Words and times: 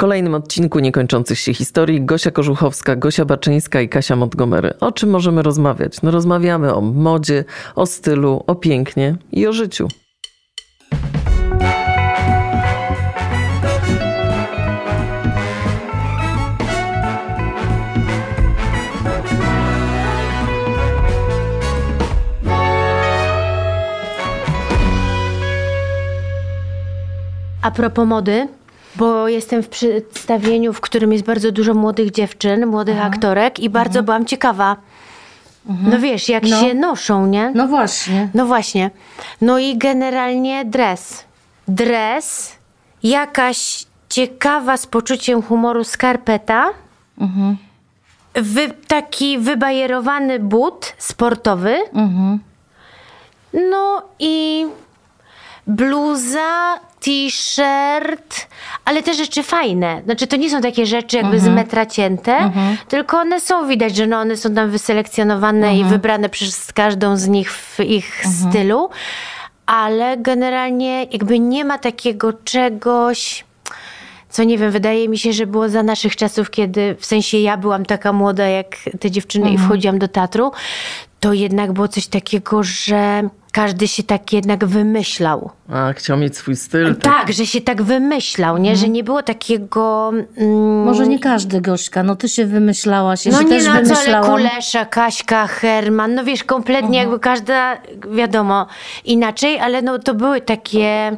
kolejnym 0.00 0.34
odcinku 0.34 0.78
Niekończących 0.78 1.38
się 1.38 1.54
historii 1.54 2.04
Gosia 2.04 2.30
Kożuchowska, 2.30 2.96
Gosia 2.96 3.24
Baczyńska 3.24 3.80
i 3.80 3.88
Kasia 3.88 4.16
Montgomery. 4.16 4.78
O 4.80 4.92
czym 4.92 5.10
możemy 5.10 5.42
rozmawiać? 5.42 6.02
No 6.02 6.10
rozmawiamy 6.10 6.74
o 6.74 6.80
modzie, 6.80 7.44
o 7.74 7.86
stylu, 7.86 8.44
o 8.46 8.54
pięknie 8.54 9.16
i 9.32 9.46
o 9.46 9.52
życiu. 9.52 9.88
A 27.62 27.70
propos 27.70 28.06
mody, 28.06 28.48
bo 28.96 29.28
jestem 29.28 29.62
w 29.62 29.68
przedstawieniu, 29.68 30.72
w 30.72 30.80
którym 30.80 31.12
jest 31.12 31.24
bardzo 31.24 31.52
dużo 31.52 31.74
młodych 31.74 32.10
dziewczyn, 32.10 32.66
młodych 32.66 32.96
Aha. 32.98 33.06
aktorek 33.06 33.60
i 33.60 33.70
bardzo 33.70 33.98
mhm. 33.98 34.04
byłam 34.04 34.24
ciekawa. 34.24 34.76
Mhm. 35.68 35.90
No 35.90 35.98
wiesz, 35.98 36.28
jak 36.28 36.42
no. 36.42 36.60
się 36.60 36.74
noszą, 36.74 37.26
nie? 37.26 37.52
No 37.54 37.68
właśnie. 37.68 38.28
No 38.34 38.46
właśnie. 38.46 38.90
No 39.40 39.58
i 39.58 39.78
generalnie 39.78 40.64
dres. 40.64 41.24
Dres, 41.68 42.56
jakaś 43.02 43.86
ciekawa 44.08 44.76
z 44.76 44.86
poczuciem 44.86 45.42
humoru 45.42 45.84
skarpeta, 45.84 46.70
mhm. 47.18 47.56
wy, 48.34 48.70
taki 48.88 49.38
wybajerowany 49.38 50.38
but 50.38 50.94
sportowy, 50.98 51.76
mhm. 51.92 52.38
no 53.70 54.02
i 54.18 54.66
bluza, 55.66 56.80
t-shirt, 57.00 58.48
ale 58.84 59.02
te 59.02 59.14
rzeczy 59.14 59.42
fajne. 59.42 60.02
Znaczy 60.04 60.26
to 60.26 60.36
nie 60.36 60.50
są 60.50 60.60
takie 60.60 60.86
rzeczy 60.86 61.16
jakby 61.16 61.34
mhm. 61.34 61.52
z 61.52 61.56
metra 61.56 61.86
cięte, 61.86 62.36
mhm. 62.36 62.76
tylko 62.88 63.18
one 63.18 63.40
są 63.40 63.68
widać, 63.68 63.96
że 63.96 64.06
no 64.06 64.18
one 64.18 64.36
są 64.36 64.54
tam 64.54 64.70
wyselekcjonowane 64.70 65.68
mhm. 65.68 65.76
i 65.76 65.84
wybrane 65.84 66.28
przez 66.28 66.72
każdą 66.72 67.16
z 67.16 67.28
nich 67.28 67.52
w 67.52 67.80
ich 67.80 68.26
mhm. 68.26 68.52
stylu, 68.52 68.88
ale 69.66 70.16
generalnie 70.16 71.04
jakby 71.04 71.38
nie 71.38 71.64
ma 71.64 71.78
takiego 71.78 72.32
czegoś 72.32 73.44
co 74.30 74.44
nie 74.44 74.58
wiem, 74.58 74.70
wydaje 74.70 75.08
mi 75.08 75.18
się, 75.18 75.32
że 75.32 75.46
było 75.46 75.68
za 75.68 75.82
naszych 75.82 76.16
czasów, 76.16 76.50
kiedy 76.50 76.96
w 76.98 77.06
sensie 77.06 77.38
ja 77.38 77.56
byłam 77.56 77.86
taka 77.86 78.12
młoda 78.12 78.46
jak 78.46 78.76
te 79.00 79.10
dziewczyny 79.10 79.46
mhm. 79.48 79.64
i 79.64 79.66
wchodziłam 79.66 79.98
do 79.98 80.08
teatru, 80.08 80.52
to 81.20 81.32
jednak 81.32 81.72
było 81.72 81.88
coś 81.88 82.06
takiego, 82.06 82.62
że 82.62 83.28
każdy 83.52 83.88
się 83.88 84.02
tak 84.02 84.32
jednak 84.32 84.64
wymyślał. 84.64 85.50
A, 85.68 85.92
chciał 85.92 86.16
mieć 86.16 86.36
swój 86.36 86.56
styl. 86.56 86.96
Tak, 86.96 87.14
tak 87.14 87.32
że 87.32 87.46
się 87.46 87.60
tak 87.60 87.82
wymyślał, 87.82 88.58
nie? 88.58 88.70
Że 88.70 88.80
mhm. 88.80 88.92
nie 88.92 89.04
było 89.04 89.22
takiego... 89.22 90.12
Mm... 90.36 90.82
Może 90.84 91.08
nie 91.08 91.18
każdy, 91.18 91.60
Gośka, 91.60 92.02
no 92.02 92.16
ty 92.16 92.28
się 92.28 92.46
wymyślałaś, 92.46 93.26
ja 93.26 93.32
no 93.32 93.38
się 93.38 93.44
nie, 93.44 93.50
też 93.50 93.66
no, 93.66 93.72
wymyślałam. 93.72 94.30
ale 94.30 94.48
Kulesza, 94.48 94.84
Kaśka, 94.84 95.46
Herman, 95.46 96.14
no 96.14 96.24
wiesz, 96.24 96.44
kompletnie 96.44 96.98
jakby 96.98 97.18
każda, 97.18 97.76
wiadomo, 98.12 98.66
inaczej, 99.04 99.60
ale 99.60 99.82
no 99.82 99.98
to 99.98 100.14
były 100.14 100.40
takie... 100.40 101.16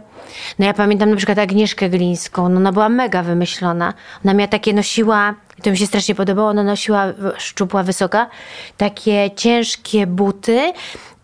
No 0.58 0.66
ja 0.66 0.74
pamiętam 0.74 1.10
na 1.10 1.16
przykład 1.16 1.38
Agnieszkę 1.38 1.88
Glińską, 1.88 2.48
no 2.48 2.56
ona 2.56 2.72
była 2.72 2.88
mega 2.88 3.22
wymyślona. 3.22 3.94
Ona 4.24 4.34
miała 4.34 4.48
takie, 4.48 4.72
nosiła, 4.72 5.34
to 5.62 5.70
mi 5.70 5.78
się 5.78 5.86
strasznie 5.86 6.14
podobało, 6.14 6.48
ona 6.48 6.62
nosiła, 6.62 7.06
szczupła, 7.38 7.82
wysoka, 7.82 8.26
takie 8.76 9.30
ciężkie 9.36 10.06
buty 10.06 10.72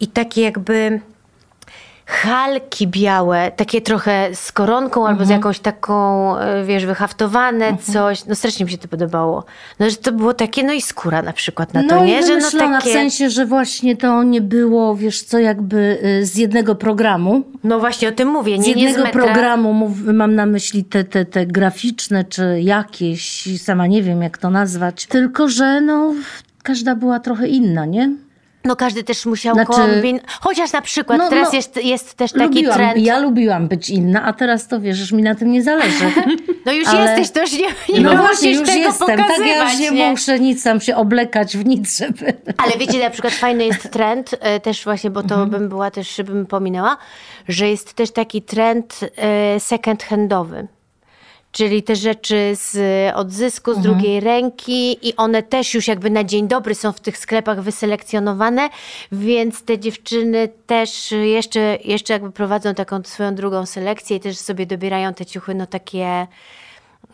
i 0.00 0.08
takie 0.08 0.42
jakby 0.42 1.00
halki 2.08 2.86
białe, 2.86 3.52
takie 3.56 3.80
trochę 3.80 4.28
z 4.34 4.52
koronką 4.52 5.06
albo 5.06 5.18
z 5.18 5.22
mhm. 5.22 5.40
jakąś 5.40 5.58
taką, 5.58 6.36
e, 6.38 6.64
wiesz, 6.64 6.86
wyhaftowane 6.86 7.66
mhm. 7.66 7.92
coś. 7.92 8.24
No 8.24 8.34
strasznie 8.34 8.64
mi 8.64 8.70
się 8.70 8.78
to 8.78 8.88
podobało. 8.88 9.44
No, 9.78 9.90
że 9.90 9.96
to 9.96 10.12
było 10.12 10.34
takie, 10.34 10.64
no 10.64 10.72
i 10.72 10.82
skóra 10.82 11.22
na 11.22 11.32
przykład 11.32 11.74
na 11.74 11.82
to, 11.82 11.96
no 11.96 12.04
nie? 12.04 12.26
Że 12.26 12.36
no 12.36 12.50
takie... 12.50 12.90
w 12.90 12.92
sensie, 12.92 13.30
że 13.30 13.46
właśnie 13.46 13.96
to 13.96 14.22
nie 14.22 14.40
było, 14.40 14.96
wiesz 14.96 15.22
co, 15.22 15.38
jakby 15.38 15.98
y, 16.04 16.26
z 16.26 16.36
jednego 16.36 16.74
programu. 16.74 17.42
No 17.64 17.80
właśnie 17.80 18.08
o 18.08 18.12
tym 18.12 18.28
mówię, 18.28 18.58
nie 18.58 18.64
Z 18.64 18.66
jednego 18.66 19.02
nie 19.02 19.10
z 19.10 19.12
programu, 19.12 19.94
mam 20.12 20.34
na 20.34 20.46
myśli 20.46 20.84
te, 20.84 21.04
te, 21.04 21.24
te 21.24 21.46
graficzne, 21.46 22.24
czy 22.24 22.60
jakieś, 22.62 23.48
sama 23.62 23.86
nie 23.86 24.02
wiem 24.02 24.22
jak 24.22 24.38
to 24.38 24.50
nazwać. 24.50 25.06
Tylko, 25.06 25.48
że 25.48 25.80
no 25.80 26.14
każda 26.62 26.94
była 26.94 27.20
trochę 27.20 27.48
inna, 27.48 27.86
nie? 27.86 28.27
No 28.64 28.76
każdy 28.76 29.04
też 29.04 29.26
musiał 29.26 29.54
znaczy, 29.54 29.72
kombin... 29.72 30.20
Chociaż 30.40 30.72
na 30.72 30.82
przykład 30.82 31.18
no, 31.18 31.28
teraz 31.28 31.48
no, 31.52 31.56
jest, 31.56 31.84
jest 31.84 32.14
też 32.14 32.32
taki 32.32 32.44
lubiłam, 32.44 32.76
trend... 32.76 32.98
Ja 32.98 33.18
lubiłam 33.18 33.68
być 33.68 33.90
inna, 33.90 34.24
a 34.24 34.32
teraz 34.32 34.68
to 34.68 34.80
wiesz, 34.80 35.12
mi 35.12 35.22
na 35.22 35.34
tym 35.34 35.52
nie 35.52 35.62
zależy. 35.62 36.04
no 36.66 36.72
już 36.72 36.88
ale... 36.88 37.00
jesteś, 37.00 37.30
to 37.30 37.40
już 37.40 37.52
nie, 37.52 37.94
nie 37.94 38.00
no 38.00 38.16
właśnie, 38.16 38.52
już 38.52 38.68
tego 38.68 38.78
jestem. 38.78 39.18
Tak, 39.18 39.46
ja 39.46 39.64
już 39.64 39.78
nie, 39.78 39.90
nie, 39.90 40.10
muszę 40.10 40.40
nic 40.40 40.62
tam 40.64 40.80
się 40.80 40.96
oblekać 40.96 41.56
w 41.56 41.66
nic, 41.66 41.98
żeby... 41.98 42.32
ale 42.56 42.72
wiecie, 42.78 42.98
na 42.98 43.10
przykład 43.10 43.34
fajny 43.34 43.64
jest 43.64 43.90
trend, 43.90 44.34
e, 44.40 44.60
też 44.60 44.84
właśnie, 44.84 45.10
bo 45.10 45.22
to 45.22 45.34
mhm. 45.34 45.50
bym 45.50 45.68
była 45.68 45.90
też, 45.90 46.20
bym 46.24 46.46
pominęła, 46.46 46.96
że 47.48 47.68
jest 47.68 47.94
też 47.94 48.10
taki 48.10 48.42
trend 48.42 49.00
e, 49.16 49.60
second 49.60 50.02
handowy 50.02 50.68
czyli 51.52 51.82
te 51.82 51.96
rzeczy 51.96 52.52
z 52.54 52.76
odzysku, 53.16 53.74
z 53.74 53.76
mhm. 53.76 53.94
drugiej 53.94 54.20
ręki 54.20 55.08
i 55.08 55.16
one 55.16 55.42
też 55.42 55.74
już 55.74 55.88
jakby 55.88 56.10
na 56.10 56.24
dzień 56.24 56.48
dobry 56.48 56.74
są 56.74 56.92
w 56.92 57.00
tych 57.00 57.18
sklepach 57.18 57.62
wyselekcjonowane, 57.62 58.68
więc 59.12 59.62
te 59.62 59.78
dziewczyny 59.78 60.48
też 60.66 61.12
jeszcze, 61.12 61.78
jeszcze 61.84 62.12
jakby 62.12 62.32
prowadzą 62.32 62.74
taką 62.74 63.02
swoją 63.02 63.34
drugą 63.34 63.66
selekcję 63.66 64.16
i 64.16 64.20
też 64.20 64.38
sobie 64.38 64.66
dobierają 64.66 65.14
te 65.14 65.26
ciuchy, 65.26 65.54
no 65.54 65.66
takie 65.66 66.26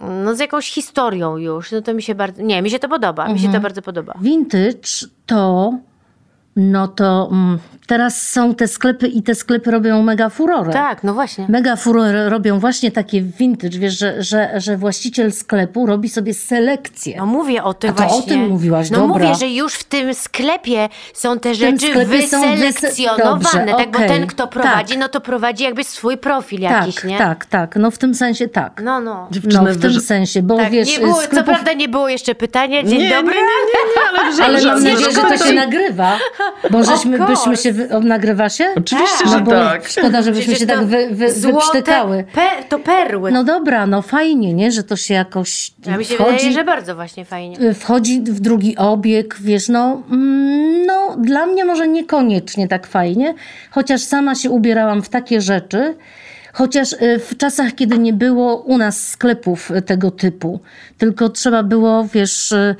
no 0.00 0.34
z 0.34 0.39
jakąś 0.39 0.71
historią 0.71 1.37
już. 1.37 1.73
No 1.73 1.83
to 1.83 1.94
mi 1.94 2.03
się 2.03 2.15
bardzo, 2.15 2.43
nie, 2.43 2.62
mi 2.62 2.71
się 2.71 2.78
to 2.78 2.89
podoba, 2.89 3.23
mhm. 3.23 3.34
mi 3.34 3.39
się 3.39 3.44
to 3.44 3.49
mhm. 3.49 3.62
bardzo 3.62 3.83
podoba. 3.83 4.15
Vintage 4.21 5.06
to 5.27 5.73
no 6.56 6.88
to 6.88 7.28
mm, 7.32 7.59
teraz 7.87 8.31
są 8.31 8.54
te 8.54 8.69
sklepy 8.69 9.09
i 9.09 9.22
te 9.22 9.34
sklepy 9.34 9.70
robią 9.70 10.03
mega 10.03 10.28
furorę. 10.28 10.72
Tak, 10.72 11.04
no 11.04 11.15
właśnie. 11.15 11.47
Mega 11.48 11.76
furorę 11.76 12.28
robią 12.28 12.59
właśnie 12.59 12.91
takie 12.91 13.22
vintage, 13.22 13.78
wiesz, 13.78 13.98
że, 13.98 14.22
że, 14.22 14.60
że 14.60 14.76
właściciel 14.76 15.32
sklepu 15.32 15.87
robi 15.87 16.09
sobie 16.09 16.34
selekcję. 16.34 17.16
No 17.16 17.26
mówię 17.26 17.62
o 17.62 17.75
tym 17.75 17.91
A 17.91 17.93
to 17.93 18.03
właśnie. 18.03 18.19
o 18.19 18.22
tym 18.22 18.48
mówiłaś, 18.48 18.91
No 18.91 18.98
dobra. 18.98 19.26
mówię, 19.26 19.34
że 19.34 19.48
już 19.48 19.75
w 19.75 19.84
tym 19.84 20.14
sklepie 20.14 20.88
są 21.14 21.38
te 21.38 21.54
rzeczy 21.54 22.04
wyselekcjonowane. 22.06 23.25
Dobrze, 23.25 23.64
tak, 23.66 23.75
okay. 23.75 23.87
bo 23.87 23.98
ten, 23.98 24.26
kto 24.26 24.47
prowadzi, 24.47 24.93
tak. 24.94 25.00
no 25.00 25.09
to 25.09 25.20
prowadzi 25.20 25.64
jakby 25.64 25.84
swój 25.84 26.19
profil 26.19 26.60
jakiś, 26.60 26.94
tak, 26.94 27.04
nie? 27.04 27.19
Tak, 27.19 27.47
tak, 27.47 27.76
no 27.76 27.91
w 27.91 27.98
tym 27.98 28.14
sensie 28.14 28.48
tak. 28.48 28.81
No, 28.84 29.00
no. 29.00 29.28
no 29.53 29.64
w 29.72 29.81
tym 29.81 30.00
sensie, 30.00 30.43
bo 30.43 30.56
tak, 30.56 30.70
wiesz... 30.70 30.88
Nie 30.88 30.98
było, 30.98 31.14
sklepów... 31.14 31.38
Co 31.38 31.44
prawda 31.44 31.72
nie 31.72 31.88
było 31.88 32.09
jeszcze 32.09 32.34
pytania, 32.34 32.82
dzień 32.82 32.98
nie, 32.98 33.10
dobry. 33.10 33.34
Nie, 33.34 33.41
nie, 33.41 33.47
nie, 33.97 34.09
ale, 34.09 34.44
ale 34.44 34.66
mam 34.66 34.84
nadzieję, 34.84 35.12
że 35.12 35.22
to 35.22 35.47
się 35.47 35.53
nagrywa. 35.53 36.19
Bo 36.71 36.84
żeśmy, 36.84 37.27
byśmy 37.27 37.56
się, 37.56 37.72
wy... 37.72 37.88
nagrywa 38.00 38.49
się? 38.49 38.65
Oczywiście, 38.77 39.28
że 39.28 39.41
no 39.41 39.50
tak. 39.50 39.88
Szkoda, 39.88 40.22
żebyśmy 40.22 40.56
się 40.56 40.66
tak 40.66 40.84
wy, 40.84 41.09
wy, 41.10 41.32
wyprztykały. 41.32 42.25
Pe, 42.32 42.65
to 42.69 42.78
perły. 42.78 43.32
No 43.32 43.44
dobra, 43.44 43.87
no 43.87 44.03
fajnie, 44.03 44.55
nie? 44.55 44.72
Że 44.72 44.82
to 44.82 44.97
się 44.97 45.15
jakoś 45.15 45.72
Ja 45.87 45.97
mi 45.97 46.05
się 46.05 46.15
wchodzi, 46.15 46.32
wydaje, 46.32 46.53
że 46.53 46.65
bardzo 46.65 46.94
właśnie 46.94 47.25
fajnie. 47.25 47.60
Y, 47.60 47.75
wchodzi 47.75 48.21
w 48.21 48.41
drugi 48.41 48.77
obieg, 48.77 49.37
wiesz, 49.41 49.69
no, 49.69 50.03
mm, 50.10 50.87
no 50.87 51.16
dla 51.19 51.47
mnie 51.47 51.65
może 51.65 51.88
niekoniecznie 51.88 52.69
tak 52.69 52.87
fajnie, 52.87 53.34
chociaż 53.71 54.00
sama 54.00 54.34
się 54.34 54.50
ubierałam 54.50 55.03
w 55.03 55.09
takie 55.09 55.41
rzeczy, 55.41 55.94
Chociaż 56.55 56.93
y, 56.93 57.19
w 57.19 57.37
czasach, 57.37 57.75
kiedy 57.75 57.99
nie 57.99 58.12
było 58.12 58.56
u 58.56 58.78
nas 58.78 59.09
sklepów 59.09 59.72
tego 59.87 60.11
typu, 60.11 60.61
tylko 60.99 61.28
trzeba 61.28 61.62
było, 61.62 62.05
wiesz, 62.05 62.53
y, 62.53 62.76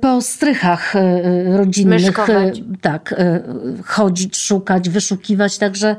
po 0.00 0.20
strychach 0.20 0.96
e, 0.96 1.56
rodzinnych 1.56 2.06
Myszkować. 2.06 2.58
E, 2.58 2.62
tak, 2.80 3.14
chodzić, 3.84 4.36
szukać, 4.36 4.88
wyszukiwać. 4.88 5.58
Także, 5.58 5.96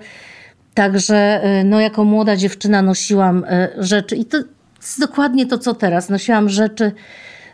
także 0.74 1.42
no, 1.66 1.80
jako 1.80 2.04
młoda 2.04 2.36
dziewczyna 2.36 2.82
nosiłam 2.82 3.46
rzeczy 3.78 4.16
i 4.16 4.26
to 4.26 4.38
jest 4.82 5.00
dokładnie 5.00 5.46
to, 5.46 5.58
co 5.58 5.74
teraz. 5.74 6.10
Nosiłam 6.10 6.50
rzeczy 6.50 6.92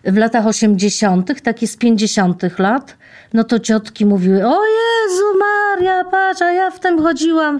w 0.03 0.17
latach 0.17 0.47
80., 0.47 1.41
takie 1.41 1.67
z 1.67 1.77
50. 1.77 2.59
lat, 2.59 2.97
no 3.33 3.43
to 3.43 3.59
ciotki 3.59 4.05
mówiły: 4.05 4.47
O 4.47 4.59
Jezu, 4.65 5.23
Maria, 5.39 6.03
patrz, 6.03 6.41
a 6.41 6.51
ja 6.51 6.71
w 6.71 6.79
tym 6.79 7.01
chodziłam. 7.01 7.59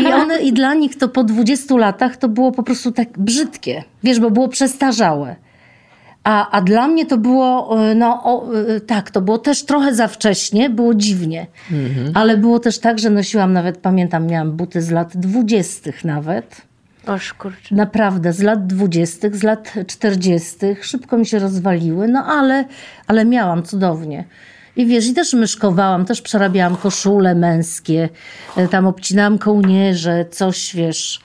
I 0.00 0.06
one, 0.06 0.42
i 0.42 0.52
dla 0.52 0.74
nich 0.74 0.98
to 0.98 1.08
po 1.08 1.24
20 1.24 1.76
latach 1.76 2.16
to 2.16 2.28
było 2.28 2.52
po 2.52 2.62
prostu 2.62 2.92
tak 2.92 3.18
brzydkie, 3.18 3.84
wiesz, 4.04 4.20
bo 4.20 4.30
było 4.30 4.48
przestarzałe. 4.48 5.36
A, 6.24 6.50
a 6.50 6.60
dla 6.60 6.88
mnie 6.88 7.06
to 7.06 7.18
było, 7.18 7.78
e, 7.90 7.94
no 7.94 8.20
o, 8.24 8.54
e, 8.54 8.80
tak, 8.80 9.10
to 9.10 9.20
było 9.20 9.38
też 9.38 9.64
trochę 9.64 9.94
za 9.94 10.08
wcześnie, 10.08 10.70
było 10.70 10.94
dziwnie. 10.94 11.46
Mhm. 11.72 12.12
Ale 12.14 12.36
było 12.36 12.58
też 12.58 12.78
tak, 12.78 12.98
że 12.98 13.10
nosiłam 13.10 13.52
nawet, 13.52 13.78
pamiętam, 13.78 14.26
miałam 14.26 14.52
buty 14.52 14.82
z 14.82 14.90
lat 14.90 15.16
dwudziestych 15.16 16.04
nawet. 16.04 16.62
Oż 17.06 17.34
kurczę. 17.34 17.74
Naprawdę, 17.74 18.32
z 18.32 18.42
lat 18.42 18.66
dwudziestych, 18.66 19.36
z 19.36 19.42
lat 19.42 19.74
czterdziestych. 19.86 20.86
Szybko 20.86 21.18
mi 21.18 21.26
się 21.26 21.38
rozwaliły, 21.38 22.08
no 22.08 22.24
ale, 22.24 22.64
ale 23.06 23.24
miałam 23.24 23.62
cudownie. 23.62 24.24
I 24.76 24.86
wiesz, 24.86 25.06
i 25.06 25.14
też 25.14 25.32
myszkowałam, 25.32 26.04
też 26.04 26.22
przerabiałam 26.22 26.76
koszule 26.76 27.34
męskie, 27.34 28.08
e, 28.56 28.68
tam 28.68 28.86
obcinałam 28.86 29.38
kołnierze, 29.38 30.24
coś, 30.30 30.76
wiesz 30.76 31.20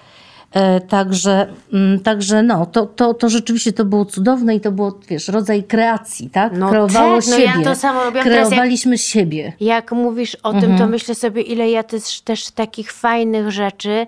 Także, 0.88 1.48
mm, 1.74 2.00
także 2.00 2.44
no, 2.44 2.66
to, 2.66 2.86
to, 2.86 3.14
to 3.14 3.30
rzeczywiście 3.30 3.74
to 3.74 3.86
było 3.86 4.06
cudowne 4.06 4.56
i 4.56 4.62
to 4.62 4.72
było, 4.72 5.00
wiesz, 5.08 5.28
rodzaj 5.28 5.64
kreacji, 5.64 6.30
tak? 6.30 6.54
No 6.58 6.70
Kreowało 6.70 7.20
tak, 7.22 7.30
no 7.30 7.38
ja 7.38 7.52
siebie. 7.54 7.66
to 7.66 7.76
samo 7.76 8.04
robiłam. 8.04 8.24
Teraz 8.24 8.38
jak- 8.40 8.48
Kreowaliśmy 8.50 8.98
siebie. 8.98 9.54
Jak 9.60 9.92
mówisz 9.92 10.36
o 10.44 10.54
tym, 10.54 10.78
to 10.78 10.88
myślę 10.88 11.16
sobie, 11.16 11.42
ile 11.42 11.70
ja 11.70 11.84
też, 11.84 12.22
też 12.22 12.52
takich 12.52 12.92
fajnych 12.92 13.52
rzeczy 13.52 14.08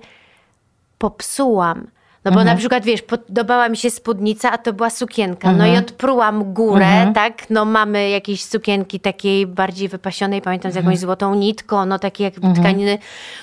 popsułam. 0.97 1.87
No 2.25 2.33
bo 2.33 2.43
na 2.43 2.55
przykład, 2.55 2.83
wiesz, 2.85 3.01
podobała 3.01 3.69
mi 3.69 3.77
się 3.77 3.89
spódnica, 3.89 4.51
a 4.51 4.57
to 4.57 4.73
była 4.73 4.89
sukienka. 4.89 5.51
No 5.51 5.67
i 5.67 5.77
odprułam 5.77 6.53
górę, 6.53 7.11
tak? 7.15 7.49
No 7.49 7.65
mamy 7.65 8.09
jakieś 8.09 8.43
sukienki 8.43 8.99
takiej 8.99 9.47
bardziej 9.47 9.87
wypasionej, 9.89 10.41
pamiętam 10.41 10.71
z 10.71 10.75
jakąś 10.75 10.99
złotą 10.99 11.35
nitką, 11.35 11.85
no 11.85 11.99
takie 11.99 12.23
jak 12.23 12.33
tkaniny, 12.55 12.97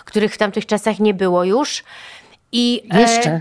których 0.05 0.35
w 0.35 0.39
tamtych 0.39 0.67
czasach 0.67 0.99
nie 1.01 1.15
było 1.15 1.45
już. 1.45 1.85
I, 2.57 2.83
e, 2.91 3.01
Jeszcze. 3.01 3.41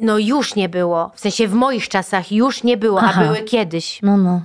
no 0.00 0.18
już 0.18 0.54
nie 0.54 0.68
było. 0.68 1.10
W 1.14 1.20
sensie 1.20 1.48
w 1.48 1.54
moich 1.54 1.88
czasach 1.88 2.32
już 2.32 2.64
nie 2.64 2.76
było, 2.76 3.00
Aha. 3.00 3.20
a 3.20 3.24
były 3.24 3.42
kiedyś. 3.42 4.00
No, 4.02 4.16
no. 4.16 4.40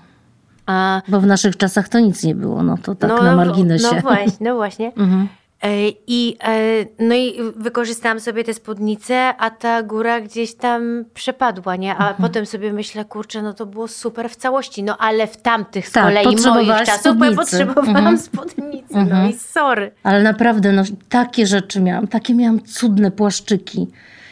A, 0.66 1.02
Bo 1.08 1.20
w 1.22 1.26
naszych 1.26 1.58
czasach 1.58 1.90
to 1.90 2.00
nic 2.00 2.24
nie 2.24 2.36
było, 2.36 2.64
no 2.64 2.78
to 2.84 2.96
tak 2.96 3.10
no, 3.10 3.24
na 3.24 3.36
marginesie. 3.36 3.88
No 3.96 4.02
właśnie, 4.02 4.38
no 4.40 4.56
właśnie. 4.56 4.92
Mhm. 4.98 5.28
E, 5.64 5.90
I, 6.08 6.38
e, 6.44 6.86
no 7.00 7.16
i 7.16 7.34
wykorzystałam 7.56 8.20
sobie 8.20 8.44
tę 8.44 8.54
spódnicę, 8.54 9.34
a 9.38 9.50
ta 9.50 9.84
góra 9.84 10.22
gdzieś 10.22 10.56
tam 10.56 11.06
przepadła, 11.14 11.76
nie? 11.76 11.92
Mhm. 11.92 12.16
A 12.20 12.22
potem 12.22 12.46
sobie 12.46 12.74
myślę, 12.74 13.06
kurczę, 13.06 13.42
no 13.42 13.54
to 13.54 13.66
było 13.66 13.88
super 13.88 14.30
w 14.30 14.36
całości. 14.36 14.84
No 14.84 14.98
ale 14.98 15.28
w 15.28 15.38
tamtych 15.38 15.88
z 15.90 15.92
Tak, 15.92 16.04
kolei 16.04 16.26
moich 16.46 16.84
czasów, 16.86 17.18
bo 17.18 17.26
ja 17.26 17.36
potrzebowałam 17.36 17.98
Mhm. 17.98 18.18
spódnicy, 18.18 18.96
no 19.10 19.28
i 19.30 19.34
sorry. 19.34 19.92
Ale 20.04 20.24
naprawdę, 20.24 20.72
no, 20.72 20.84
takie 21.10 21.48
rzeczy 21.48 21.82
miałam. 21.82 22.08
Takie 22.08 22.34
miałam 22.36 22.62
cudne 22.64 23.12
płaszczyki. 23.12 23.88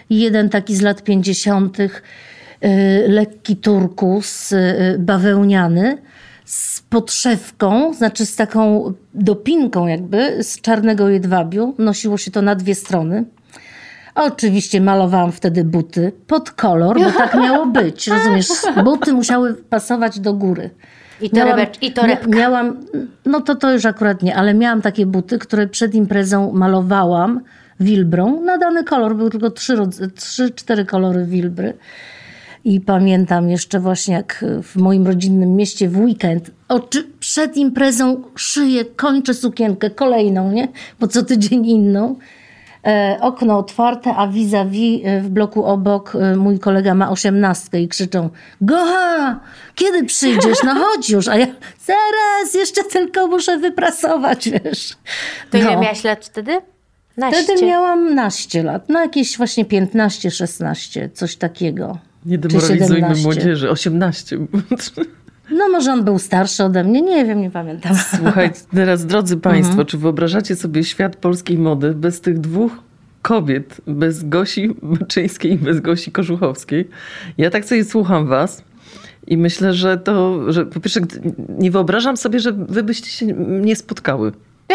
Jeden 0.09 0.49
taki 0.49 0.75
z 0.75 0.81
lat 0.81 1.03
50., 1.03 1.79
y, 1.79 1.89
lekki 3.07 3.55
turkus, 3.55 4.51
y, 4.51 4.95
bawełniany, 4.99 5.97
z 6.45 6.81
podszewką, 6.81 7.93
znaczy 7.93 8.25
z 8.25 8.35
taką 8.35 8.93
dopinką 9.13 9.88
jakby, 9.88 10.43
z 10.43 10.61
czarnego 10.61 11.09
jedwabiu. 11.09 11.75
Nosiło 11.77 12.17
się 12.17 12.31
to 12.31 12.41
na 12.41 12.55
dwie 12.55 12.75
strony. 12.75 13.25
Oczywiście 14.15 14.81
malowałam 14.81 15.31
wtedy 15.31 15.63
buty 15.63 16.11
pod 16.27 16.51
kolor, 16.51 16.99
bo 16.99 17.11
tak 17.11 17.33
miało 17.35 17.65
być, 17.65 18.07
rozumiesz? 18.17 18.47
Buty 18.83 19.13
musiały 19.13 19.53
pasować 19.53 20.19
do 20.19 20.33
góry. 20.33 20.69
I 21.21 21.29
torebecz- 21.29 21.77
i 21.81 21.91
torebka. 21.93 22.27
mia- 22.27 22.35
Miałam, 22.35 22.77
no 23.25 23.41
to 23.41 23.55
to 23.55 23.71
już 23.73 23.85
akurat 23.85 24.23
nie, 24.23 24.35
ale 24.35 24.53
miałam 24.53 24.81
takie 24.81 25.05
buty, 25.05 25.39
które 25.39 25.67
przed 25.67 25.95
imprezą 25.95 26.51
malowałam 26.53 27.41
wilbrą 27.79 28.41
na 28.41 28.57
dany 28.57 28.83
kolor. 28.83 29.15
Były 29.15 29.29
tylko 29.29 29.49
trzy, 29.51 29.77
trzy 30.15 30.49
cztery 30.51 30.85
kolory 30.85 31.25
wilbry. 31.25 31.73
I 32.63 32.81
pamiętam 32.81 33.49
jeszcze 33.49 33.79
właśnie 33.79 34.13
jak 34.13 34.45
w 34.63 34.75
moim 34.75 35.07
rodzinnym 35.07 35.55
mieście 35.55 35.89
w 35.89 35.99
weekend 35.99 36.51
oczy, 36.67 37.07
przed 37.19 37.57
imprezą 37.57 38.23
szyję, 38.35 38.85
kończę 38.85 39.33
sukienkę 39.33 39.89
kolejną, 39.89 40.51
nie? 40.51 40.67
Bo 40.99 41.07
co 41.07 41.23
tydzień 41.23 41.65
inną. 41.65 42.15
E, 42.87 43.17
okno 43.21 43.57
otwarte, 43.57 44.15
a 44.15 44.27
vis-a-vis 44.27 45.01
e, 45.05 45.21
w 45.21 45.29
bloku 45.29 45.65
obok 45.65 46.15
e, 46.15 46.35
mój 46.35 46.59
kolega 46.59 46.93
ma 46.93 47.09
osiemnastkę 47.09 47.81
i 47.81 47.87
krzyczą 47.87 48.29
Gocha, 48.61 49.39
kiedy 49.75 50.03
przyjdziesz? 50.03 50.57
No 50.63 50.75
chodź 50.75 51.09
już. 51.09 51.27
A 51.27 51.37
ja 51.37 51.45
zaraz, 51.85 52.53
jeszcze 52.53 52.83
tylko 52.83 53.27
muszę 53.27 53.57
wyprasować, 53.57 54.49
wiesz. 54.49 54.97
To 55.49 55.57
ile 55.57 55.75
No. 55.75 55.81
miałaś 55.81 56.03
lat 56.03 56.25
wtedy? 56.25 56.61
Naście. 57.17 57.43
Wtedy 57.43 57.65
miałam 57.65 58.15
naście 58.15 58.63
lat, 58.63 58.89
no 58.89 58.99
jakieś 58.99 59.37
właśnie 59.37 59.65
15-16, 59.65 61.09
coś 61.13 61.35
takiego. 61.35 61.97
Nie 62.25 62.38
demoralizujmy 62.38 62.95
17. 62.95 63.23
młodzieży. 63.23 63.69
18. 63.69 64.38
No 65.53 65.69
może 65.69 65.94
on 65.94 66.03
był 66.03 66.19
starszy 66.19 66.63
ode 66.63 66.83
mnie, 66.83 67.01
nie 67.01 67.25
wiem, 67.25 67.41
nie 67.41 67.51
pamiętam. 67.51 67.95
Słuchajcie, 68.18 68.59
teraz 68.73 69.06
drodzy 69.06 69.38
Państwo, 69.38 69.71
Mhm. 69.71 69.88
czy 69.88 69.97
wyobrażacie 69.97 70.56
sobie 70.56 70.83
świat 70.83 71.15
polskiej 71.15 71.57
mody 71.57 71.94
bez 71.94 72.21
tych 72.21 72.39
dwóch 72.39 72.71
kobiet, 73.21 73.81
bez 73.88 74.23
Gosi 74.29 74.75
Baczyńskiej 74.81 75.53
i 75.53 75.57
bez 75.57 75.79
Gosi 75.79 76.12
Kożuchowskiej? 76.12 76.89
Ja 77.38 77.50
tak 77.50 77.65
sobie 77.65 77.83
słucham 77.85 78.27
Was 78.27 78.63
i 79.27 79.38
myślę, 79.38 79.74
że 79.74 79.97
to, 79.97 80.39
że 80.51 80.65
po 80.65 80.79
pierwsze 80.79 81.00
nie 81.50 81.71
wyobrażam 81.71 82.17
sobie, 82.17 82.39
że 82.39 82.51
Wy 82.51 82.83
byście 82.83 83.09
się 83.09 83.25
nie 83.47 83.75
spotkały. 83.75 84.31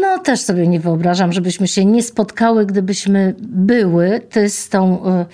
No 0.00 0.18
też 0.18 0.40
sobie 0.40 0.66
nie 0.68 0.80
wyobrażam, 0.80 1.32
żebyśmy 1.32 1.68
się 1.68 1.84
nie 1.84 2.02
spotkały, 2.02 2.66
gdybyśmy 2.66 3.34
były. 3.40 4.20
Ty 4.30 4.50
z 4.50 4.68
tą, 4.68 5.06
y, 5.20 5.26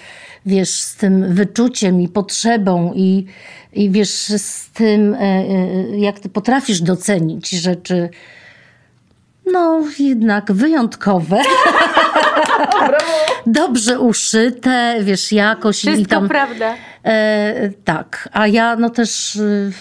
wiesz, 0.47 0.71
z 0.71 0.97
tym 0.97 1.35
wyczuciem 1.35 2.01
i 2.01 2.09
potrzebą 2.09 2.93
i, 2.95 3.27
i 3.73 3.91
wiesz, 3.91 4.11
z 4.37 4.71
tym, 4.71 5.15
y, 5.15 5.19
y, 5.95 5.99
jak 5.99 6.21
ty 6.21 6.29
potrafisz 6.29 6.81
docenić 6.81 7.51
rzeczy, 7.51 8.09
no 9.53 9.83
jednak 9.99 10.53
wyjątkowe. 10.53 11.43
Dobrze 13.47 14.01
uszyte, 14.01 14.97
wiesz, 15.01 15.33
jakoś 15.33 15.85
i 15.85 15.89
Wszystko 15.89 16.11
tam... 16.11 16.29
prawda. 16.29 16.75
E, 17.05 17.71
tak, 17.85 18.29
a 18.33 18.47
ja 18.47 18.77
no 18.77 18.91
też 18.91 19.37
y, 19.37 19.73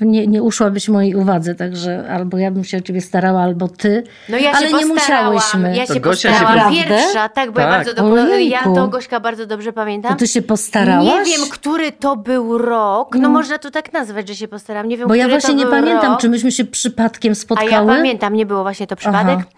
nie, 0.00 0.26
nie 0.26 0.42
uszłabyś 0.42 0.88
mojej 0.88 1.14
uwadze, 1.14 1.54
także 1.54 2.08
albo 2.10 2.38
ja 2.38 2.50
bym 2.50 2.64
się 2.64 2.76
o 2.76 2.80
ciebie 2.80 3.00
starała, 3.00 3.40
albo 3.42 3.68
ty. 3.68 4.02
No 4.28 4.38
ja 4.38 4.52
ale 4.52 4.68
się 4.68 4.76
nie 4.76 4.86
postarałam. 4.94 4.94
musiałyśmy. 5.34 5.76
Ja 5.76 5.86
To 5.86 5.94
się 5.94 6.00
Gosia 6.00 6.28
się 6.32 6.38
postarałam. 6.38 6.74
Pierwsza, 6.74 7.28
tak, 7.28 7.52
bo 7.52 7.60
ja 7.60 7.66
Tak. 7.68 7.76
bardzo 7.86 7.94
dobrze, 8.02 8.42
ja 8.42 8.62
to 8.64 8.88
Gośka 8.88 9.20
bardzo 9.20 9.46
dobrze 9.46 9.72
pamiętam. 9.72 10.12
To 10.12 10.18
ty 10.18 10.26
się 10.28 10.42
postarałaś? 10.42 11.06
Nie 11.06 11.24
wiem, 11.24 11.48
który 11.50 11.92
to 11.92 12.16
był 12.16 12.58
rok. 12.58 13.14
No, 13.16 13.28
można 13.28 13.58
to 13.58 13.70
tak 13.70 13.92
nazwać, 13.92 14.28
że 14.28 14.34
się 14.36 14.48
postaram. 14.48 14.88
Nie 14.88 14.96
wiem, 14.98 15.08
Bo 15.08 15.14
ja 15.14 15.28
właśnie 15.28 15.50
to 15.54 15.56
nie 15.60 15.66
pamiętam, 15.66 16.10
rok. 16.12 16.20
czy 16.20 16.28
myśmy 16.28 16.52
się 16.52 16.64
przypadkiem 16.64 17.32
A 17.32 17.34
spotkały. 17.34 17.70
ja 17.70 17.84
pamiętam, 17.84 18.34
nie 18.34 18.46
było 18.46 18.62
właśnie 18.62 18.86
to 18.86 18.96
przypadek. 18.96 19.38
Aha. 19.38 19.48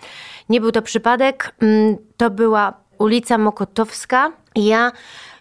Nie 0.49 0.61
był 0.61 0.73
to 0.73 0.83
przypadek. 0.83 1.55
Mm, 1.63 1.97
To 2.17 2.31
była 2.31 2.73
ulica 2.99 3.39
Mokotowska. 3.39 4.33
I 4.55 4.65
ja 4.65 4.93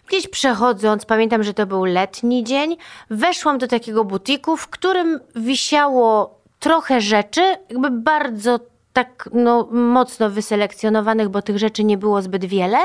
gdzieś 0.06 0.28
przechodząc, 0.28 1.04
pamiętam, 1.04 1.42
że 1.42 1.54
to 1.54 1.66
był 1.66 1.84
letni 1.84 2.44
dzień, 2.44 2.76
weszłam 3.10 3.58
do 3.58 3.66
takiego 3.66 4.04
butiku, 4.04 4.56
w 4.56 4.68
którym 4.68 5.20
wisiało 5.36 6.40
trochę 6.58 7.00
rzeczy, 7.00 7.40
jakby 7.70 7.90
bardzo 7.90 8.60
tak 8.92 9.28
no, 9.32 9.68
mocno 9.72 10.30
wyselekcjonowanych, 10.30 11.28
bo 11.28 11.42
tych 11.42 11.58
rzeczy 11.58 11.84
nie 11.84 11.98
było 11.98 12.22
zbyt 12.22 12.44
wiele. 12.44 12.78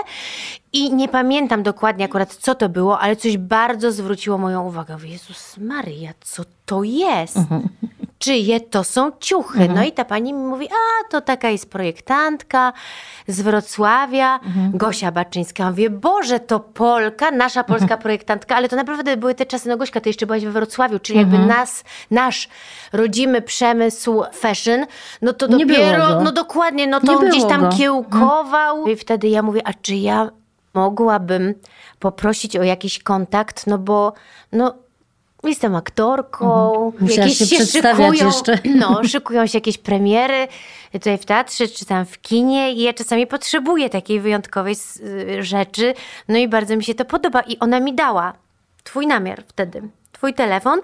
I 0.74 0.94
nie 0.94 1.08
pamiętam 1.08 1.64
dokładnie 1.64 2.06
akurat, 2.06 2.36
co 2.36 2.56
to 2.56 2.70
było, 2.70 3.00
ale 3.00 3.16
coś 3.16 3.38
bardzo 3.38 3.92
zwróciło 3.92 4.38
moją 4.38 4.68
uwagę. 4.68 4.98
Jezus 5.04 5.58
Maria, 5.58 6.12
co 6.22 6.44
to 6.66 6.84
jest? 6.84 7.38
Czyje 8.22 8.60
to 8.60 8.84
są 8.84 9.12
ciuchy. 9.20 9.70
No 9.76 9.84
i 9.84 9.92
ta 9.92 10.06
pani 10.06 10.34
mi 10.34 10.44
mówi, 10.44 10.68
a 10.68 11.10
to 11.10 11.22
taka 11.22 11.50
jest 11.50 11.70
projektantka 11.70 12.74
z 13.28 13.42
Wrocławia, 13.42 14.40
Gosia 14.74 15.12
Baczyńska. 15.12 15.64
Ja 15.64 15.70
mówię, 15.70 15.90
Boże, 15.90 16.40
to 16.40 16.60
Polka, 16.60 17.32
nasza 17.32 17.64
polska 17.64 17.98
projektantka, 17.98 18.56
ale 18.56 18.70
to 18.70 18.76
naprawdę 18.76 19.18
były 19.18 19.36
te 19.36 19.46
czasy, 19.46 19.70
no 19.70 19.78
Gośka, 19.78 20.02
ty 20.02 20.10
jeszcze 20.10 20.26
byłaś 20.26 20.46
we 20.46 20.52
Wrocławiu, 20.52 21.00
czyli 21.00 21.20
jakby 21.20 21.38
nas, 21.38 21.84
nasz 22.12 22.50
rodzimy 22.94 23.42
przemysł 23.42 24.24
fashion, 24.34 24.86
no 25.22 25.34
to 25.34 25.48
Nie 25.48 25.66
dopiero, 25.66 26.22
no 26.22 26.32
dokładnie, 26.32 26.88
no 26.88 27.00
to 27.00 27.20
gdzieś 27.20 27.38
było 27.38 27.50
tam 27.50 27.60
go. 27.60 27.66
Mhm. 27.66 27.80
kiełkował. 27.80 28.88
I 28.88 28.96
wtedy 28.96 29.28
ja 29.28 29.42
mówię, 29.42 29.62
a 29.66 29.74
czy 29.74 29.96
ja 29.96 30.30
mogłabym 30.74 31.54
poprosić 32.00 32.58
o 32.58 32.64
jakiś 32.64 33.04
kontakt, 33.04 33.68
no 33.68 33.78
bo, 33.78 34.14
no 34.52 34.74
Jestem 35.44 35.76
aktorką. 35.76 36.74
Mhm. 36.86 37.04
Musiałaś 37.04 37.38
się 37.38 37.46
przedstawiać 37.46 38.18
szykują, 38.18 38.28
jeszcze. 38.28 38.60
No, 38.80 39.04
szykują 39.04 39.48
się 39.48 39.58
jakieś 39.58 39.78
premiery 39.78 40.48
tutaj 40.92 41.18
w 41.18 41.26
teatrze 41.26 41.68
czy 41.68 41.86
tam 41.86 42.06
w 42.06 42.22
kinie 42.22 42.74
i 42.74 42.82
ja 42.82 42.94
czasami 42.94 43.28
potrzebuję 43.28 43.90
takiej 43.90 44.20
wyjątkowej 44.20 44.76
y, 45.00 45.44
rzeczy. 45.44 45.94
No 46.28 46.38
i 46.38 46.48
bardzo 46.48 46.78
mi 46.78 46.84
się 46.84 46.96
to 46.96 47.06
podoba 47.06 47.42
i 47.42 47.60
ona 47.60 47.80
mi 47.80 47.94
dała 47.94 48.34
twój 48.84 49.08
namiar 49.08 49.44
wtedy. 49.48 49.82
Twój 50.12 50.34
telefon 50.34 50.80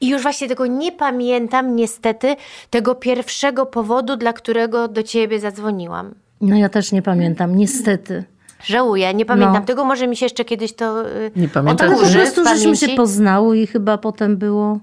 i 0.00 0.08
już 0.08 0.22
właśnie 0.22 0.48
tego 0.48 0.66
nie 0.66 0.92
pamiętam 0.92 1.76
niestety 1.76 2.36
tego 2.70 2.94
pierwszego 2.94 3.66
powodu, 3.66 4.16
dla 4.16 4.32
którego 4.32 4.88
do 4.88 5.02
ciebie 5.02 5.40
zadzwoniłam. 5.40 6.14
No 6.40 6.56
ja 6.56 6.68
też 6.68 6.92
nie 6.92 7.02
pamiętam, 7.02 7.56
niestety. 7.56 8.24
Żałuję, 8.64 9.14
nie 9.14 9.24
pamiętam 9.24 9.54
No. 9.54 9.60
tego, 9.66 9.84
może 9.84 10.08
mi 10.08 10.16
się 10.16 10.26
jeszcze 10.26 10.44
kiedyś 10.44 10.72
to 10.72 11.08
y, 11.08 11.30
Nie 11.36 11.48
pamiętasz? 11.48 11.86
Ale 11.86 11.90
po 11.96 11.96
odkurzy 12.02 12.18
prostu 12.18 12.44
żeśmy 12.44 12.76
się 12.76 12.88
poznały 12.96 13.58
i 13.58 13.66
chyba 13.66 13.98
potem 13.98 14.36
było... 14.36 14.78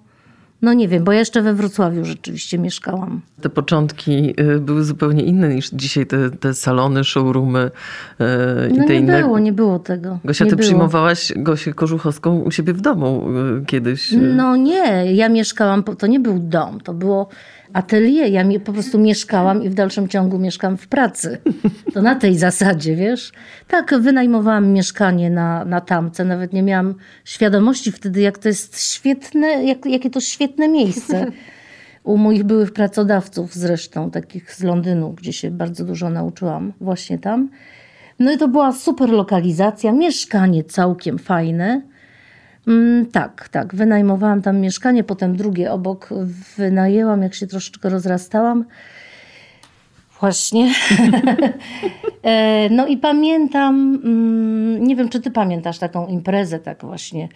No 0.62 0.74
nie 0.74 0.88
wiem, 0.88 1.03
bo 1.03 1.12
ja 1.12 1.20
jeszcze 1.20 1.41
we 1.41 1.53
Wrocławiu 1.53 2.05
rzeczywiście 2.05 2.58
mieszkałam. 2.60 3.22
Te 3.41 3.50
początki 3.50 4.34
y, 4.41 4.60
były 4.60 4.84
zupełnie 4.84 5.24
inne 5.24 5.50
niż 5.55 5.70
dzisiaj 5.70 6.05
te, 6.05 6.29
te 6.32 6.53
salony, 6.53 7.03
showroomy 7.03 7.72
y, 8.22 8.70
i 8.70 8.77
No 8.77 8.84
te 8.88 8.94
nie 8.94 9.00
inne. 9.00 9.20
było, 9.20 9.39
nie 9.39 9.53
było 9.53 9.79
tego. 9.79 10.20
Gosia, 10.25 10.44
nie 10.46 10.50
ty 10.50 10.55
było. 10.55 10.65
przyjmowałaś 10.65 11.34
Gosię 11.36 11.74
Kożuchowską 11.74 12.39
u 12.39 12.51
siebie 12.51 12.74
w 12.74 12.82
domu 12.82 13.24
kiedyś. 13.67 14.13
No 14.36 14.55
nie, 14.55 15.13
ja 15.15 15.29
mieszkałam, 15.29 15.84
to 15.84 16.08
nie 16.08 16.20
był 16.20 16.39
dom, 16.39 16.82
to 16.82 16.94
było 16.94 17.27
atelier. 17.75 18.32
Ja 18.32 18.60
po 18.65 18.74
prostu 18.74 19.00
mieszkałam 19.00 19.63
i 19.63 19.70
w 19.70 19.74
dalszym 19.74 20.08
ciągu 20.08 20.39
mieszkam 20.39 20.77
w 20.77 20.88
pracy. 20.88 21.38
To 21.94 22.01
na 22.01 22.15
tej 22.15 22.38
zasadzie, 22.38 22.96
wiesz? 22.96 23.32
Tak, 23.67 23.96
wynajmowałam 24.00 24.67
mieszkanie 24.67 25.29
na, 25.29 25.65
na 25.65 25.82
tamce. 25.82 26.25
Nawet 26.25 26.53
nie 26.53 26.63
miałam 26.63 26.96
świadomości 27.25 27.91
wtedy, 27.91 28.22
jak 28.22 28.38
to 28.38 28.48
jest 28.48 28.82
świetne, 28.82 29.48
jak, 29.48 29.86
jakie 29.86 30.10
to 30.10 30.20
świetne 30.20 30.67
miejsce. 30.67 31.25
U 32.03 32.17
moich 32.17 32.44
byłych 32.44 32.74
pracodawców 32.74 33.53
zresztą, 33.53 34.12
takich 34.12 34.53
z 34.53 34.63
Londynu, 34.63 35.13
gdzie 35.13 35.34
się 35.34 35.51
bardzo 35.51 35.86
dużo 35.86 36.10
nauczyłam 36.10 36.74
właśnie 36.82 37.20
tam. 37.20 37.50
No 38.20 38.32
i 38.32 38.38
to 38.38 38.48
była 38.48 38.72
super 38.72 39.10
lokalizacja, 39.10 39.91
mieszkanie 39.91 40.63
całkiem 40.63 41.20
fajne. 41.20 41.82
Mm, 42.67 43.05
tak, 43.05 43.50
tak. 43.50 43.75
Wynajmowałam 43.75 44.41
tam 44.41 44.57
mieszkanie, 44.57 45.03
potem 45.03 45.36
drugie 45.36 45.72
obok 45.72 46.10
wynajęłam, 46.57 47.22
jak 47.22 47.34
się 47.34 47.48
troszeczkę 47.48 47.89
rozrastałam. 47.89 48.65
Właśnie. 50.19 50.72
E, 52.24 52.69
no 52.69 52.88
i 52.88 52.98
pamiętam, 52.98 54.00
mm, 54.03 54.84
nie 54.88 54.95
wiem, 54.95 55.10
czy 55.10 55.22
ty 55.22 55.31
pamiętasz 55.31 55.79
taką 55.79 56.07
imprezę, 56.07 56.60
tak 56.60 56.86
właśnie 56.86 57.29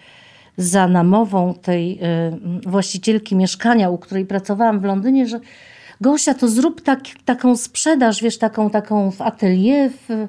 za 0.56 0.88
namową 0.88 1.54
tej 1.54 1.98
e, 2.02 2.38
właścicielki 2.66 3.36
mieszkania, 3.36 3.90
u 3.90 3.98
której 3.98 4.26
pracowałam 4.26 4.80
w 4.80 4.84
Londynie, 4.84 5.26
że 5.26 5.40
Gosia, 6.00 6.34
to 6.34 6.48
zrób 6.48 6.80
tak, 6.80 7.00
taką 7.24 7.56
sprzedaż, 7.56 8.22
wiesz, 8.22 8.38
taką, 8.38 8.70
taką 8.70 9.10
w 9.10 9.22
atelier, 9.22 9.90
w, 9.90 10.28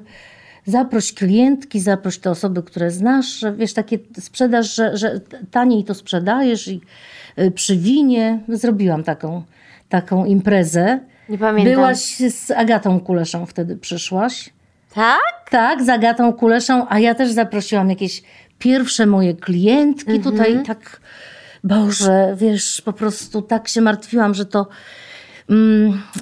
zaproś 0.66 1.12
klientki, 1.12 1.80
zaproś 1.80 2.18
te 2.18 2.30
osoby, 2.30 2.62
które 2.62 2.90
znasz, 2.90 3.44
wiesz, 3.56 3.72
takie 3.72 3.98
sprzedaż, 4.20 4.74
że, 4.74 4.96
że 4.96 5.20
taniej 5.50 5.84
to 5.84 5.94
sprzedajesz 5.94 6.68
i 6.68 6.80
y, 7.38 7.50
przy 7.50 7.76
winie. 7.76 8.40
Zrobiłam 8.48 9.04
taką, 9.04 9.42
taką 9.88 10.24
imprezę. 10.24 11.00
Nie 11.28 11.38
pamiętam. 11.38 11.74
Byłaś 11.74 12.16
z 12.16 12.50
Agatą 12.50 13.00
Kuleszą 13.00 13.46
wtedy 13.46 13.76
przyszłaś. 13.76 14.50
Tak? 14.94 15.50
Tak, 15.50 15.82
z 15.82 15.88
Agatą 15.88 16.32
Kuleszą, 16.32 16.86
a 16.88 16.98
ja 16.98 17.14
też 17.14 17.32
zaprosiłam 17.32 17.90
jakieś 17.90 18.22
pierwsze 18.58 19.06
moje 19.06 19.34
klientki 19.34 20.12
Mhm. 20.12 20.22
tutaj, 20.22 20.62
tak, 20.66 21.00
Boże, 21.64 22.34
wiesz, 22.38 22.82
po 22.84 22.92
prostu 22.92 23.42
tak 23.42 23.68
się 23.68 23.80
martwiłam, 23.80 24.34
że 24.34 24.46
to, 24.46 24.66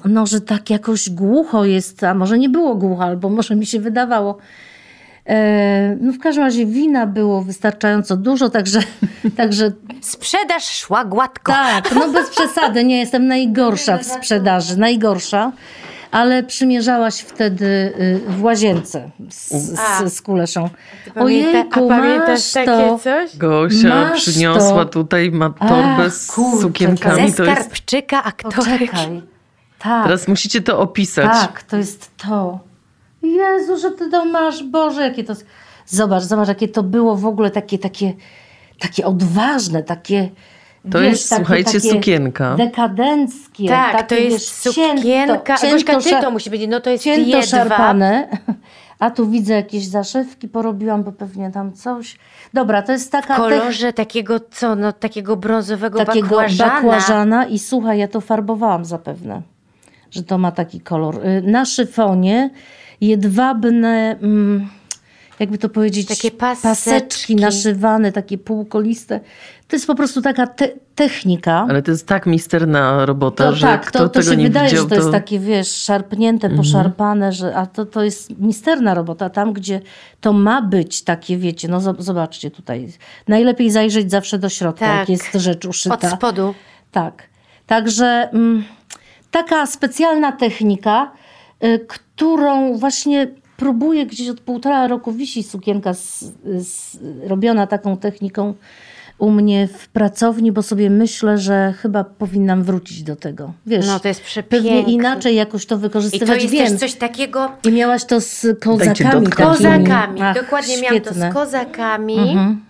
no, 0.04 0.26
że 0.26 0.40
tak 0.40 0.70
jakoś 0.70 1.10
głucho 1.10 1.64
jest, 1.64 2.04
a 2.04 2.14
może 2.14 2.38
nie 2.38 2.48
było 2.48 2.74
głucho, 2.74 3.04
albo 3.04 3.28
może 3.28 3.56
mi 3.56 3.66
się 3.66 3.80
wydawało. 3.80 4.38
E, 5.26 5.96
no 6.00 6.12
w 6.12 6.18
każdym 6.18 6.44
razie 6.44 6.66
wina 6.66 7.06
było 7.06 7.42
wystarczająco 7.42 8.16
dużo, 8.16 8.50
także, 8.50 8.80
także 9.36 9.72
Sprzedaż 10.00 10.64
szła 10.64 11.04
gładko. 11.04 11.52
tak, 11.52 11.94
no 11.94 12.08
bez 12.12 12.30
przesady, 12.30 12.84
nie 12.84 12.98
jestem 12.98 13.26
najgorsza 13.26 13.98
w 13.98 14.04
sprzedaży, 14.06 14.76
najgorsza. 14.76 15.52
Ale 16.10 16.42
przymierzałaś 16.42 17.20
wtedy 17.20 17.64
y, 17.66 18.20
w 18.28 18.42
łazience 18.42 19.10
z, 19.30 19.48
z, 19.50 20.14
z 20.14 20.22
kuleszą. 20.22 20.70
Ojejku, 21.14 21.84
a 21.86 21.88
pamiętasz 21.88 22.28
masz 22.28 22.52
takie 22.52 22.66
to. 22.66 22.98
coś? 22.98 23.36
Gosia 23.36 23.88
Masz 23.88 24.20
przyniosła 24.20 24.84
to. 24.84 24.90
tutaj, 24.90 25.30
ma 25.30 25.50
torbę 25.50 26.04
Ach, 26.06 26.14
z 26.14 26.32
kurczę, 26.32 26.62
sukienkami. 26.62 27.30
Ze 27.30 27.36
To 27.36 27.44
jest, 27.44 27.60
skarbczyka 27.60 28.24
aktorek. 28.24 28.90
Tak, 29.78 30.04
teraz 30.04 30.28
musicie 30.28 30.60
to 30.60 30.80
opisać. 30.80 31.30
tak, 31.32 31.62
to 31.62 31.76
jest 31.76 32.16
to. 32.16 32.60
Jezu, 33.22 33.78
że 33.78 33.90
ty 33.90 34.10
to 34.10 34.24
masz, 34.24 34.62
Boże, 34.64 35.02
jakie 35.02 35.24
to... 35.24 35.34
Zobacz, 35.86 36.22
zobacz, 36.22 36.48
jakie 36.48 36.68
to 36.68 36.82
było 36.82 37.16
w 37.16 37.26
ogóle 37.26 37.50
takie, 37.50 37.78
takie, 37.78 38.12
takie 38.78 39.06
odważne, 39.06 39.82
takie... 39.82 40.28
To 40.92 41.00
wiesz, 41.00 41.10
jest, 41.10 41.30
takie- 41.30 41.40
słuchajcie, 41.44 41.80
takie 41.80 41.90
sukienka. 41.90 42.54
Dekadenckie. 42.56 43.68
Tak, 43.68 43.92
takie, 43.96 44.06
to 44.06 44.14
jest 44.14 44.36
wiesz, 44.36 44.48
sukienka. 44.74 45.02
cięto- 45.02 45.34
Gośka, 45.76 45.96
ty 45.98 46.04
cięto 46.04 46.22
to 46.22 46.30
musi 46.30 46.50
być, 46.50 46.62
no 46.68 46.80
to 46.80 46.90
jest 46.90 47.04
cięto 47.04 47.20
jedwab. 47.28 47.44
szarpane. 47.44 48.28
A 48.98 49.10
tu 49.10 49.30
widzę 49.30 49.54
jakieś 49.54 49.86
zaszewki 49.86 50.48
porobiłam, 50.48 51.02
bo 51.04 51.12
pewnie 51.12 51.50
tam 51.50 51.72
coś. 51.72 52.16
Dobra, 52.54 52.82
to 52.82 52.92
jest 52.92 53.12
taka 53.12 53.34
W 53.34 53.38
kolorze 53.38 53.92
takiego, 53.92 54.40
co, 54.50 54.76
no 54.76 54.92
takiego 54.92 55.36
brązowego 55.36 56.04
takiego 56.04 56.28
bakłażana. 56.28 56.70
bakłażana 56.74 57.46
i 57.46 57.58
słuchaj, 57.58 57.98
ja 57.98 58.08
to 58.08 58.20
farbowałam 58.20 58.84
zapewne, 58.84 59.42
że 60.10 60.22
to 60.22 60.38
ma 60.38 60.52
taki 60.52 60.80
kolor. 60.80 61.26
Y, 61.26 61.42
Na 61.46 61.64
szyfonie 61.64 62.50
jedwabne, 63.00 64.16
mm, 64.22 64.68
jakby 65.40 65.58
to 65.58 65.68
powiedzieć, 65.68 66.08
Takie 66.08 66.30
paseczki. 66.30 66.62
paseczki 66.68 67.36
naszywane, 67.36 68.12
takie 68.12 68.38
półkoliste. 68.38 69.20
To 69.68 69.76
jest 69.76 69.86
po 69.86 69.94
prostu 69.94 70.22
taka 70.22 70.46
te 70.46 70.68
technika. 70.94 71.66
Ale 71.68 71.82
to 71.82 71.90
jest 71.90 72.06
tak 72.06 72.26
misterna 72.26 73.06
robota, 73.06 73.44
To, 73.44 73.56
że 73.56 73.66
tak, 73.66 73.86
kto 73.86 73.98
to, 73.98 74.04
to 74.08 74.10
tego 74.20 74.30
się 74.30 74.36
nie 74.36 74.44
wydaje, 74.44 74.68
widział, 74.70 74.82
że 74.82 74.88
to 74.88 74.94
jest 74.94 75.10
takie, 75.10 75.38
wiesz, 75.38 75.68
szarpnięte, 75.76 76.46
Mhm. 76.46 76.62
poszarpane, 76.62 77.32
że, 77.32 77.56
a 77.56 77.66
to, 77.66 77.86
to 77.86 78.02
jest 78.04 78.38
misterna 78.38 78.94
robota. 78.94 79.30
Tam, 79.30 79.52
gdzie 79.52 79.80
to 80.20 80.32
ma 80.32 80.62
być 80.62 81.02
takie, 81.04 81.36
wiecie, 81.38 81.68
no 81.68 81.78
zob- 81.80 82.00
zobaczcie 82.02 82.50
tutaj. 82.50 82.92
Najlepiej 83.28 83.70
zajrzeć 83.70 84.10
zawsze 84.10 84.38
do 84.38 84.48
środka, 84.48 84.86
Tak. 84.86 84.98
jak 84.98 85.08
jest 85.08 85.32
rzecz 85.34 85.64
Od 85.64 85.70
uszyta. 85.70 86.10
spodu. 86.10 86.54
Tak. 86.92 87.22
Także 87.66 88.28
mm, 88.32 88.64
taka 89.30 89.66
specjalna 89.66 90.32
technika, 90.32 91.12
y, 91.64 91.86
którą 91.88 92.78
właśnie 92.78 93.26
próbuję 93.60 94.06
gdzieś 94.06 94.28
od 94.28 94.40
półtora 94.40 94.86
roku 94.88 95.12
wisi 95.12 95.42
sukienka 95.42 95.94
z, 95.94 96.24
z, 96.58 96.98
robiona 97.26 97.66
taką 97.66 97.96
techniką 97.96 98.54
u 99.18 99.30
mnie 99.30 99.68
w 99.78 99.88
pracowni, 99.88 100.52
bo 100.52 100.62
sobie 100.62 100.90
myślę, 100.90 101.38
że 101.38 101.74
chyba 101.78 102.04
powinnam 102.04 102.64
wrócić 102.64 103.02
do 103.02 103.16
tego. 103.16 103.52
Wiesz, 103.66 103.86
No 103.86 104.00
to 104.00 104.08
jest 104.08 104.20
pewnie 104.20 104.32
przepiękne. 104.32 104.92
inaczej 104.92 105.36
jakoś 105.36 105.66
to 105.66 105.76
I 105.76 105.78
wykorzystywać. 105.78 106.28
to 106.28 106.34
jest 106.34 106.48
Wiem. 106.54 106.66
też 106.68 106.80
coś 106.80 106.94
takiego 106.94 107.50
I 107.68 107.72
miałaś 107.72 108.04
to 108.04 108.20
z 108.20 108.46
kozakami 108.60 108.96
takimi. 108.96 109.26
kozakami. 109.32 110.20
Ach, 110.22 110.34
Dokładnie 110.42 110.80
miałam 110.82 111.00
to 111.00 111.04
świetne. 111.10 111.30
z 111.30 111.34
kozakami. 111.34 112.18
Mhm. 112.18 112.60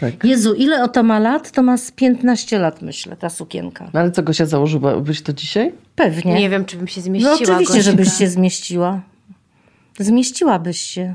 Tak. 0.00 0.24
Jezu, 0.24 0.54
ile 0.54 0.88
to 0.88 1.02
ma 1.02 1.18
lat? 1.18 1.50
To 1.50 1.62
ma 1.62 1.76
z 1.76 1.90
15 1.90 2.58
lat, 2.58 2.82
myślę, 2.82 3.16
ta 3.16 3.30
sukienka. 3.30 3.90
No 3.94 4.00
ale 4.00 4.10
co 4.10 4.22
Gosia 4.22 4.46
założyłabyś 4.46 5.22
to 5.22 5.32
dzisiaj? 5.32 5.72
Pewnie. 5.96 6.34
Nie 6.34 6.50
wiem, 6.50 6.64
czy 6.64 6.76
bym 6.76 6.88
się 6.88 7.00
No 7.00 7.04
zmieściła. 7.04 7.34
oczywiście, 7.34 7.74
Gośka. 7.74 7.82
żebyś 7.90 8.12
się 8.12 8.28
zmieściła. 8.28 9.00
Zmieściłabyś 10.02 10.80
się. 10.80 11.14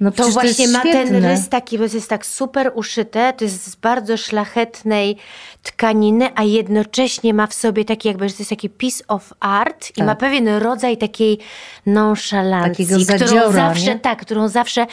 No 0.00 0.10
To 0.10 0.28
właśnie 0.28 0.66
to 0.66 0.72
ma 0.72 0.80
ten 0.82 1.24
rys 1.24 1.48
taki, 1.48 1.78
bo 1.78 1.84
jest 1.84 2.08
tak 2.10 2.26
super 2.26 2.72
uszyte, 2.74 3.32
to 3.32 3.44
jest 3.44 3.66
z 3.66 3.74
bardzo 3.76 4.16
szlachetnej 4.16 5.16
tkaniny, 5.62 6.28
a 6.34 6.42
jednocześnie 6.42 7.34
ma 7.34 7.46
w 7.46 7.54
sobie 7.54 7.84
taki 7.84 8.08
jakby, 8.08 8.28
że 8.28 8.34
to 8.34 8.40
jest 8.40 8.50
taki 8.50 8.70
piece 8.70 9.04
of 9.08 9.32
art 9.40 9.90
i 9.90 9.92
Tak. 9.92 10.06
ma 10.06 10.14
pewien 10.14 10.48
rodzaj 10.48 10.96
takiej 10.96 11.38
nonszalancji, 11.86 12.86
Takiego 13.06 13.24
którą 13.26 13.52
zawsze, 13.52 13.84
nie? 13.94 13.98
tak, 14.00 14.20
którą 14.20 14.48
zawsze... 14.48 14.86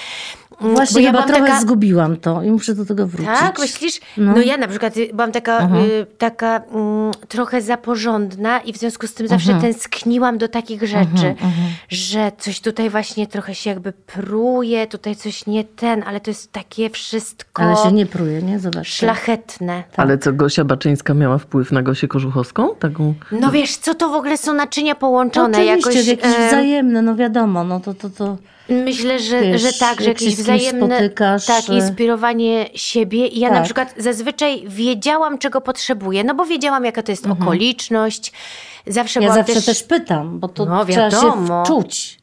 mm, 0.62 0.76
Właśnie 0.76 0.94
bo 0.94 1.00
ja 1.00 1.12
chyba 1.12 1.24
trochę 1.24 1.46
taka, 1.46 1.62
zgubiłam 1.62 2.18
to 2.18 2.44
i 2.44 2.52
muszę 2.52 2.76
do 2.76 2.86
tego 2.86 3.08
wrócić. 3.08 3.34
Tak, 3.40 3.60
myślisz? 3.60 4.00
No. 4.18 4.32
No. 4.36 4.42
ja 4.42 4.58
na 4.58 4.68
przykład 4.68 4.98
y, 4.98 5.10
byłam 5.14 5.32
taka, 5.32 5.70
y, 5.86 6.06
taka 6.18 6.62
mm, 6.72 7.12
trochę 7.28 7.62
zaporządna 7.62 8.60
i 8.60 8.74
w 8.74 8.78
związku 8.78 9.08
z 9.08 9.14
tym 9.14 9.28
zawsze 9.28 9.52
Mhm. 9.54 9.74
tęskniłam 9.74 10.38
do 10.38 10.48
takich 10.48 10.84
rzeczy, 10.84 11.36
że 11.90 12.32
coś 12.38 12.60
tutaj 12.62 12.90
właśnie 12.90 13.28
trochę 13.28 13.56
się 13.56 13.70
jakby 13.70 13.92
pruje, 13.94 14.88
tutaj 14.98 15.16
coś 15.16 15.46
nie 15.48 15.64
ten, 15.64 16.04
ale 16.08 16.20
to 16.20 16.32
jest 16.32 16.52
takie 16.52 16.90
wszystko 16.90 17.64
Ale 17.64 17.76
się 17.76 17.92
nie 17.92 18.06
pruje, 18.06 18.42
nie? 18.42 18.60
Zobacz. 18.60 18.88
szlachetne. 18.88 19.84
Ale 19.98 20.18
co, 20.18 20.34
Gosia 20.34 20.66
Baczyńska 20.66 21.14
miała 21.14 21.38
wpływ 21.38 21.72
na 21.72 21.82
Gosię 21.84 22.08
Kożuchowską? 22.08 22.76
Taką... 22.76 23.14
No 23.32 23.52
wiesz, 23.52 23.78
co 23.78 23.96
to 23.96 24.10
w 24.10 24.14
ogóle 24.14 24.38
są 24.38 24.54
naczynia 24.54 24.96
połączone? 24.96 25.58
Oczywiście, 25.58 25.90
Jakoś, 25.92 26.08
jakieś 26.08 26.40
e, 26.40 26.48
wzajemne, 26.48 27.02
no 27.02 27.16
wiadomo, 27.16 27.64
no 27.64 27.80
to, 27.80 27.94
to, 27.94 28.10
to 28.10 28.38
Myślę, 28.70 29.20
że, 29.20 29.42
Wiesz, 29.42 29.62
że 29.62 29.74
tak, 29.80 30.02
że 30.02 30.10
jakieś 30.10 30.36
wzajemne 30.36 30.86
spotykasz, 30.98 31.46
tak, 31.46 31.70
inspirowanie 31.70 32.70
siebie. 32.74 33.28
I 33.28 33.40
ja 33.40 33.50
na 33.50 33.56
Tak. 33.56 33.64
przykład 33.66 33.94
zazwyczaj 33.98 34.64
wiedziałam, 34.68 35.38
czego 35.38 35.62
potrzebuję, 35.62 36.24
no 36.24 36.36
bo 36.36 36.46
wiedziałam, 36.46 36.86
jaka 36.86 37.04
to 37.04 37.12
jest 37.12 37.28
okoliczność. 37.28 38.32
Zawsze 38.88 39.20
Mhm. 39.20 39.38
ja 39.38 39.44
zawsze 39.44 39.62
też... 39.66 39.84
pytam, 39.84 40.40
bo 40.40 40.48
to 40.48 40.66
No, 40.66 40.86
trzeba 40.86 41.12
się 41.12 41.18
wiadomo. 41.18 41.64
wczuć. 41.66 42.20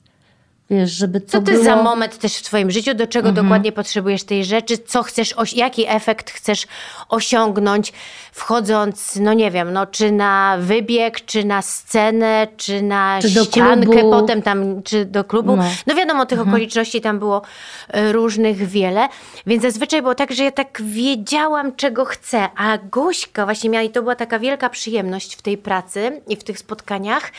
Wiesz, 0.73 0.91
żeby 0.91 1.21
to 1.21 1.27
Co 1.31 1.39
to 1.39 1.53
było... 1.53 1.65
za 1.65 1.77
moment 1.77 2.19
też 2.19 2.37
w 2.37 2.43
twoim 2.43 2.71
życiu, 2.71 2.95
do 2.95 3.07
czego 3.07 3.29
Mhm. 3.29 3.47
dokładnie 3.47 3.73
potrzebujesz 3.73 4.25
tej 4.25 4.45
rzeczy, 4.45 4.79
co 4.79 5.03
chcesz, 5.03 5.35
jaki 5.55 5.89
efekt 5.89 6.31
chcesz 6.31 6.67
osiągnąć, 7.09 7.93
wchodząc, 8.33 9.17
no 9.17 9.33
nie 9.33 9.51
wiem, 9.51 9.73
no 9.73 9.87
czy 9.87 10.13
na 10.13 10.57
wybieg, 10.61 11.25
czy 11.25 11.45
na 11.45 11.63
scenę, 11.63 12.49
czy 12.57 12.83
na 12.83 13.19
Czy 13.23 13.29
ściankę 13.31 14.01
potem 14.01 14.43
tam, 14.43 14.83
czy 14.83 15.05
do 15.05 15.25
klubu. 15.25 15.57
No. 15.57 15.65
No, 15.87 15.95
wiadomo, 15.95 16.27
tych 16.27 16.41
okoliczności 16.41 17.01
tam 17.01 17.19
było 17.19 17.43
e, 17.89 18.13
różnych 18.13 18.57
wiele, 18.67 19.09
więc 19.47 19.63
zazwyczaj 19.63 20.03
było 20.03 20.15
tak, 20.15 20.33
że 20.33 20.45
ja 20.45 20.53
tak 20.53 20.83
wiedziałam, 20.85 21.77
czego 21.77 22.05
chcę, 22.05 22.49
a 22.57 22.79
Gośka 22.79 23.45
właśnie 23.45 23.71
miała, 23.71 23.83
i 23.83 23.91
to 23.91 24.03
była 24.03 24.17
taka 24.17 24.39
wielka 24.39 24.69
przyjemność 24.69 25.35
w 25.37 25.43
tej 25.43 25.59
pracy 25.59 26.21
i 26.29 26.37
w 26.37 26.45
tych 26.45 26.59
spotkaniach, 26.59 27.33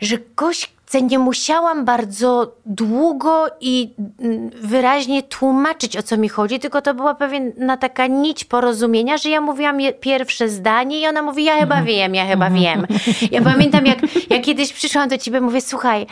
że 0.00 0.16
Gośka 0.36 0.74
nie 1.02 1.18
musiałam 1.18 1.84
bardzo 1.84 2.56
długo 2.66 3.46
i 3.60 3.94
mm, 4.20 4.50
wyraźnie 4.62 5.22
tłumaczyć, 5.22 5.96
o 5.96 6.02
co 6.02 6.16
mi 6.16 6.28
chodzi, 6.28 6.58
tylko 6.58 6.82
to 6.82 6.94
była 6.94 7.14
pewna 7.14 7.76
taka 7.76 8.06
nić 8.06 8.44
porozumienia, 8.44 9.18
że 9.18 9.30
ja 9.30 9.40
mówiłam 9.40 9.78
pierwsze 10.00 10.48
zdanie 10.48 11.00
i 11.00 11.06
ona 11.06 11.22
mówi, 11.22 11.44
ja 11.44 11.60
chyba 11.60 11.82
wiem, 11.82 12.14
ja 12.14 12.26
chyba 12.26 12.50
wiem. 12.50 12.86
Ja 13.30 13.42
pamiętam, 13.42 13.86
jak, 13.86 13.98
jak 14.30 14.42
kiedyś 14.42 14.72
przyszłam 14.72 15.08
do 15.08 15.18
ciebie, 15.18 15.40
mówię, 15.40 15.60
słuchaj, 15.60 16.06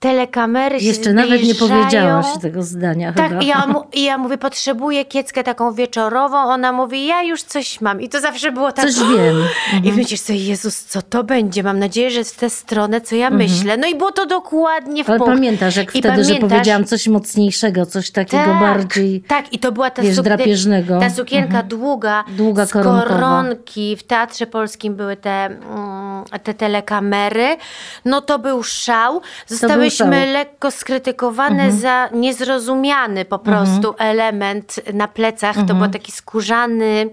telekamery 0.00 0.80
się 0.80 0.86
Jeszcze 0.86 1.12
nawet 1.12 1.42
nie 1.42 1.54
powiedziałaś 1.54 2.26
tego 2.42 2.62
zdania 2.62 3.12
chyba. 3.12 3.28
Tak, 3.28 3.42
i 3.42 3.46
ja, 3.46 3.66
mu, 3.66 3.84
ja 4.04 4.18
mówię, 4.18 4.38
potrzebuję 4.38 5.04
kieckę 5.04 5.44
taką 5.44 5.72
wieczorową. 5.72 6.36
Ona 6.36 6.72
mówi, 6.72 7.06
ja 7.06 7.22
już 7.22 7.42
coś 7.42 7.80
mam. 7.80 8.00
I 8.00 8.08
to 8.08 8.20
zawsze 8.20 8.52
było 8.52 8.72
tak. 8.72 8.90
Coś 8.90 8.94
wiem. 9.16 9.36
I 9.84 9.92
myślisz 9.92 10.20
sobie, 10.20 10.38
Jezus, 10.38 10.84
co 10.84 11.02
to 11.02 11.24
będzie? 11.24 11.62
Mam 11.62 11.78
nadzieję, 11.78 12.10
że 12.10 12.24
w 12.24 12.36
tę 12.36 12.50
stronę, 12.50 13.00
co 13.00 13.16
ja 13.16 13.30
myślę. 13.30 13.76
No 13.76 13.86
i 13.86 13.94
było 13.94 14.12
to 14.12 14.26
dokładnie 14.26 15.04
w 15.04 15.10
Ale 15.10 15.18
punkt. 15.18 15.34
pamiętasz, 15.34 15.76
jak 15.76 15.96
I 15.96 15.98
wtedy, 15.98 16.24
że 16.24 16.34
pamiętasz- 16.34 16.48
powiedziałam 16.50 16.84
coś 16.84 17.08
mocniejszego, 17.08 17.86
coś 17.86 18.10
takiego 18.10 18.44
tak, 18.44 18.60
bardziej... 18.60 19.20
Tak, 19.20 19.52
i 19.52 19.58
to 19.58 19.72
była 19.72 19.90
ta, 19.90 20.02
wiesz, 20.02 20.16
drapieżnego. 20.20 21.00
ta 21.00 21.10
sukienka 21.10 21.62
długa, 21.62 22.24
Długa 22.28 22.66
z 22.66 22.72
koronkowa. 22.72 23.08
koronki. 23.14 23.96
W 23.96 24.02
Teatrze 24.02 24.46
Polskim 24.46 24.94
były 24.94 25.16
te, 25.16 25.30
mm, 25.46 26.24
te 26.42 26.54
telekamery. 26.54 27.56
No 28.04 28.20
to 28.20 28.38
był 28.38 28.62
szał. 28.62 29.20
Zostałyśmy 29.46 29.85
Mhm. 30.16 30.32
lekko 30.32 30.70
skrytykowane 30.70 31.72
za 31.72 32.08
niezrozumiany 32.12 33.24
po 33.24 33.38
prostu 33.38 33.94
element 33.98 34.80
na 34.94 35.08
plecach. 35.08 35.54
To 35.56 35.60
Mhm. 35.60 35.78
był 35.78 35.88
taki 35.90 36.12
skórzany 36.12 37.10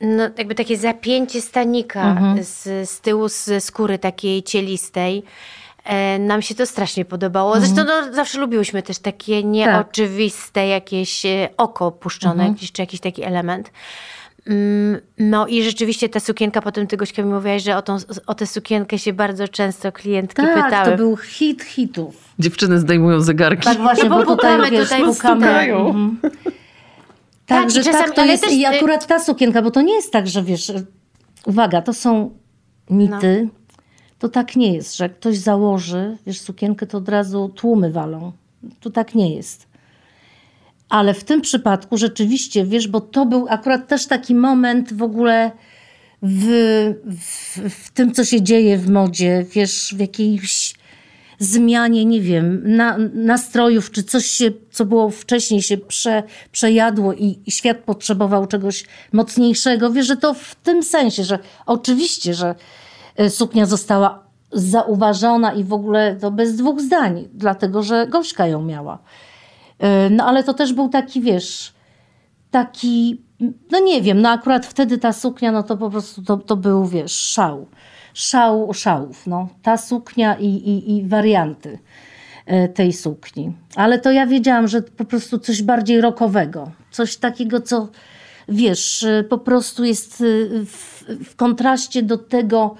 no, 0.00 0.22
jakby 0.38 0.54
takie 0.54 0.76
zapięcie 0.76 1.40
stanika 1.40 2.02
Mhm. 2.02 2.44
z, 2.44 2.90
z 2.90 3.00
tyłu 3.00 3.28
z 3.28 3.64
skóry 3.64 3.98
takiej 3.98 4.42
cielistej. 4.42 5.22
E, 5.84 6.18
nam 6.18 6.42
się 6.42 6.54
to 6.54 6.66
strasznie 6.66 7.04
podobało. 7.04 7.56
Mhm. 7.56 7.74
Zresztą 7.74 7.92
no, 7.92 8.12
zawsze 8.12 8.38
lubiłyśmy 8.38 8.82
też 8.82 8.98
takie 8.98 9.36
Tak. 9.42 9.50
nieoczywiste 9.50 10.66
jakieś 10.66 11.26
e, 11.26 11.48
oko 11.56 11.90
puszczone, 11.92 12.32
Mhm. 12.34 12.52
jakiś, 12.52 12.72
czy 12.72 12.82
jakiś 12.82 13.00
taki 13.00 13.22
element. 13.24 13.70
Mm, 14.48 15.00
No 15.18 15.46
i 15.46 15.62
rzeczywiście 15.62 16.08
ta 16.08 16.20
sukienka, 16.20 16.62
potem 16.62 16.86
ty 16.86 16.96
Gośka 16.96 17.22
mi 17.22 17.32
mówiłaś, 17.32 17.62
że 17.62 17.76
o, 17.76 17.82
tą, 17.82 17.96
o 18.26 18.34
tę 18.34 18.46
sukienkę 18.46 18.98
się 18.98 19.12
bardzo 19.12 19.48
często 19.48 19.92
klientki 19.92 20.36
Tak, 20.42 20.64
pytały. 20.64 20.90
to 20.90 20.96
był 20.96 21.16
hit 21.16 21.62
hitów. 21.62 22.24
Dziewczyny 22.38 22.78
zdejmują 22.78 23.20
zegarki. 23.20 23.64
Tak 23.64 23.78
właśnie, 23.78 24.08
No 24.08 24.18
bo 24.18 24.24
bo 24.24 24.36
tutaj, 24.36 24.70
wiesz, 24.70 24.82
tutaj, 24.84 25.04
pukamy. 25.04 25.14
stukają. 25.14 25.86
Mhm. 25.88 26.18
Tak, 26.22 26.32
Tak, 27.46 27.70
że 27.70 27.82
czasami- 27.84 28.04
tak 28.04 28.14
to 28.14 28.24
jest. 28.24 28.42
też, 28.44 28.52
I 28.52 28.64
y- 28.64 28.68
akurat 28.68 29.06
ta 29.06 29.18
sukienka, 29.24 29.62
bo 29.62 29.70
to 29.70 29.82
nie 29.82 29.94
jest 29.94 30.12
tak, 30.12 30.28
że 30.28 30.42
wiesz, 30.42 30.72
uwaga, 31.46 31.82
to 31.82 31.92
są 31.92 32.30
mity. 32.90 33.40
No. 33.44 33.50
To 34.18 34.28
tak 34.28 34.56
nie 34.56 34.74
jest, 34.74 34.96
że 34.96 35.04
jak 35.04 35.14
ktoś 35.14 35.36
założy, 35.38 36.16
wiesz, 36.26 36.40
sukienkę, 36.40 36.86
to 36.86 36.98
od 36.98 37.08
razu 37.08 37.48
tłumy 37.54 37.92
walą. 37.92 38.32
To 38.80 38.90
tak 38.90 39.14
nie 39.14 39.34
jest. 39.34 39.67
Ale 40.88 41.14
w 41.14 41.24
tym 41.24 41.40
przypadku 41.40 41.96
rzeczywiście, 41.96 42.64
wiesz, 42.64 42.88
bo 42.88 43.00
to 43.00 43.26
był 43.26 43.46
akurat 43.48 43.88
też 43.88 44.06
taki 44.06 44.34
moment 44.34 44.92
w 44.92 45.02
ogóle 45.02 45.50
w, 46.22 46.44
w, 47.04 47.58
w 47.74 47.90
tym, 47.90 48.12
co 48.12 48.24
się 48.24 48.42
dzieje 48.42 48.78
w 48.78 48.90
modzie, 48.90 49.46
wiesz, 49.54 49.94
w 49.96 50.00
jakiejś 50.00 50.74
zmianie, 51.38 52.04
nie 52.04 52.20
wiem, 52.20 52.62
na, 52.76 52.98
nastrojów, 53.14 53.90
czy 53.90 54.02
coś 54.02 54.26
się, 54.26 54.50
co 54.70 54.84
było 54.84 55.10
wcześniej, 55.10 55.62
się 55.62 55.76
prze, 55.76 56.22
przejadło 56.52 57.14
i, 57.14 57.38
i 57.46 57.52
świat 57.52 57.76
potrzebował 57.76 58.46
czegoś 58.46 58.84
mocniejszego. 59.12 59.90
Wiesz, 59.90 60.06
że 60.06 60.16
to 60.16 60.34
w 60.34 60.54
tym 60.54 60.82
sensie, 60.82 61.24
że 61.24 61.38
oczywiście, 61.66 62.34
że 62.34 62.54
e, 63.16 63.30
suknia 63.30 63.66
została 63.66 64.24
zauważona 64.52 65.52
i 65.52 65.64
w 65.64 65.72
ogóle 65.72 66.16
to 66.20 66.30
bez 66.30 66.56
dwóch 66.56 66.80
zdań, 66.80 67.28
dlatego 67.34 67.82
że 67.82 68.06
Gośka 68.06 68.46
ją 68.46 68.62
miała. 68.62 68.98
E, 69.78 70.10
No 70.10 70.24
ale 70.24 70.44
to 70.44 70.54
też 70.54 70.72
był 70.72 70.88
taki, 70.88 71.20
wiesz, 71.20 71.72
taki, 72.50 73.22
no 73.70 73.80
nie 73.80 74.02
wiem, 74.02 74.20
no 74.20 74.28
akurat 74.28 74.66
wtedy 74.66 74.98
ta 74.98 75.12
suknia, 75.12 75.52
no 75.52 75.62
to 75.62 75.76
po 75.76 75.90
prostu 75.90 76.22
to, 76.22 76.36
to 76.36 76.56
był, 76.56 76.86
wiesz, 76.86 77.12
szał. 77.12 77.66
Szał 78.14 78.74
szałów, 78.74 79.26
no. 79.26 79.48
Ta 79.62 79.76
suknia 79.76 80.36
i, 80.36 80.46
i, 80.46 80.96
i 80.96 81.08
warianty 81.08 81.78
e, 82.46 82.68
tej 82.68 82.92
sukni. 82.92 83.52
Ale 83.76 83.98
to 83.98 84.10
ja 84.10 84.26
wiedziałam, 84.26 84.68
że 84.68 84.82
po 84.82 85.04
prostu 85.04 85.38
coś 85.38 85.62
bardziej 85.62 86.00
rockowego. 86.00 86.70
Coś 86.90 87.16
takiego, 87.16 87.60
co, 87.60 87.88
wiesz, 88.48 89.02
e, 89.02 89.24
po 89.24 89.38
prostu 89.38 89.84
jest 89.84 90.24
w, 90.66 91.04
w 91.24 91.36
kontraście 91.36 92.02
do 92.02 92.18
tego, 92.18 92.74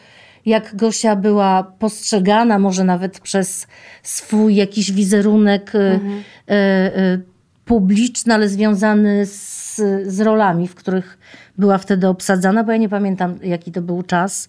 jak 0.48 0.76
Gosia 0.76 1.16
była 1.16 1.62
postrzegana, 1.78 2.58
może 2.58 2.84
nawet 2.84 3.20
przez 3.20 3.66
swój 4.02 4.54
jakiś 4.54 4.92
wizerunek 4.92 5.72
e, 5.74 5.78
e, 5.78 6.00
e, 6.48 7.18
publiczny, 7.64 8.34
ale 8.34 8.48
związany 8.48 9.26
z, 9.26 9.76
z 10.06 10.20
rolami, 10.20 10.68
w 10.68 10.74
których 10.74 11.18
była 11.58 11.78
wtedy 11.78 12.08
obsadzana, 12.08 12.64
bo 12.64 12.72
ja 12.72 12.78
nie 12.78 12.88
pamiętam, 12.88 13.38
jaki 13.42 13.72
to 13.72 13.82
był 13.82 14.02
czas. 14.02 14.48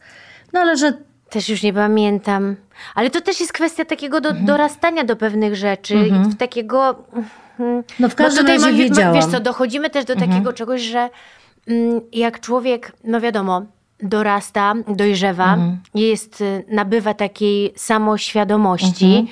No 0.54 0.60
ale 0.60 0.78
że 0.78 0.94
Też 1.30 1.50
już 1.50 1.64
nie 1.64 1.74
pamiętam. 1.74 2.56
Ale 2.96 3.10
to 3.10 3.22
też 3.22 3.40
jest 3.40 3.54
kwestia 3.54 3.86
takiego 3.86 4.22
do, 4.22 4.34
dorastania 4.34 5.04
do 5.04 5.16
pewnych 5.16 5.56
rzeczy, 5.56 5.96
w 6.30 6.36
takiego... 6.38 7.04
mm, 7.60 7.84
No 8.00 8.10
w 8.10 8.16
każdym 8.16 8.48
razie 8.48 8.74
wiedziałam. 8.74 9.14
Wiesz 9.14 9.26
co, 9.26 9.40
dochodzimy 9.40 9.90
też 9.90 10.06
do 10.06 10.16
takiego 10.16 10.54
czegoś, 10.54 10.82
że 10.82 11.10
mm, 11.68 12.02
jak 12.12 12.40
człowiek, 12.40 12.92
no 13.04 13.22
wiadomo, 13.22 13.66
dorasta, 14.04 14.74
dojrzewa, 14.88 15.58
jest, 15.96 16.42
y, 16.42 16.64
nabywa 16.68 17.14
takiej 17.14 17.74
samoświadomości, 17.76 19.28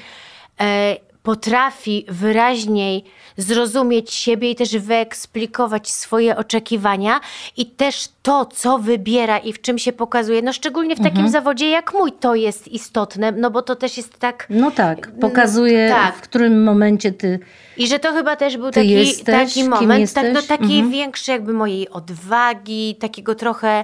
e, 0.62 0.96
potrafi 1.24 2.06
wyraźniej 2.08 3.04
zrozumieć 3.38 4.14
siebie 4.14 4.52
i 4.52 4.56
też 4.56 4.78
wyeksplikować 4.78 5.90
swoje 5.90 6.38
oczekiwania 6.38 7.20
i 7.58 7.66
też 7.66 8.10
to, 8.22 8.46
co 8.46 8.78
wybiera 8.78 9.38
i 9.38 9.54
w 9.54 9.62
czym 9.62 9.78
się 9.78 9.94
pokazuje, 9.94 10.42
no 10.42 10.54
szczególnie 10.54 10.96
w 10.96 11.00
takim 11.04 11.30
zawodzie 11.30 11.70
jak 11.70 11.94
mój, 11.94 12.12
to 12.12 12.36
jest 12.36 12.68
istotne, 12.68 13.32
no 13.32 13.52
bo 13.52 13.62
to 13.62 13.76
też 13.76 13.98
jest 13.98 14.20
tak... 14.20 14.48
no 14.50 14.72
tak, 14.72 15.12
pokazuje 15.22 15.90
tak. 15.90 16.16
w 16.16 16.22
którym 16.22 16.64
momencie 16.64 17.12
ty 17.12 17.40
I 17.78 17.88
że 17.88 18.00
to 18.00 18.14
chyba 18.14 18.36
też 18.36 18.58
był 18.58 18.72
taki, 18.72 18.90
jesteś, 18.90 19.26
taki 19.26 19.70
moment, 19.70 20.14
tak, 20.14 20.26
no, 20.34 20.42
takiej 20.42 20.80
Mhm. 20.80 20.92
większej 20.92 21.34
jakby 21.34 21.54
mojej 21.54 21.90
odwagi, 21.90 22.96
takiego 23.00 23.36
trochę 23.36 23.84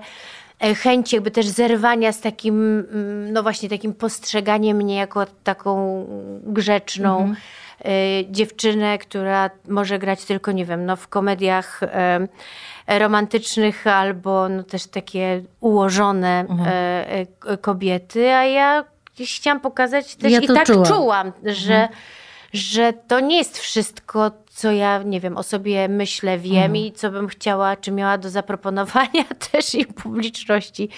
e, 0.63 0.75
chęci 0.75 1.15
jakby 1.15 1.31
też 1.31 1.47
zerwania 1.47 2.11
z 2.11 2.21
takim, 2.21 2.79
mm, 2.91 3.33
no 3.33 3.43
właśnie 3.43 3.69
takim 3.69 3.93
postrzeganiem 3.93 4.77
mnie 4.77 4.95
jako 4.95 5.25
taką 5.43 6.05
grzeczną 6.43 7.17
Mhm. 7.19 7.35
e, 7.85 7.89
dziewczynę, 8.31 8.97
która 8.97 9.49
może 9.67 9.99
grać 9.99 10.25
tylko, 10.25 10.51
nie 10.51 10.65
wiem, 10.65 10.85
no 10.85 10.95
w 10.95 11.07
komediach 11.07 11.79
e, 11.83 12.27
romantycznych 12.99 13.87
albo 13.87 14.49
no 14.49 14.63
też 14.63 14.87
takie 14.87 15.41
ułożone 15.59 16.45
Mhm. 16.49 17.27
kobiety, 17.61 18.33
a 18.33 18.45
ja 18.45 18.83
chciałam 19.35 19.59
pokazać 19.59 20.15
też 20.15 20.31
Ja 20.31 20.39
i 20.39 20.47
tak 20.47 20.67
czułam. 20.67 20.85
czułam, 20.85 21.31
że, 21.45 21.87
że 22.53 22.93
to 23.07 23.19
nie 23.19 23.37
jest 23.37 23.57
wszystko, 23.57 24.31
co 24.49 24.71
ja, 24.71 25.03
nie 25.03 25.19
wiem, 25.19 25.37
o 25.37 25.43
sobie 25.43 25.87
myślę, 25.87 26.39
wiem 26.39 26.75
i 26.75 26.91
co 26.91 27.11
bym 27.11 27.27
chciała, 27.27 27.75
czy 27.75 27.91
miała 27.91 28.17
do 28.17 28.29
zaproponowania 28.29 29.23
też 29.51 29.75
i 29.75 29.85
publiczności 29.85 30.89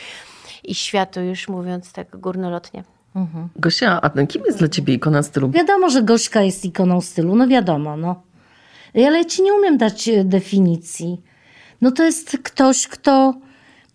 i 0.63 0.75
światu, 0.75 1.21
już 1.21 1.47
mówiąc 1.47 1.91
tak 1.91 2.17
górnolotnie. 2.17 2.83
Gosia, 3.55 4.01
a 4.01 4.25
kim 4.25 4.43
jest 4.45 4.59
dla 4.59 4.67
ciebie 4.67 4.93
ikona 4.93 5.23
stylu? 5.23 5.49
Wiadomo, 5.49 5.89
że 5.89 6.03
Gośka 6.03 6.41
jest 6.41 6.65
ikoną 6.65 7.01
stylu, 7.01 7.35
no 7.35 7.47
wiadomo, 7.47 7.97
no. 7.97 8.21
Ale 8.95 9.17
ja 9.17 9.25
ci 9.25 9.43
nie 9.43 9.53
umiem 9.53 9.77
dać 9.77 10.09
e, 10.09 10.23
definicji. 10.23 11.21
No 11.81 11.91
to 11.91 12.03
jest 12.03 12.37
ktoś, 12.43 12.87
kto, 12.87 13.33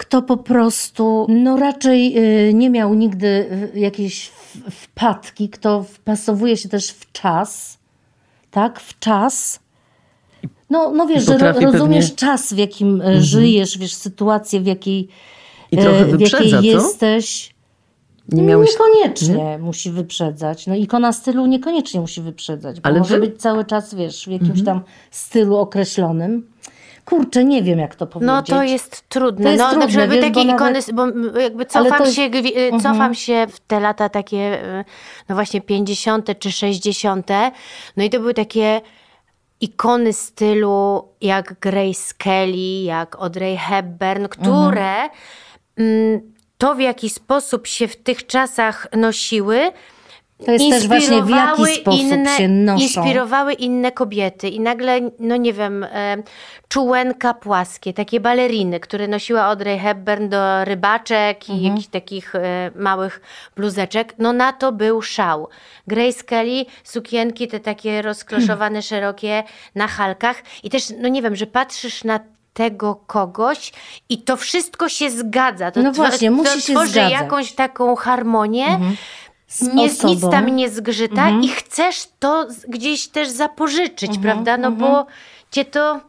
kto 0.01 0.23
po 0.23 0.37
prostu, 0.37 1.27
no 1.29 1.57
raczej 1.57 2.19
e, 2.19 2.55
nie 2.55 2.71
miał 2.71 2.95
nigdy 2.95 3.49
jakiejś 3.75 4.31
wpadki, 4.71 5.49
kto 5.49 5.83
wpasowuje 5.83 6.57
się 6.57 6.69
też 6.69 6.91
w 6.91 7.13
czas, 7.13 7.79
tak, 8.51 8.81
w 8.81 8.99
czas. 8.99 9.61
No, 10.71 10.91
no 10.91 11.07
wiesz, 11.07 11.25
że 11.25 11.39
rozumiesz 11.39 11.73
pewnie- 11.73 11.97
Mhm. 11.97 12.17
czas, 12.17 12.53
w 12.55 12.59
jakim 12.59 13.03
e, 13.03 13.21
żyjesz, 13.21 13.79
wiesz, 13.79 13.95
sytuację, 13.95 14.61
w 14.61 14.67
jakiej, 14.67 15.09
trochę 15.71 16.05
w 16.05 16.21
jakiej 16.21 16.51
co? 16.51 16.61
jesteś. 16.63 17.55
Nie 18.29 18.43
miałeś... 18.43 18.71
Niekoniecznie 18.71 19.59
musi 19.59 19.91
wyprzedzać. 19.91 20.67
No 20.67 20.75
ikona 20.75 21.13
stylu 21.13 21.47
niekoniecznie 21.47 22.01
musi 22.01 22.21
wyprzedzać, 22.21 22.81
bo 22.81 22.87
Ale 22.87 22.99
może 22.99 23.15
wy- 23.21 23.27
być 23.27 23.41
cały 23.41 23.65
czas, 23.65 23.95
wiesz, 23.95 24.25
w 24.25 24.31
jakimś 24.31 24.65
tam 24.65 24.81
stylu 25.11 25.57
określonym. 25.57 26.50
Kurczę, 27.11 27.45
nie 27.45 27.63
wiem 27.63 27.79
jak 27.79 27.95
to 27.95 28.07
powiedzieć. 28.07 28.27
No 28.27 28.43
to 28.43 28.63
jest 28.63 29.09
trudne. 29.09 29.45
To 29.45 29.51
jest 29.51 29.63
no, 29.63 29.71
trudne, 29.71 29.89
przykład 29.89 30.09
były 30.09 30.21
wiesz, 30.21 30.31
takie 30.31 30.47
bo 30.47 30.55
ikony, 30.55 30.73
nawet- 30.73 31.33
bo 31.33 31.41
jakby 31.41 31.67
cofam, 31.67 32.01
jest- 32.01 32.17
się, 32.17 32.23
y, 32.23 32.83
cofam 32.83 33.15
się 33.15 33.47
w 33.51 33.61
te 33.61 33.81
lata 33.81 34.09
takie, 34.09 34.65
y, 34.81 34.85
no 35.29 35.35
właśnie 35.35 35.61
50. 35.61 36.39
czy 36.39 36.53
60. 36.53 37.29
No 37.97 38.05
i 38.05 38.11
to 38.11 38.21
były 38.21 38.35
takie 38.35 38.81
ikony 39.61 40.13
stylu 40.13 41.09
jak 41.21 41.61
Grace 41.61 42.15
Kelly, 42.19 42.83
jak 42.83 43.17
Audrey 43.17 43.57
Hepburn, 43.57 44.29
które 44.29 45.09
mm, 45.77 46.21
to 46.59 46.75
w 46.75 46.81
jaki 46.81 47.11
sposób 47.11 47.67
się 47.67 47.89
w 47.89 47.97
tych 47.97 48.27
czasach 48.27 48.87
nosiły, 48.97 49.73
To 50.47 50.53
jest 50.53 50.71
też 50.71 50.87
właśnie 50.89 51.23
w 51.23 51.29
jaki 51.31 51.67
sposób 51.67 52.01
inne, 52.01 52.37
się 52.37 52.49
noszą. 52.49 52.83
Inspirowały 52.85 53.53
inne 53.53 53.93
kobiety 53.93 54.49
i 54.49 54.61
nagle, 54.61 55.01
no 55.19 55.37
nie 55.37 55.53
wiem, 55.53 55.85
e, 55.85 56.17
czułenka 56.69 57.35
płaskie, 57.35 57.93
takie 57.93 58.21
baleriny, 58.21 58.81
które 58.81 59.09
nosiła 59.09 59.43
Audrey 59.43 59.79
Hepburn 59.79 60.29
do 60.29 60.65
rybaczek 60.65 61.49
i 61.49 61.53
Mhm. 61.53 61.71
jakichś 61.71 61.89
takich 61.89 62.35
e, 62.35 62.71
małych 62.75 63.21
bluzeczek, 63.57 64.15
no 64.19 64.33
na 64.33 64.53
to 64.53 64.73
był 64.73 65.03
szał. 65.03 65.49
Grace 65.87 66.25
Kelly, 66.25 66.65
sukienki 66.85 67.49
te 67.49 67.61
takie 67.61 68.03
rozkloszowane, 68.03 68.83
szerokie 68.83 69.43
na 69.75 69.87
halkach 69.89 70.43
i 70.63 70.71
też, 70.71 70.85
no 71.01 71.09
nie 71.09 71.23
wiem, 71.23 71.37
że 71.37 71.47
patrzysz 71.47 72.05
na 72.05 72.21
tego 72.53 72.95
kogoś 73.07 73.73
i 74.09 74.19
to 74.23 74.37
wszystko 74.37 74.89
się 74.89 75.11
zgadza. 75.11 75.71
To 75.71 75.83
No 75.83 75.93
właśnie, 75.93 76.29
to 76.29 76.35
musi 76.37 76.63
się 76.63 76.73
tworzy 76.73 77.01
jakąś 77.01 77.53
taką 77.53 77.97
harmonię, 77.97 78.67
Z 78.67 79.30
nie, 79.75 79.83
nic. 79.85 80.05
Mhm. 80.05 80.33
tam 80.33 80.57
nie 80.57 80.71
zgrzyta 80.71 81.31
i 81.31 81.49
chcesz 81.49 82.09
to 82.19 82.47
gdzieś 82.69 83.09
też 83.09 83.29
zapożyczyć, 83.29 84.11
Mhm, 84.17 84.23
prawda? 84.23 84.57
No 84.57 84.71
bo 84.73 85.07
cię 85.51 85.65
to 85.65 86.01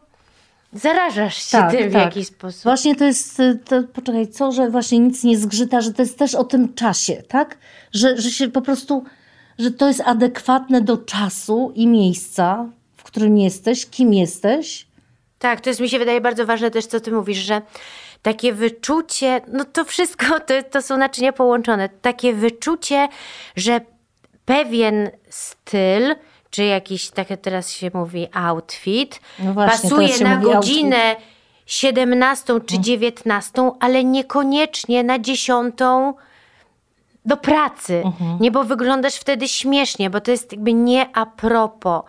zarażasz 0.72 1.36
się 1.36 1.58
Tak, 1.58 1.70
tym 1.70 1.90
w 1.90 1.92
tak. 1.92 2.02
jakiś 2.04 2.26
sposób. 2.26 2.62
Właśnie 2.62 2.96
to 2.96 3.04
jest, 3.04 3.40
y, 3.40 3.58
to, 3.64 3.82
poczekaj, 3.92 4.28
co, 4.28 4.52
że 4.52 4.70
właśnie 4.70 4.98
nic 4.98 5.24
nie 5.24 5.38
zgrzyta, 5.38 5.80
że 5.80 5.92
to 5.92 6.02
jest 6.02 6.18
też 6.18 6.34
o 6.34 6.44
tym 6.44 6.74
czasie, 6.74 7.22
tak? 7.28 7.58
Że, 7.92 8.20
że 8.20 8.30
się 8.30 8.48
po 8.48 8.62
prostu, 8.62 9.04
że 9.58 9.70
to 9.70 9.88
jest 9.88 10.00
adekwatne 10.00 10.80
do 10.80 10.96
czasu 10.96 11.72
i 11.74 11.86
miejsca, 11.86 12.66
w 12.96 13.02
którym 13.02 13.38
jesteś, 13.38 13.86
kim 13.86 14.14
jesteś. 14.14 14.86
Tak, 15.38 15.60
to 15.60 15.70
jest 15.70 15.80
mi 15.80 15.88
się 15.88 15.98
wydaje 15.98 16.20
bardzo 16.20 16.46
ważne 16.46 16.70
też, 16.70 16.86
co 16.86 17.00
ty 17.00 17.12
mówisz, 17.12 17.38
że 17.38 17.62
takie 18.22 18.52
wyczucie, 18.52 19.40
no 19.48 19.64
to 19.64 19.84
wszystko 19.84 20.24
to, 20.46 20.54
to 20.70 20.82
są 20.82 20.96
naczynia 20.96 21.32
połączone. 21.32 21.88
Takie 21.88 22.34
wyczucie, 22.34 23.08
że 23.56 23.80
pewien 24.44 25.10
styl, 25.28 26.14
czy 26.50 26.64
jakiś, 26.64 27.10
tak 27.10 27.30
jak 27.30 27.40
teraz 27.40 27.70
się 27.70 27.90
mówi, 27.94 28.28
outfit, 28.32 29.20
No 29.38 29.52
właśnie, 29.52 29.90
pasuje 29.90 30.18
na 30.18 30.36
godzinę 30.36 31.16
17 31.66 32.60
czy 32.66 32.78
19, 32.80 33.70
ale 33.80 34.04
niekoniecznie 34.04 35.04
na 35.04 35.18
10 35.18 35.74
do 37.24 37.36
pracy. 37.36 38.02
Mhm. 38.04 38.38
Nie, 38.40 38.50
bo 38.50 38.64
wyglądasz 38.64 39.14
wtedy 39.14 39.48
śmiesznie, 39.48 40.10
bo 40.10 40.20
to 40.20 40.30
jest 40.30 40.52
jakby 40.52 40.72
nie 40.72 41.16
a 41.16 41.26
propos. 41.26 42.02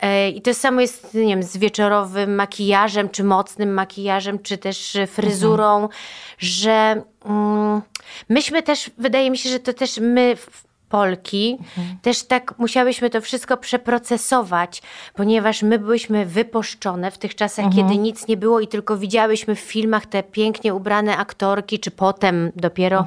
E, 0.00 0.28
I 0.30 0.42
to 0.42 0.54
samo 0.54 0.80
jest, 0.80 1.14
nie 1.14 1.20
wiem, 1.26 1.42
z 1.42 1.56
wieczorowym 1.56 2.34
makijażem, 2.34 3.08
czy 3.08 3.24
mocnym 3.24 3.74
makijażem, 3.74 4.38
czy 4.38 4.58
też 4.58 4.96
e, 4.96 5.06
fryzurą, 5.06 5.74
Mhm. 5.74 5.90
że 6.38 7.02
mm, 7.24 7.82
myśmy 8.28 8.62
też, 8.62 8.90
wydaje 8.98 9.30
mi 9.30 9.38
się, 9.38 9.48
że 9.50 9.60
to 9.60 9.72
też 9.72 9.98
my, 10.00 10.36
w- 10.36 10.67
Polki, 10.88 11.56
Mhm. 11.60 11.98
też 12.02 12.22
tak 12.22 12.54
musiałyśmy 12.58 13.10
to 13.10 13.20
wszystko 13.20 13.56
przeprocesować, 13.56 14.82
ponieważ 15.14 15.62
my 15.62 15.78
byłyśmy 15.78 16.26
wypuszczone 16.26 17.10
w 17.10 17.18
tych 17.18 17.34
czasach, 17.34 17.64
Mhm. 17.64 17.88
kiedy 17.88 17.98
nic 18.00 18.28
nie 18.28 18.36
było 18.36 18.60
i 18.60 18.68
tylko 18.68 18.96
widziałyśmy 18.96 19.54
w 19.54 19.60
filmach 19.60 20.06
te 20.06 20.22
pięknie 20.22 20.74
ubrane 20.74 21.16
aktorki, 21.16 21.78
czy 21.78 21.90
potem 21.90 22.52
dopiero 22.56 23.06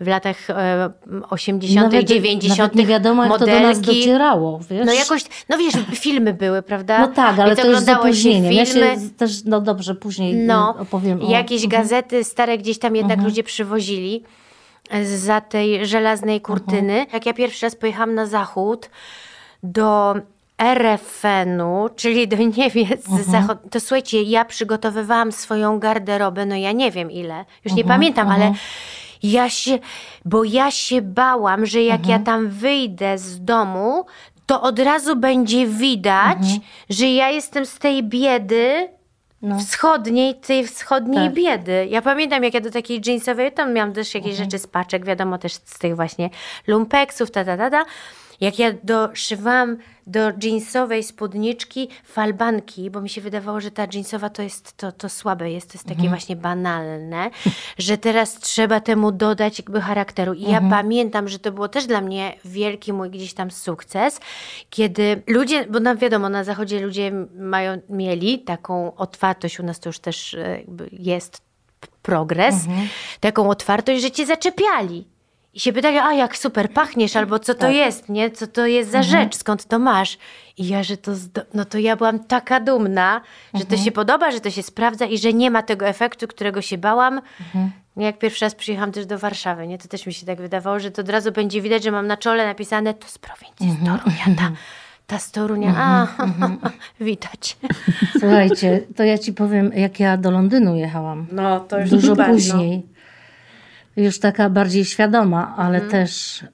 w 0.00 0.06
latach 0.06 0.50
e, 0.50 0.90
80., 1.30 1.76
Mhm. 1.86 1.92
Nawet- 1.92 2.08
90. 2.08 2.58
Nawet 2.58 2.74
nie 2.74 2.86
wiadomo, 2.86 3.24
jak 3.24 3.32
to 3.32 3.38
do 3.38 3.46
nas 3.46 3.76
modelki. 3.76 4.00
docierało, 4.00 4.60
wiesz? 4.70 4.86
No 4.86 4.92
jakoś, 4.92 5.24
no 5.48 5.58
wiesz, 5.58 5.74
filmy 5.94 6.34
były, 6.34 6.62
prawda? 6.62 6.98
No 7.00 7.08
tak, 7.08 7.38
ale 7.38 7.46
Więc 7.54 7.60
to 7.60 7.66
jest 7.66 7.78
z 7.80 7.82
oglądało 7.82 8.04
się 8.04 8.08
opóźnieniem. 8.10 8.52
Ja 8.52 8.66
się 8.66 8.96
z- 8.98 9.16
też, 9.16 9.44
no 9.44 9.60
dobrze, 9.60 9.94
później 9.94 10.34
no, 10.34 10.74
opowiem 10.78 11.22
o... 11.24 11.30
jakieś 11.30 11.66
gazety 11.66 12.24
stare 12.24 12.58
gdzieś 12.58 12.78
tam 12.78 12.96
jednak 12.96 13.22
ludzie 13.22 13.42
przywozili 13.42 14.22
za 15.02 15.40
tej 15.40 15.86
żelaznej 15.86 16.40
kurtyny. 16.40 17.06
Jak 17.12 17.26
ja 17.26 17.34
pierwszy 17.34 17.66
raz 17.66 17.76
pojechałam 17.76 18.14
na 18.14 18.26
zachód 18.26 18.90
do 19.62 20.14
RFN-u, 20.58 21.88
czyli 21.96 22.28
do 22.28 22.36
Niemiec 22.36 23.08
zachod... 23.26 23.58
to 23.70 23.80
słuchajcie, 23.80 24.22
ja 24.22 24.44
przygotowywałam 24.44 25.32
swoją 25.32 25.78
garderobę, 25.78 26.46
no 26.46 26.56
ja 26.56 26.72
nie 26.72 26.90
wiem 26.90 27.10
ile, 27.10 27.44
już 27.64 27.74
nie 27.74 27.84
pamiętam, 27.84 28.28
ale 28.28 28.52
ja 29.22 29.50
się, 29.50 29.78
bo 30.24 30.44
ja 30.44 30.70
się 30.70 31.02
bałam, 31.02 31.66
że 31.66 31.82
jak 31.82 32.06
ja 32.06 32.18
tam 32.18 32.48
wyjdę 32.48 33.18
z 33.18 33.44
domu, 33.44 34.06
to 34.46 34.62
od 34.62 34.78
razu 34.78 35.16
będzie 35.16 35.66
widać, 35.66 36.38
że 36.90 37.06
ja 37.06 37.30
jestem 37.30 37.66
z 37.66 37.78
tej 37.78 38.02
biedy 38.02 38.88
wschodniej, 39.58 40.34
tej 40.34 40.66
wschodniej 40.66 41.26
Tak. 41.26 41.34
biedy. 41.34 41.86
Ja 41.90 42.02
pamiętam, 42.02 42.44
jak 42.44 42.54
ja 42.54 42.60
do 42.60 42.70
takiej 42.70 43.00
jeansowej, 43.06 43.52
tam 43.52 43.72
miałam 43.72 43.92
też 43.92 44.14
jakieś 44.14 44.36
rzeczy 44.36 44.58
z 44.58 44.66
paczek, 44.66 45.04
wiadomo, 45.04 45.38
też 45.38 45.52
z 45.54 45.78
tych 45.78 45.96
właśnie 45.96 46.30
lumpeksów, 46.66 47.30
ta, 47.30 47.44
ta, 47.44 47.56
ta, 47.56 47.70
ta. 47.70 47.84
Jak 48.40 48.58
ja 48.58 48.72
doszywałam 48.82 49.76
do 50.06 50.20
jeansowej 50.42 51.02
spódniczki 51.02 51.88
falbanki, 52.04 52.90
bo 52.90 53.00
mi 53.00 53.08
się 53.08 53.20
wydawało, 53.20 53.60
że 53.60 53.70
ta 53.70 53.86
jeansowa 53.94 54.30
to 54.30 54.42
jest, 54.42 54.76
to, 54.76 54.92
to 54.92 55.08
słabe 55.08 55.50
jest, 55.50 55.68
to 55.68 55.74
jest 55.74 55.88
takie 55.88 56.08
właśnie 56.08 56.36
banalne, 56.36 57.30
że 57.78 57.98
teraz 57.98 58.34
trzeba 58.34 58.80
temu 58.80 59.12
dodać 59.12 59.58
jakby 59.58 59.80
charakteru. 59.80 60.32
I 60.32 60.42
ja 60.42 60.60
pamiętam, 60.70 61.28
że 61.28 61.38
to 61.38 61.52
było 61.52 61.68
też 61.68 61.86
dla 61.86 62.00
mnie 62.00 62.34
wielki 62.44 62.92
mój 62.92 63.10
gdzieś 63.10 63.34
tam 63.34 63.50
sukces, 63.50 64.20
kiedy 64.70 65.22
ludzie, 65.26 65.66
bo 65.66 65.80
na 65.80 65.94
wiadomo, 65.94 66.28
na 66.28 66.44
zachodzie 66.44 66.80
ludzie 66.80 67.12
mają, 67.38 67.80
mieli 67.88 68.38
taką 68.38 68.96
otwartość, 68.96 69.60
u 69.60 69.62
nas 69.62 69.80
to 69.80 69.88
już 69.88 69.98
też 69.98 70.34
e, 70.34 70.60
jest 70.92 71.42
progres, 72.02 72.54
taką 73.20 73.50
otwartość, 73.50 74.02
że 74.02 74.10
cię 74.10 74.26
zaczepiali. 74.26 75.06
I 75.56 75.60
się 75.60 75.72
pytali, 75.72 75.98
a 75.98 76.12
jak 76.12 76.36
super 76.36 76.70
pachniesz, 76.70 77.16
albo 77.16 77.38
co 77.38 77.54
to 77.54 77.68
jest, 77.70 78.08
nie? 78.08 78.30
Co 78.30 78.46
to 78.46 78.66
jest 78.66 78.90
za 78.90 79.02
rzecz, 79.02 79.36
skąd 79.36 79.64
to 79.64 79.78
masz? 79.78 80.18
I 80.56 80.68
ja, 80.68 80.82
że 80.82 80.96
to, 80.96 81.12
no 81.54 81.64
to 81.64 81.78
ja 81.78 81.96
byłam 81.96 82.18
taka 82.18 82.60
dumna, 82.60 83.20
że 83.54 83.64
to 83.64 83.76
się 83.76 83.92
podoba, 83.92 84.30
że 84.30 84.40
to 84.40 84.50
się 84.50 84.62
sprawdza 84.62 85.04
i 85.04 85.18
że 85.18 85.32
nie 85.32 85.50
ma 85.50 85.62
tego 85.62 85.86
efektu, 85.86 86.26
którego 86.28 86.62
się 86.62 86.78
bałam. 86.78 87.20
Jak 87.96 88.18
pierwszy 88.18 88.44
raz 88.44 88.54
przyjechałam 88.54 88.92
też 88.92 89.06
do 89.06 89.18
Warszawy, 89.18 89.66
nie? 89.66 89.78
To 89.78 89.88
też 89.88 90.06
mi 90.06 90.14
się 90.14 90.26
tak 90.26 90.40
wydawało, 90.40 90.80
że 90.80 90.90
to 90.90 91.02
od 91.02 91.08
razu 91.08 91.32
będzie 91.32 91.62
widać, 91.62 91.84
że 91.84 91.90
mam 91.90 92.06
na 92.06 92.16
czole 92.16 92.46
napisane, 92.46 92.94
to 92.94 93.08
z 93.08 93.18
prowincji, 93.18 93.70
z 93.70 93.84
Torunia, 93.84 94.24
ta, 94.38 94.52
ta 95.06 95.18
z 95.18 95.30
Torunia, 95.30 95.74
a, 95.76 96.06
widać. 97.00 97.56
Słuchajcie, 98.20 98.82
to 98.96 99.04
ja 99.04 99.18
ci 99.18 99.32
powiem, 99.32 99.70
jak 99.74 100.00
ja 100.00 100.16
do 100.16 100.30
Londynu 100.30 100.76
jechałam. 100.76 101.26
No, 101.32 101.60
to 101.60 101.80
już 101.80 101.90
Dużo 101.90 102.08
super, 102.08 102.28
no. 102.28 102.36
Już 103.96 104.18
taka 104.18 104.50
bardziej 104.50 104.84
świadoma, 104.84 105.54
ale 105.56 105.74
Mhm. 105.82 105.90
też 105.90 106.44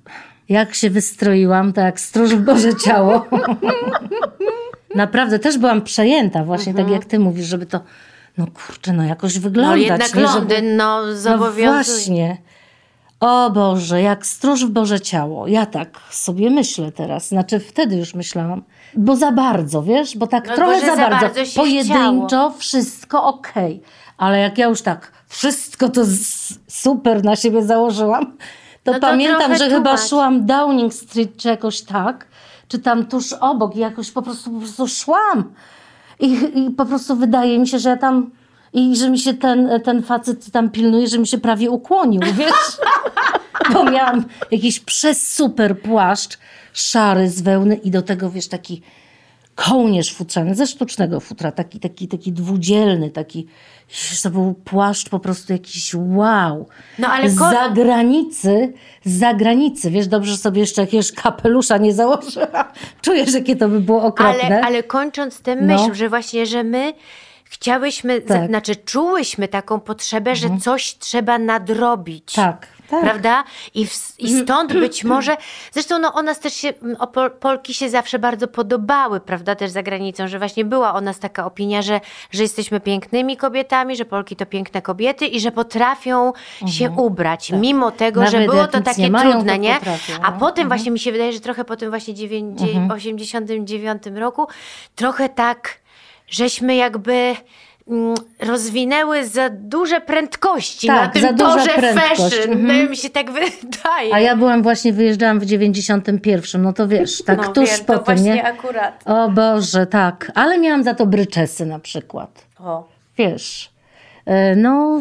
jak 0.48 0.74
się 0.74 0.90
wystroiłam, 0.90 1.72
tak 1.72 1.84
jak 1.84 2.00
stróż 2.00 2.34
w 2.34 2.40
Boże 2.44 2.74
ciało. 2.76 3.26
Naprawdę 4.94 5.38
też 5.38 5.58
byłam 5.58 5.82
przejęta, 5.82 6.44
właśnie 6.44 6.74
tak 6.74 6.90
jak 6.90 7.04
ty 7.04 7.18
mówisz, 7.18 7.46
żeby 7.46 7.66
to, 7.66 7.80
no 8.38 8.46
kurczę, 8.66 8.92
no 8.92 9.04
jakoś 9.04 9.36
Mhm. 9.36 9.42
No 9.44 9.50
wyglądać. 9.50 9.80
jednak 9.82 10.14
nie? 10.14 10.20
Żeby- 10.28 10.38
Londyn, 10.54 10.76
no 10.76 11.06
No 11.06 11.16
zobowiązuje. 11.16 11.66
właśnie. 11.72 12.36
O 13.20 13.50
Boże, 13.50 14.02
jak 14.02 14.26
stróż 14.26 14.64
w 14.66 14.70
Boże 14.70 15.00
ciało. 15.00 15.46
Ja 15.46 15.66
tak 15.66 16.00
sobie 16.10 16.50
myślę 16.50 16.92
teraz. 16.92 17.28
Znaczy 17.28 17.60
wtedy 17.60 17.96
już 17.96 18.14
myślałam. 18.14 18.62
Bo 18.96 19.16
za 19.16 19.32
bardzo, 19.32 19.82
wiesz? 19.82 20.16
Bo 20.16 20.26
tak 20.26 20.48
No, 20.48 20.54
trochę 20.54 20.80
za, 20.80 20.96
bardzo. 20.96 21.20
bardzo 21.26 21.40
Pojedynczo 21.56 22.52
wszystko 22.58 23.24
okej. 23.24 23.82
Ale 24.16 24.38
jak 24.38 24.58
ja 24.58 24.66
już 24.66 24.82
tak 24.82 25.12
wszystko 25.28 25.88
to 25.88 26.02
super 26.68 27.24
na 27.24 27.36
siebie 27.36 27.62
założyłam, 27.62 28.36
to, 28.84 28.92
No 28.92 29.00
to 29.00 29.06
pamiętam, 29.06 29.56
że 29.56 29.70
chyba 29.70 29.96
szłam 29.96 30.46
Downing 30.46 30.94
Street 30.94 31.36
czy 31.36 31.48
jakoś 31.48 31.82
tak, 31.82 32.26
czy 32.68 32.78
tam 32.78 33.06
tuż 33.06 33.32
obok 33.32 33.76
i 33.76 33.78
jakoś 33.78 34.10
po 34.10 34.22
prostu, 34.22 34.50
po 34.50 34.58
prostu 34.58 34.88
szłam. 34.88 35.52
I, 36.20 36.38
I 36.54 36.70
po 36.70 36.86
prostu 36.86 37.16
wydaje 37.16 37.58
mi 37.58 37.68
się, 37.68 37.78
że 37.78 37.88
ja 37.88 37.96
tam. 37.96 38.30
I 38.72 38.96
że 38.96 39.10
mi 39.10 39.18
się 39.18 39.34
ten, 39.34 39.80
ten 39.84 40.02
facet 40.02 40.50
tam 40.50 40.70
pilnuje, 40.70 41.08
że 41.08 41.18
mi 41.18 41.26
się 41.26 41.38
prawie 41.38 41.70
ukłonił, 41.70 42.20
wiesz? 42.38 42.78
Bo 43.72 43.90
miałam 43.90 44.24
jakiś 44.50 44.80
przesuper 44.80 45.80
płaszcz, 45.80 46.38
szary 46.72 47.30
z 47.30 47.42
wełny 47.42 47.74
i 47.74 47.90
do 47.90 48.02
tego, 48.02 48.30
wiesz, 48.30 48.48
taki 48.48 48.82
kołnierz 49.68 50.14
futrzany, 50.14 50.54
ze 50.54 50.66
sztucznego 50.66 51.20
futra, 51.20 51.52
taki, 51.52 51.80
taki, 51.80 52.08
taki 52.08 52.32
dwudzielny, 52.32 53.10
taki, 53.10 53.46
to 54.22 54.30
był 54.30 54.54
płaszcz 54.54 55.08
po 55.08 55.18
prostu 55.18 55.52
jakiś 55.52 55.94
wow. 55.94 56.68
No, 56.98 57.08
ale 57.08 57.30
Z 57.30 57.38
ko- 57.38 57.50
zagranicy, 57.50 58.72
z 59.04 59.18
zagranicy, 59.18 59.90
wiesz, 59.90 60.06
dobrze 60.06 60.36
sobie 60.36 60.60
jeszcze 60.60 60.80
jakiegoś 60.80 61.12
kapelusza 61.12 61.78
nie 61.78 61.92
założyłam. 61.94 62.64
Czujesz, 63.02 63.34
jakie 63.34 63.56
to 63.56 63.68
by 63.68 63.80
było 63.80 64.02
okropne. 64.02 64.42
Ale, 64.42 64.60
ale 64.62 64.82
kończąc 64.82 65.40
tę 65.40 65.56
No. 65.56 65.62
myśl, 65.76 65.94
że 65.94 66.08
właśnie, 66.08 66.46
że 66.46 66.64
my 66.64 66.92
chciałyśmy, 67.44 68.20
Tak. 68.20 68.30
Mhm. 68.30 68.48
znaczy 68.48 68.76
czułyśmy 68.76 69.48
taką 69.48 69.80
potrzebę, 69.80 70.36
że 70.36 70.48
coś 70.60 70.98
trzeba 70.98 71.38
nadrobić. 71.38 72.32
Tak, 72.32 72.66
Tak. 72.92 73.02
prawda? 73.02 73.44
I, 73.74 73.86
w, 73.86 74.14
I 74.18 74.40
stąd 74.40 74.72
być 74.72 75.04
może, 75.04 75.36
zresztą 75.72 75.98
no, 75.98 76.14
o 76.14 76.22
nas 76.22 76.40
też 76.40 76.54
się, 76.54 76.72
o 76.98 77.06
Pol, 77.06 77.30
Polki 77.30 77.74
się 77.74 77.90
zawsze 77.90 78.18
bardzo 78.18 78.48
podobały, 78.48 79.20
prawda, 79.20 79.54
też 79.54 79.70
za 79.70 79.82
granicą, 79.82 80.28
że 80.28 80.38
właśnie 80.38 80.64
była 80.64 80.94
o 80.94 81.00
nas 81.00 81.18
taka 81.18 81.46
opinia, 81.46 81.82
że, 81.82 82.00
że 82.30 82.42
jesteśmy 82.42 82.80
pięknymi 82.80 83.36
kobietami, 83.36 83.96
że 83.96 84.04
Polki 84.04 84.36
to 84.36 84.46
piękne 84.46 84.82
kobiety 84.82 85.26
i 85.26 85.40
że 85.40 85.52
potrafią 85.52 86.32
się 86.66 86.90
ubrać, 86.90 87.52
mimo 87.52 87.90
tego, 87.90 88.20
że 88.20 88.26
Mhm. 88.26 88.42
Nawet 88.42 88.50
było 88.50 88.62
jak 88.62 88.70
to 88.72 88.80
takie 88.80 89.02
nie 89.02 89.10
mają, 89.10 89.30
trudne, 89.30 89.58
nie? 89.58 89.78
A 90.22 90.30
no. 90.30 90.36
potem 90.40 90.68
właśnie 90.68 90.90
mi 90.90 90.98
się 90.98 91.12
wydaje, 91.12 91.32
że 91.32 91.40
trochę 91.40 91.64
po 91.64 91.76
tym 91.76 91.90
właśnie 91.90 92.14
dziewięć- 92.14 92.92
89 92.94 94.02
roku, 94.14 94.46
trochę 94.96 95.28
tak, 95.28 95.78
żeśmy 96.28 96.74
jakby 96.74 97.36
rozwinęły 98.40 99.26
za 99.26 99.50
duże 99.50 100.00
prędkości 100.00 100.86
Tak, 100.86 101.00
na 101.06 101.08
tym 101.08 101.22
za 101.22 101.32
duża 101.32 101.54
torze 101.54 101.70
prędkość, 101.70 102.20
fashion. 102.20 102.52
mhm. 102.52 102.84
No, 102.84 102.90
mi 102.90 102.96
się 102.96 103.10
tak 103.10 103.30
wydaje. 103.40 104.14
A 104.14 104.20
ja 104.20 104.36
byłam 104.36 104.62
właśnie, 104.62 104.92
wyjeżdżałam 104.92 105.40
w 105.40 105.44
91, 105.46 106.62
no 106.62 106.72
to 106.72 106.88
wiesz, 106.88 107.22
tak 107.24 107.38
no, 107.46 107.52
tuż 107.52 107.70
wiem, 107.70 107.78
po 107.86 107.92
to 107.92 107.98
tym, 107.98 108.04
właśnie 108.04 108.34
nie? 108.34 108.44
akurat. 108.44 109.02
O 109.06 109.28
Boże, 109.30 109.86
tak. 109.86 110.32
Ale 110.34 110.58
miałam 110.58 110.82
za 110.84 110.94
to 110.94 111.06
bryczesy 111.06 111.66
na 111.66 111.78
przykład. 111.78 112.46
O. 112.60 112.88
Wiesz, 113.18 113.70
e, 114.26 114.56
no 114.56 115.00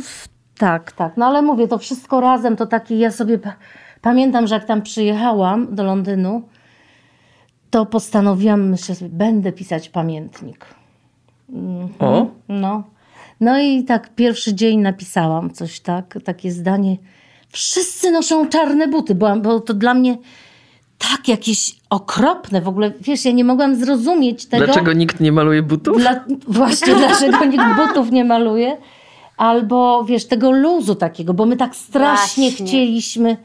tak, 0.57 0.91
tak. 0.91 1.17
No 1.17 1.25
ale 1.25 1.41
mówię, 1.41 1.67
to 1.67 1.77
wszystko 1.77 2.21
razem 2.21 2.55
to 2.55 2.65
taki, 2.65 2.99
ja 2.99 3.11
sobie 3.11 3.37
pa- 3.39 3.55
pamiętam, 4.01 4.47
że 4.47 4.55
jak 4.55 4.65
tam 4.65 4.81
przyjechałam 4.81 5.75
do 5.75 5.83
Londynu, 5.83 6.41
to 7.69 7.85
postanowiłam, 7.85 8.69
myślę 8.69 8.95
sobie, 8.95 9.11
będę 9.13 9.51
pisać 9.51 9.89
pamiętnik. 9.89 10.65
O, 11.99 12.25
No. 12.51 12.83
No 13.39 13.59
i 13.59 13.83
tak 13.83 14.15
pierwszy 14.15 14.53
dzień 14.53 14.79
napisałam 14.79 15.51
coś 15.51 15.79
tak, 15.79 16.19
takie 16.25 16.51
zdanie. 16.51 16.97
Wszyscy 17.49 18.11
noszą 18.11 18.47
czarne 18.47 18.87
buty, 18.87 19.15
bo, 19.15 19.35
bo 19.35 19.59
to 19.59 19.73
dla 19.73 19.93
mnie 19.93 20.17
tak 20.97 21.27
jakieś 21.27 21.75
okropne 21.89 22.61
w 22.61 22.67
ogóle. 22.67 22.91
Wiesz, 23.01 23.25
ja 23.25 23.31
nie 23.31 23.43
mogłam 23.43 23.75
zrozumieć 23.75 24.45
tego. 24.45 24.65
dlaczego 24.65 24.93
nikt 24.93 25.19
nie 25.19 25.31
maluje 25.31 25.63
butów? 25.63 25.97
Dla, 25.97 26.25
właśnie 26.47 26.95
dlaczego 26.95 27.45
nikt 27.51 27.63
butów 27.75 28.11
nie 28.11 28.25
maluje. 28.25 28.77
Albo 29.37 30.03
wiesz, 30.03 30.25
tego 30.25 30.51
luzu 30.51 30.95
takiego, 30.95 31.33
bo 31.33 31.45
my 31.45 31.57
tak 31.57 31.75
strasznie 31.75 32.49
Właśnie. 32.49 32.67
chcieliśmy, 32.67 33.37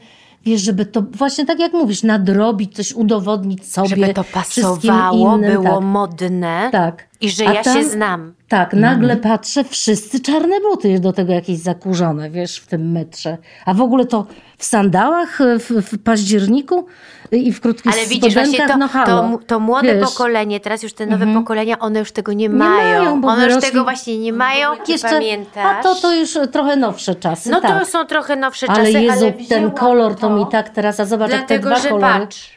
wiesz, 0.45 0.61
żeby 0.61 0.85
to 0.85 1.01
właśnie 1.11 1.45
tak 1.45 1.59
jak 1.59 1.73
mówisz, 1.73 2.03
nadrobić, 2.03 2.75
coś 2.75 2.93
udowodnić 2.93 3.65
sobie. 3.65 3.87
Żeby 3.87 4.13
to 4.13 4.23
pasowało, 4.23 5.37
innym, 5.37 5.51
było 5.51 5.75
tak. 5.75 5.83
modne 5.83 6.69
Tak. 6.71 7.06
I 7.21 7.29
że 7.29 7.47
A 7.47 7.53
ja 7.53 7.63
tam- 7.63 7.77
się 7.77 7.83
znam. 7.83 8.33
Tak, 8.47 8.73
nagle 8.73 9.17
patrzę, 9.17 9.63
wszyscy 9.63 10.19
czarne 10.19 10.55
buty, 10.71 10.99
do 10.99 11.13
tego 11.13 11.33
jakieś 11.33 11.57
zakurzone, 11.57 12.29
wiesz, 12.29 12.57
w 12.57 12.67
tym 12.67 12.91
metrze. 12.91 13.37
A 13.65 13.73
w 13.73 13.81
ogóle 13.81 14.05
to 14.05 14.25
w 14.57 14.65
sandałach 14.65 15.39
w, 15.59 15.81
w 15.93 16.03
październiku 16.03 16.85
i 17.31 17.53
w 17.53 17.61
krótkich 17.61 17.93
Ale 17.93 18.05
widzisz, 18.05 18.33
właśnie 18.33 18.57
spodenkach, 18.57 18.71
to, 18.71 18.77
no 18.77 18.87
halo. 18.87 19.37
to, 19.37 19.45
to 19.47 19.59
młode 19.59 19.95
wiesz, 19.95 20.09
pokolenie, 20.09 20.59
teraz 20.59 20.83
już 20.83 20.93
te 20.93 21.05
nowe 21.05 21.33
pokolenia, 21.33 21.79
one 21.79 21.99
już 21.99 22.11
tego 22.11 22.33
nie, 22.33 22.49
mają, 22.49 22.99
mają. 23.03 23.21
bo 23.21 23.27
One 23.27 23.45
już 23.47 23.61
tego 23.61 23.83
właśnie 23.83 24.17
nie 24.17 24.33
mają. 24.33 24.69
Jeszcze, 24.87 25.09
pamiętasz? 25.09 25.65
a 25.79 25.83
to, 25.83 25.95
to 25.95 26.15
już 26.15 26.37
trochę 26.51 26.75
nowsze 26.75 27.15
czasy, 27.15 27.49
No 27.49 27.61
tak. 27.61 27.79
to 27.79 27.85
są 27.85 28.05
trochę 28.05 28.35
nowsze 28.35 28.67
ale 28.69 28.77
czasy, 28.91 29.01
Jezu, 29.01 29.25
ale 29.25 29.31
ten 29.49 29.71
kolor 29.71 30.15
to 30.15 30.29
mi 30.29 30.45
tak 30.51 30.69
teraz, 30.69 30.99
a 30.99 31.05
zobacz 31.05 31.31
jak 31.31 31.41
te 31.47 31.59
Dlatego, 31.59 31.69
dwa 31.69 31.79
że 31.79 31.89
kolory. 31.89 32.19
patrz, 32.19 32.56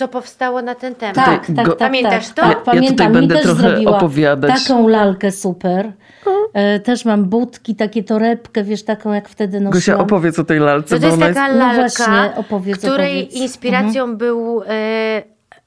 co 0.00 0.08
powstało 0.08 0.62
na 0.62 0.74
ten 0.74 0.94
temat. 0.94 1.14
Tak, 1.14 1.46
tak, 1.46 1.66
Go- 1.66 1.72
tak, 1.72 1.78
Pamiętasz 1.78 2.28
tak, 2.28 2.34
to? 2.34 2.42
Tak, 2.42 2.66
Ja- 2.74 2.74
ja 2.74 2.80
tutaj 2.90 2.96
pamiętam. 2.96 3.12
będę 3.12 3.34
Mi 3.34 3.40
też 3.40 3.42
trochę 3.42 3.60
zrobiła 3.70 3.96
opowiadać. 3.96 4.62
taką 4.68 4.88
lalkę 4.88 5.32
super. 5.32 5.92
E, 6.54 6.80
też 6.80 7.04
mam 7.04 7.24
budki, 7.24 7.74
takie 7.76 8.04
torebkę, 8.04 8.64
wiesz, 8.64 8.82
taką 8.84 9.12
jak 9.12 9.28
wtedy 9.28 9.60
nosiłam. 9.60 9.72
Gosia, 9.72 9.98
opowiedz 9.98 10.38
o 10.38 10.44
tej 10.44 10.58
lalce, 10.58 10.94
No 10.94 11.00
to 11.00 11.06
bo 11.06 11.06
jest 11.06 11.16
ona 11.18 11.26
jest... 11.26 11.38
taka 11.38 11.52
No 11.52 11.58
lalka, 11.58 11.74
właśnie, 11.80 12.36
opowiedz, 12.36 12.78
której 12.78 12.94
opowiedz. 13.12 13.24
Mhm. 13.32 13.42
inspiracją 13.42 14.16
był 14.16 14.62
e, 14.66 15.22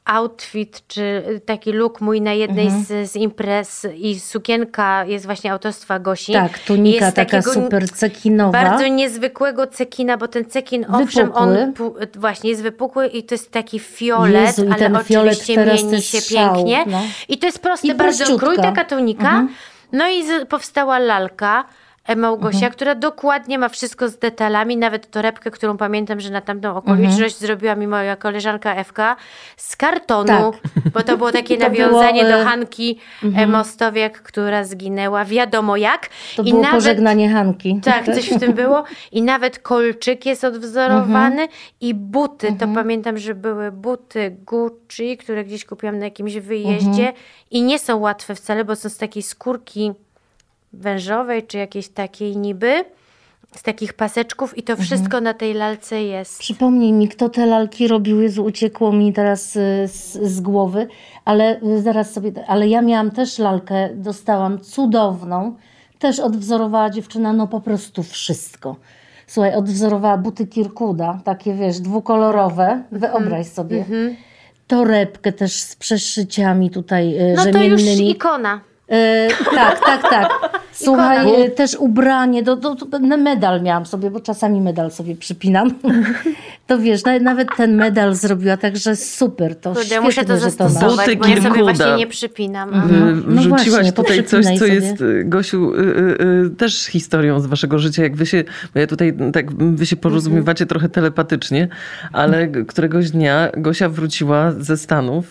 outfit, 0.05 0.83
czy 0.87 1.23
taki 1.45 1.71
look 1.71 2.01
mój 2.01 2.21
na 2.21 2.33
jednej 2.33 2.65
Mhm. 2.67 2.83
z, 2.83 3.11
z 3.11 3.15
imprez 3.15 3.87
i 3.95 4.19
sukienka 4.19 5.05
jest 5.05 5.25
właśnie 5.25 5.51
autorstwa 5.51 5.99
Gosi. 5.99 6.33
Tak, 6.33 6.59
tunika 6.59 7.05
jest 7.05 7.15
taka 7.15 7.41
super 7.41 7.89
cekinowa. 7.89 8.63
Bardzo 8.63 8.87
niezwykłego 8.87 9.67
cekina, 9.67 10.17
bo 10.17 10.27
ten 10.27 10.45
cekin, 10.45 10.85
owszem, 10.89 11.31
on 11.33 11.73
właśnie 12.15 12.49
jest 12.49 12.61
wypukły 12.61 13.07
i 13.07 13.23
to 13.23 13.35
jest 13.35 13.51
taki 13.51 13.79
fiolet, 13.79 14.57
Jezu, 14.57 14.65
ale 14.73 14.99
oczywiście 14.99 15.55
fiolet 15.55 15.83
mieni 15.83 16.01
się 16.01 16.21
szał, 16.21 16.55
pięknie. 16.55 16.85
no. 16.87 17.01
I 17.29 17.37
to 17.37 17.45
jest 17.45 17.59
prosty 17.59 17.87
I 17.87 17.93
bardzo 17.95 18.37
krój, 18.37 18.55
taka 18.57 18.85
tunika. 18.85 19.29
Mhm. 19.29 19.49
No 19.91 20.09
i 20.09 20.45
powstała 20.49 20.99
lalka. 20.99 21.65
Małgosia, 22.15 22.55
Mhm. 22.57 22.71
która 22.71 22.95
dokładnie 22.95 23.59
ma 23.59 23.69
wszystko 23.69 24.09
z 24.09 24.17
detalami, 24.17 24.77
nawet 24.77 25.11
torebkę, 25.11 25.51
którą 25.51 25.77
pamiętam, 25.77 26.19
że 26.19 26.29
na 26.29 26.41
tamtą 26.41 26.75
okoliczność 26.75 27.37
zrobiła 27.39 27.75
mi 27.75 27.87
moja 27.87 28.15
koleżanka 28.15 28.75
Ewka 28.75 29.15
z 29.57 29.75
kartonu, 29.75 30.31
Mhm. 30.31 30.53
Tak. 30.83 30.93
bo 30.93 31.01
to 31.01 31.17
było 31.17 31.31
takie 31.31 31.57
To 31.63 31.63
nawiązanie 31.63 32.23
było, 32.23 32.33
do 32.35 32.41
e, 32.41 32.45
Hanki 32.45 32.99
e, 33.35 33.47
Mostowiak, 33.47 34.21
która 34.21 34.63
zginęła 34.63 35.25
wiadomo 35.25 35.77
jak. 35.77 36.09
To 36.35 36.43
I 36.43 36.49
było 36.49 36.61
nawet 36.61 36.75
pożegnanie 36.79 37.29
Hanki. 37.29 37.79
tak, 37.83 38.05
coś 38.05 38.29
w 38.33 38.39
tym 38.39 38.53
było. 38.63 38.83
I 39.11 39.21
nawet 39.21 39.59
kolczyk 39.59 40.25
jest 40.25 40.43
odwzorowany 40.43 41.41
Mhm. 41.41 41.49
i 41.81 41.93
buty. 41.93 42.55
To 42.59 42.67
pamiętam, 42.67 43.17
że 43.17 43.35
były 43.35 43.71
buty 43.71 44.35
Gucci, 44.45 45.17
które 45.17 45.43
gdzieś 45.45 45.65
kupiłam 45.65 45.99
na 45.99 46.05
jakimś 46.05 46.35
wyjeździe 46.35 46.87
Mhm. 47.07 47.13
i 47.51 47.61
nie 47.61 47.79
są 47.79 47.97
łatwe 47.97 48.35
wcale, 48.35 48.65
bo 48.65 48.75
są 48.75 48.89
z 48.89 48.97
takiej 48.97 49.23
skórki 49.23 49.91
wężowej 50.73 51.43
czy 51.47 51.57
jakiejś 51.57 51.87
takiej 51.87 52.37
niby, 52.37 52.85
z 53.55 53.63
takich 53.63 53.93
paseczków 53.93 54.57
i 54.57 54.63
to 54.63 54.73
Mhm. 54.73 54.85
wszystko 54.85 55.21
na 55.21 55.33
tej 55.33 55.53
lalce 55.53 56.03
jest. 56.03 56.39
Przypomnij 56.39 56.93
mi, 56.93 57.07
kto 57.07 57.29
te 57.29 57.45
lalki 57.45 57.87
robił, 57.87 58.21
Jezu, 58.21 58.43
uciekło 58.45 58.91
mi 58.91 59.13
teraz 59.13 59.55
y, 59.55 59.87
z, 59.87 60.13
z 60.13 60.41
głowy, 60.41 60.87
ale 61.25 61.61
y, 61.61 61.81
zaraz 61.81 62.13
sobie, 62.13 62.31
ale 62.47 62.67
ja 62.67 62.81
miałam 62.81 63.11
też 63.11 63.39
lalkę, 63.39 63.89
dostałam 63.95 64.59
cudowną, 64.59 65.55
też 65.99 66.19
odwzorowała 66.19 66.89
dziewczyna, 66.89 67.33
no 67.33 67.47
po 67.47 67.61
prostu 67.61 68.03
wszystko. 68.03 68.75
Słuchaj, 69.27 69.55
odwzorowała 69.55 70.17
buty 70.17 70.47
Kirkuda, 70.47 71.19
takie 71.23 71.53
wiesz, 71.53 71.79
dwukolorowe, 71.79 72.63
Mhm. 72.63 72.85
wyobraź 72.91 73.47
sobie. 73.47 73.85
Torebkę 74.67 75.31
też 75.31 75.53
z 75.61 75.75
przeszyciami 75.75 76.69
tutaj 76.69 77.31
y, 77.31 77.33
No 77.35 77.43
to 77.51 77.63
już 77.63 77.81
rzemiennymi. 77.81 78.11
ikona. 78.11 78.61
E, 78.89 79.27
tak, 79.55 79.79
tak, 79.85 80.01
tak. 80.09 80.62
Słuchaj, 80.73 81.43
e, 81.43 81.49
też 81.49 81.75
ubranie, 81.75 82.43
do, 82.43 82.55
do, 82.55 82.75
do, 82.75 82.99
medal 83.17 83.61
miałam 83.61 83.85
sobie, 83.85 84.11
bo 84.11 84.19
czasami 84.19 84.61
medal 84.61 84.91
sobie 84.91 85.15
przypinam. 85.15 85.71
To 86.67 86.79
wiesz, 86.79 87.03
na, 87.03 87.19
nawet 87.19 87.47
ten 87.57 87.75
medal 87.75 88.15
zrobiła, 88.15 88.57
także 88.57 88.95
super, 88.95 89.55
to 89.55 89.69
Kurde, 89.69 89.85
świetnie, 89.85 90.05
muszę 90.05 90.25
to 90.25 90.37
zastosować, 90.37 91.05
Buty 91.05 91.15
bo 91.17 91.27
ja 91.27 91.41
sobie 91.41 91.63
właśnie 91.63 91.95
nie 91.95 92.07
przypinam. 92.07 92.87
Wy, 92.87 92.95
No 93.27 93.41
wrzuciłaś 93.41 93.69
właśnie, 93.69 93.91
tutaj 93.93 94.23
coś, 94.23 94.45
co 94.45 94.57
sobie. 94.57 94.73
jest, 94.73 95.01
y, 95.01 95.23
Gosiu, 95.25 95.73
y, 95.73 95.79
y, 95.79 96.45
y, 96.45 96.49
też 96.49 96.85
historią 96.85 97.39
z 97.39 97.45
waszego 97.45 97.79
życia. 97.79 98.03
Jak 98.03 98.15
wy 98.15 98.25
się, 98.25 98.43
bo 98.73 98.79
ja 98.79 98.87
tutaj 98.87 99.13
tak, 99.33 99.53
wy 99.55 99.85
się 99.85 99.95
porozumiewacie 99.95 100.65
trochę 100.65 100.89
telepatycznie, 100.89 101.67
ale 102.11 102.47
któregoś 102.47 103.11
dnia 103.11 103.49
Gosia 103.57 103.89
wróciła 103.89 104.51
ze 104.51 104.77
Stanów 104.77 105.25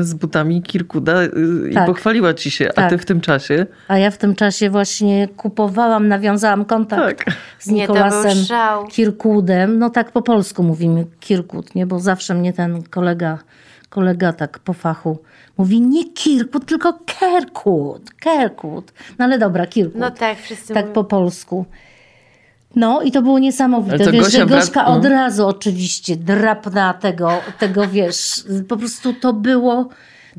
y, 0.00 0.04
z 0.04 0.14
butami 0.14 0.62
Kirkuda 0.62 1.22
y, 1.22 1.30
i 1.70 1.74
Tak. 1.74 1.86
pochwaliła 1.86 2.34
ci 2.34 2.50
się, 2.50 2.68
a 2.68 2.72
Tak. 2.72 2.90
ty 2.90 2.98
w 2.98 3.04
tym 3.04 3.20
czasie... 3.20 3.66
A 3.88 3.98
ja 3.98 4.10
w 4.10 4.18
tym 4.18 4.34
czasie 4.34 4.70
właśnie 4.70 4.81
kupowałam, 5.36 6.08
nawiązałam 6.08 6.64
kontakt 6.64 7.24
Tak. 7.24 7.36
z 7.58 7.66
Nikolasem. 7.66 8.38
Kirkudem. 8.90 9.78
No 9.78 9.90
tak 9.90 10.12
po 10.12 10.22
polsku 10.22 10.62
mówimy 10.62 11.06
Kirkud, 11.20 11.74
nie? 11.74 11.86
Bo 11.86 12.00
zawsze 12.00 12.34
mnie 12.34 12.52
ten 12.52 12.82
kolega, 12.82 13.38
kolega 13.88 14.32
tak 14.32 14.58
po 14.58 14.72
fachu 14.72 15.18
mówi 15.58 15.80
nie 15.80 16.12
Kirkud, 16.12 16.66
tylko 16.66 16.98
Kerkut, 17.06 18.10
Kerkut. 18.10 18.92
No 19.18 19.24
ale 19.24 19.38
dobra, 19.38 19.66
Kirkud. 19.66 20.00
No 20.00 20.10
tak, 20.10 20.38
wszyscy 20.38 20.74
tak 20.74 20.84
mówią. 20.84 20.94
po 20.94 21.04
polsku. 21.04 21.64
No 22.76 23.02
i 23.02 23.12
to 23.12 23.22
było 23.22 23.38
niesamowite. 23.38 24.10
Wiesz, 24.10 24.24
Gosia 24.24 24.38
że 24.38 24.46
Gośka 24.46 24.86
od 24.86 25.04
razu 25.04 25.46
oczywiście 25.46 26.16
drapna 26.16 26.94
tego, 26.94 27.32
tego 27.58 27.88
wiesz, 27.88 28.44
po 28.68 28.76
prostu 28.76 29.14
to 29.14 29.32
było, 29.32 29.88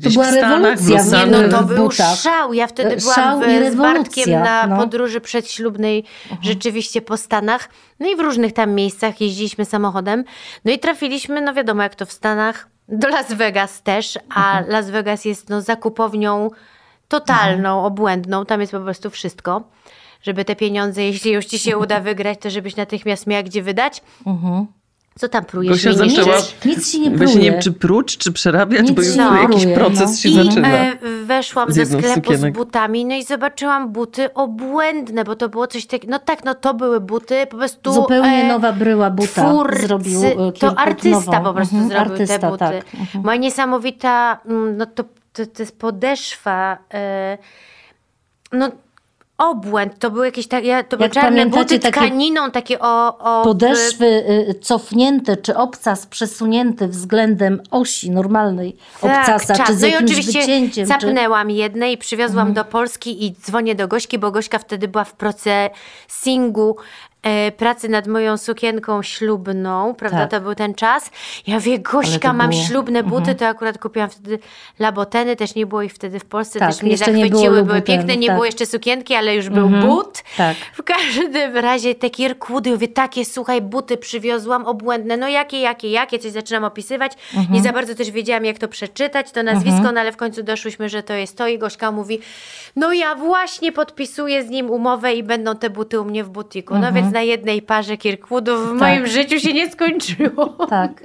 to 0.02 0.10
była 0.10 0.24
Stanach, 0.24 0.62
rewolucja 0.62 1.24
Nie, 1.24 1.30
no 1.30 1.48
to 1.48 1.64
był 1.64 1.76
butach. 1.76 2.18
szał. 2.18 2.52
Ja 2.52 2.66
wtedy 2.66 2.94
E, 2.94 2.96
byłam 2.96 3.14
szał 3.14 3.40
w, 3.40 3.72
z 3.72 3.74
Bartkiem 3.74 4.30
na 4.30 4.66
no. 4.66 4.76
podróży 4.76 5.20
przedślubnej, 5.20 6.04
rzeczywiście 6.42 7.02
po 7.02 7.16
Stanach. 7.16 7.68
No 8.00 8.10
i 8.10 8.16
w 8.16 8.20
różnych 8.20 8.52
tam 8.52 8.70
miejscach 8.70 9.20
jeździliśmy 9.20 9.64
samochodem. 9.64 10.24
No 10.64 10.72
i 10.72 10.78
trafiliśmy, 10.78 11.40
no 11.40 11.54
wiadomo 11.54 11.82
jak 11.82 11.94
to 11.94 12.06
w 12.06 12.12
Stanach, 12.12 12.68
do 12.88 13.08
Las 13.08 13.32
Vegas 13.32 13.82
też, 13.82 14.18
a 14.34 14.62
Las 14.68 14.90
Vegas 14.90 15.24
jest 15.24 15.48
no 15.48 15.60
zakupownią 15.60 16.50
totalną, 17.08 17.84
obłędną. 17.84 18.46
Tam 18.46 18.60
jest 18.60 18.72
po 18.72 18.80
prostu 18.80 19.10
wszystko. 19.10 19.62
Żeby 20.22 20.44
te 20.44 20.56
pieniądze, 20.56 21.02
jeśli 21.02 21.32
już 21.32 21.46
ci 21.46 21.58
się 21.58 21.78
uda 21.78 22.00
wygrać, 22.00 22.38
to 22.40 22.50
żebyś 22.50 22.76
natychmiast 22.76 23.26
miała 23.26 23.42
gdzie 23.42 23.62
wydać. 23.62 24.02
Mhm. 24.26 24.66
Co 25.18 25.28
tam 25.28 25.44
prójesz? 25.44 25.72
Gosia 25.72 25.92
zaczęła- 25.92 26.36
Nic 26.64 26.92
się 26.92 26.98
nie 26.98 27.10
Właśnie 27.10 27.40
nie 27.40 27.50
wiem, 27.52 27.60
czy 27.60 27.72
prócz, 27.72 28.16
czy 28.18 28.32
przerabiać, 28.32 28.82
Nic 28.82 28.90
bo 28.92 29.02
już 29.02 29.16
nie 29.16 29.22
jakiś 29.42 29.66
proces 29.74 30.10
no. 30.10 30.16
się 30.16 30.28
I 30.28 30.44
zaczyna. 30.46 30.68
e, 30.68 30.96
weszłam 31.24 31.72
Z 31.72 31.74
do 31.74 31.80
jedną 31.80 31.98
z 31.98 32.02
sklepu 32.02 32.20
z 32.20 32.34
sukienek. 32.34 32.54
butami, 32.54 33.04
no 33.04 33.14
i 33.14 33.24
zobaczyłam 33.24 33.92
buty 33.92 34.34
obłędne, 34.34 35.24
bo 35.24 35.36
to 35.36 35.48
było 35.48 35.66
coś 35.66 35.86
takiego, 35.86 36.10
no 36.10 36.18
tak, 36.18 36.44
no 36.44 36.54
to 36.54 36.74
były 36.74 37.00
buty 37.00 37.46
po 37.46 37.56
prostu... 37.56 37.92
Zupełnie 37.92 38.44
e, 38.44 38.48
nowa 38.48 38.72
bryła 38.72 39.10
buta 39.10 39.50
twórcy, 39.50 39.82
zrobił 39.86 40.20
e, 40.24 40.52
To 40.52 40.78
artysta 40.78 41.32
nową. 41.32 41.44
po 41.44 41.54
prostu 41.54 41.76
Mhm, 41.76 41.92
zrobił 41.92 42.12
artysta, 42.12 42.38
te 42.38 42.46
buty. 42.50 42.58
Tak. 42.58 43.00
Mhm. 43.00 43.24
Moja 43.24 43.36
niesamowita, 43.36 44.38
mm, 44.46 44.76
no 44.76 44.86
to, 44.86 45.04
to, 45.32 45.46
to 45.46 45.62
jest 45.62 45.78
podeszwa, 45.78 46.78
e, 46.94 47.38
no 48.52 48.70
obłęd, 49.38 49.98
to 49.98 50.10
były 50.10 50.26
jakieś 50.26 50.46
tak, 50.46 50.64
ja, 50.64 50.82
to 50.82 50.96
były 50.96 51.10
czarne 51.10 51.46
buty 51.46 51.78
takie 51.78 51.92
tkaniną, 51.92 52.50
takie 52.50 52.80
o... 52.80 53.18
o 53.18 53.44
Podeszwy 53.44 54.04
y, 54.50 54.54
cofnięte, 54.60 55.36
czy 55.36 55.56
obcas 55.56 56.06
przesunięty 56.06 56.88
względem 56.88 57.62
osi 57.70 58.10
normalnej 58.10 58.76
obcasa, 59.02 59.54
czas. 59.54 59.66
czy 59.66 59.74
z 59.74 59.80
no 59.80 59.86
i 59.86 59.90
jakimś 59.90 60.10
oczywiście 60.10 60.40
wycięciem. 60.40 60.86
Czy... 60.86 60.94
Mhm. 60.94 61.00
capnęłam 61.00 61.50
jedne 61.50 61.92
i 61.92 61.98
przywiozłam 61.98 62.52
do 62.52 62.64
Polski 62.64 63.26
i 63.26 63.32
dzwonię 63.32 63.74
do 63.74 63.88
Gośki, 63.88 64.18
bo 64.18 64.30
Gośka 64.30 64.58
wtedy 64.58 64.88
była 64.88 65.04
w 65.04 65.12
procesingu 65.12 66.76
pracy 67.56 67.88
nad 67.88 68.06
moją 68.06 68.36
sukienką 68.36 69.02
ślubną, 69.02 69.94
prawda? 69.94 70.18
Tak. 70.18 70.30
To 70.30 70.40
był 70.40 70.54
ten 70.54 70.74
czas. 70.74 71.10
Ja 71.46 71.54
mówię, 71.54 71.78
Gośka, 71.78 72.32
mam 72.32 72.36
było- 72.36 72.60
Mhm. 72.60 72.68
ślubne 72.68 73.02
buty, 73.02 73.34
to 73.34 73.46
akurat 73.46 73.78
kupiłam 73.78 74.10
wtedy 74.10 74.38
laboteny, 74.78 75.36
też 75.36 75.54
nie 75.54 75.66
było 75.66 75.82
ich 75.82 75.92
wtedy 75.92 76.20
w 76.20 76.24
Polsce, 76.24 76.58
Tak, 76.58 76.70
też 76.72 76.82
mnie 76.82 76.96
zachwyciły, 76.96 77.64
były 77.64 77.82
piękne, 77.82 78.16
nie 78.16 78.26
tak. 78.26 78.36
było 78.36 78.44
jeszcze 78.44 78.66
sukienki, 78.66 79.14
ale 79.14 79.34
już 79.36 79.48
był 79.48 79.68
but. 79.68 80.22
tak. 80.36 80.56
W 80.74 80.82
każdym 80.82 81.56
razie 81.56 81.94
te 81.94 82.10
kirkudy, 82.10 82.70
mówię, 82.70 82.88
takie, 82.88 83.24
słuchaj, 83.24 83.62
buty 83.62 83.96
przywiozłam, 83.96 84.66
obłędne, 84.66 85.16
no 85.16 85.28
jakie, 85.28 85.60
jakie, 85.60 85.90
jakie, 85.90 86.18
coś 86.18 86.32
zaczynam 86.32 86.64
opisywać. 86.64 87.12
Mhm. 87.34 87.52
Nie 87.54 87.62
za 87.62 87.72
bardzo 87.72 87.94
też 87.94 88.10
wiedziałam, 88.10 88.44
jak 88.44 88.58
to 88.58 88.68
przeczytać, 88.68 89.30
to 89.30 89.42
nazwisko, 89.42 89.92
no 89.92 90.00
ale 90.00 90.12
w 90.12 90.16
końcu 90.16 90.42
doszłyśmy, 90.42 90.88
że 90.88 91.02
to 91.02 91.12
jest 91.14 91.36
to 91.38 91.48
i 91.48 91.58
Gośka 91.58 91.92
mówi, 91.92 92.18
no 92.76 92.92
ja 92.92 93.14
właśnie 93.14 93.72
podpisuję 93.72 94.42
z 94.44 94.50
nim 94.50 94.70
umowę 94.70 95.14
i 95.14 95.22
będą 95.22 95.56
te 95.56 95.70
buty 95.70 96.00
u 96.00 96.04
mnie 96.04 96.24
w 96.24 96.28
butiku. 96.28 96.74
No 96.78 96.92
więc 96.92 97.13
na 97.14 97.22
jednej 97.22 97.62
parze 97.62 97.96
kirkwoodów 97.96 98.68
w 98.68 98.72
moim 98.72 99.06
życiu 99.06 99.40
się 99.40 99.52
nie 99.52 99.70
skończyło. 99.70 100.46
Tak, 100.70 101.02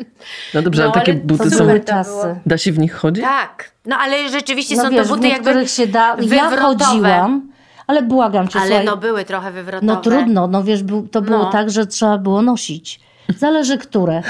No 0.53 0.61
dobrze, 0.61 0.81
No, 0.83 0.91
ale 0.91 0.93
takie 1.01 1.13
buty 1.13 1.51
są... 1.51 1.65
czasy. 1.85 2.39
Da 2.45 2.57
się 2.57 2.71
w 2.71 2.79
nich 2.79 2.93
chodzić? 2.93 3.23
Tak, 3.23 3.71
no 3.85 3.95
ale 3.97 4.29
rzeczywiście 4.29 4.75
No 4.75 4.83
są 4.83 4.89
wiesz, 4.89 5.07
to 5.07 5.15
w 5.15 5.17
buty 5.17 5.27
jakby 5.27 5.67
się 5.67 5.87
da. 5.87 6.07
Ja 6.07 6.15
wywrotowe. 6.15 6.61
chodziłam, 6.85 7.51
ale 7.87 8.01
błagam 8.01 8.47
cię, 8.47 8.59
Ale 8.59 8.67
słuchaj, 8.67 8.85
no 8.85 8.97
były 8.97 9.25
trochę 9.25 9.51
wywrotowe. 9.51 9.93
No 9.93 10.01
trudno, 10.01 10.47
no 10.47 10.63
wiesz, 10.63 10.83
był, 10.83 11.07
to 11.07 11.21
było 11.21 11.37
No. 11.37 11.49
tak, 11.51 11.69
że 11.69 11.87
trzeba 11.87 12.17
było 12.17 12.41
nosić. 12.41 12.99
Zależy 13.37 13.77
które. 13.77 14.21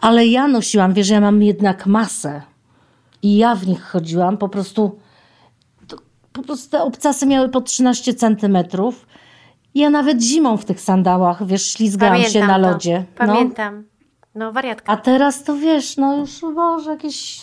Ale 0.00 0.26
ja 0.26 0.48
nosiłam, 0.48 0.92
wiesz, 0.94 1.08
ja 1.08 1.20
mam 1.20 1.42
jednak 1.42 1.86
masę. 1.86 2.42
I 3.22 3.36
ja 3.36 3.54
w 3.54 3.66
nich 3.66 3.82
chodziłam, 3.82 4.36
po 4.38 4.48
prostu, 4.48 4.98
to, 5.88 5.96
po 6.32 6.42
prostu 6.42 6.70
te 6.70 6.82
obcasy 6.82 7.26
miały 7.26 7.48
po 7.48 7.60
13 7.60 8.14
centymetrów. 8.14 9.06
Ja 9.74 9.90
nawet 9.90 10.22
zimą 10.22 10.56
w 10.56 10.64
tych 10.64 10.80
sandałach, 10.80 11.46
wiesz, 11.46 11.72
ślizgałam 11.72 12.22
się 12.22 12.40
na 12.46 12.54
to. 12.54 12.58
lodzie. 12.58 12.98
No. 12.98 13.26
Pamiętam. 13.26 13.84
No 14.34 14.52
wariatka. 14.52 14.92
A 14.92 14.96
teraz 14.96 15.42
to 15.44 15.56
wiesz, 15.56 15.96
no 15.96 16.16
już 16.16 16.42
może 16.42 16.90
jakieś... 16.90 17.42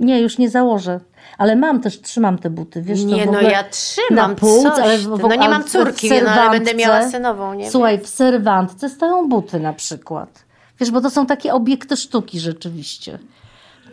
Nie, 0.00 0.20
już 0.20 0.38
nie 0.38 0.50
założę. 0.50 1.00
Ale 1.38 1.56
mam 1.56 1.80
też, 1.80 2.00
trzymam 2.00 2.38
te 2.38 2.50
buty, 2.50 2.82
wiesz. 2.82 3.04
Nie, 3.04 3.26
w 3.26 3.30
no 3.32 3.40
ja 3.40 3.64
trzymam 3.64 4.30
na 4.30 4.70
coś 4.72 4.80
ale 4.82 4.98
ty. 4.98 5.04
w, 5.04 5.18
No 5.18 5.34
nie 5.34 5.48
mam 5.48 5.62
w- 5.62 5.70
córki, 5.70 6.08
w 6.08 6.22
no 6.24 6.30
ale 6.30 6.50
będę 6.50 6.74
miała 6.74 7.08
synową, 7.08 7.54
nie 7.54 7.70
Słuchaj, 7.70 7.98
w 7.98 8.08
serwantce 8.08 8.88
stoją 8.88 9.28
buty 9.28 9.60
na 9.60 9.72
przykład. 9.72 10.44
Wiesz, 10.80 10.90
bo 10.90 11.00
to 11.00 11.10
są 11.10 11.26
takie 11.26 11.54
obiekty 11.54 11.96
sztuki 11.96 12.40
rzeczywiście. 12.40 13.18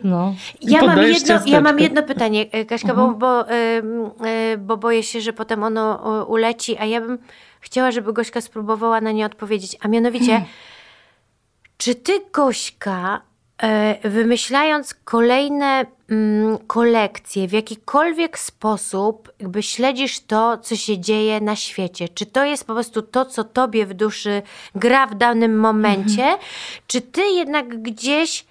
No. 0.04 0.34
Ja 0.62 0.82
mam, 0.86 0.98
jedno, 1.02 1.40
ja 1.46 1.60
mam 1.60 1.78
jedno 1.80 2.02
pytanie, 2.02 2.46
e, 2.52 2.64
Kaśka, 2.64 2.90
Mhm. 2.90 3.08
bo, 3.12 3.18
bo, 3.18 3.50
ym, 3.78 4.10
y, 4.26 4.58
bo 4.58 4.76
boję 4.76 5.02
się, 5.02 5.20
że 5.20 5.32
potem 5.32 5.62
ono 5.62 6.24
uleci, 6.28 6.78
a 6.78 6.84
ja 6.84 7.00
bym 7.00 7.18
chciała, 7.66 7.90
żeby 7.90 8.12
Gośka 8.12 8.40
spróbowała 8.40 9.00
na 9.00 9.12
nie 9.12 9.26
odpowiedzieć. 9.26 9.76
A 9.80 9.88
mianowicie, 9.88 10.32
Hmm. 10.32 10.48
czy 11.78 11.94
ty, 11.94 12.20
Gośka, 12.32 13.20
e, 13.62 14.08
wymyślając 14.10 14.94
kolejne 14.94 15.86
mm, 16.10 16.58
kolekcje, 16.66 17.48
w 17.48 17.52
jakikolwiek 17.52 18.38
sposób 18.38 19.32
jakby 19.40 19.62
śledzisz 19.62 20.20
to, 20.20 20.58
co 20.58 20.76
się 20.76 20.98
dzieje 20.98 21.40
na 21.40 21.56
świecie? 21.56 22.08
Czy 22.08 22.26
to 22.26 22.44
jest 22.44 22.66
po 22.66 22.74
prostu 22.74 23.02
to, 23.02 23.24
co 23.24 23.44
tobie 23.44 23.86
w 23.86 23.94
duszy 23.94 24.42
gra 24.74 25.06
w 25.06 25.14
danym 25.14 25.58
momencie? 25.58 26.24
Mhm. 26.24 26.38
Czy 26.86 27.00
ty 27.00 27.22
jednak 27.22 27.82
gdzieś 27.82 28.44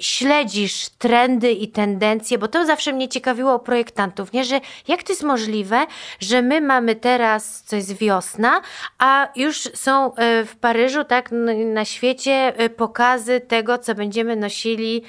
śledzisz 0.00 0.88
trendy 0.88 1.52
i 1.52 1.68
tendencje, 1.68 2.38
bo 2.38 2.48
to 2.48 2.66
zawsze 2.66 2.92
mnie 2.92 3.08
ciekawiło 3.08 3.54
u 3.56 3.58
projektantów, 3.58 4.32
nie? 4.32 4.44
że 4.44 4.60
jak 4.88 5.02
to 5.02 5.12
jest 5.12 5.22
możliwe, 5.22 5.86
że 6.20 6.42
my 6.42 6.60
mamy 6.60 6.94
teraz, 6.96 7.62
co 7.62 7.76
jest 7.76 7.98
wiosna, 7.98 8.60
a 8.98 9.28
już 9.36 9.58
są 9.74 10.14
e, 10.14 10.44
w 10.44 10.56
Paryżu, 10.56 11.04
tak, 11.04 11.30
na 11.74 11.84
świecie 11.84 12.32
e, 12.56 12.70
pokazy 12.70 13.40
tego, 13.40 13.78
co 13.78 13.94
będziemy 13.94 14.36
nosili 14.36 15.02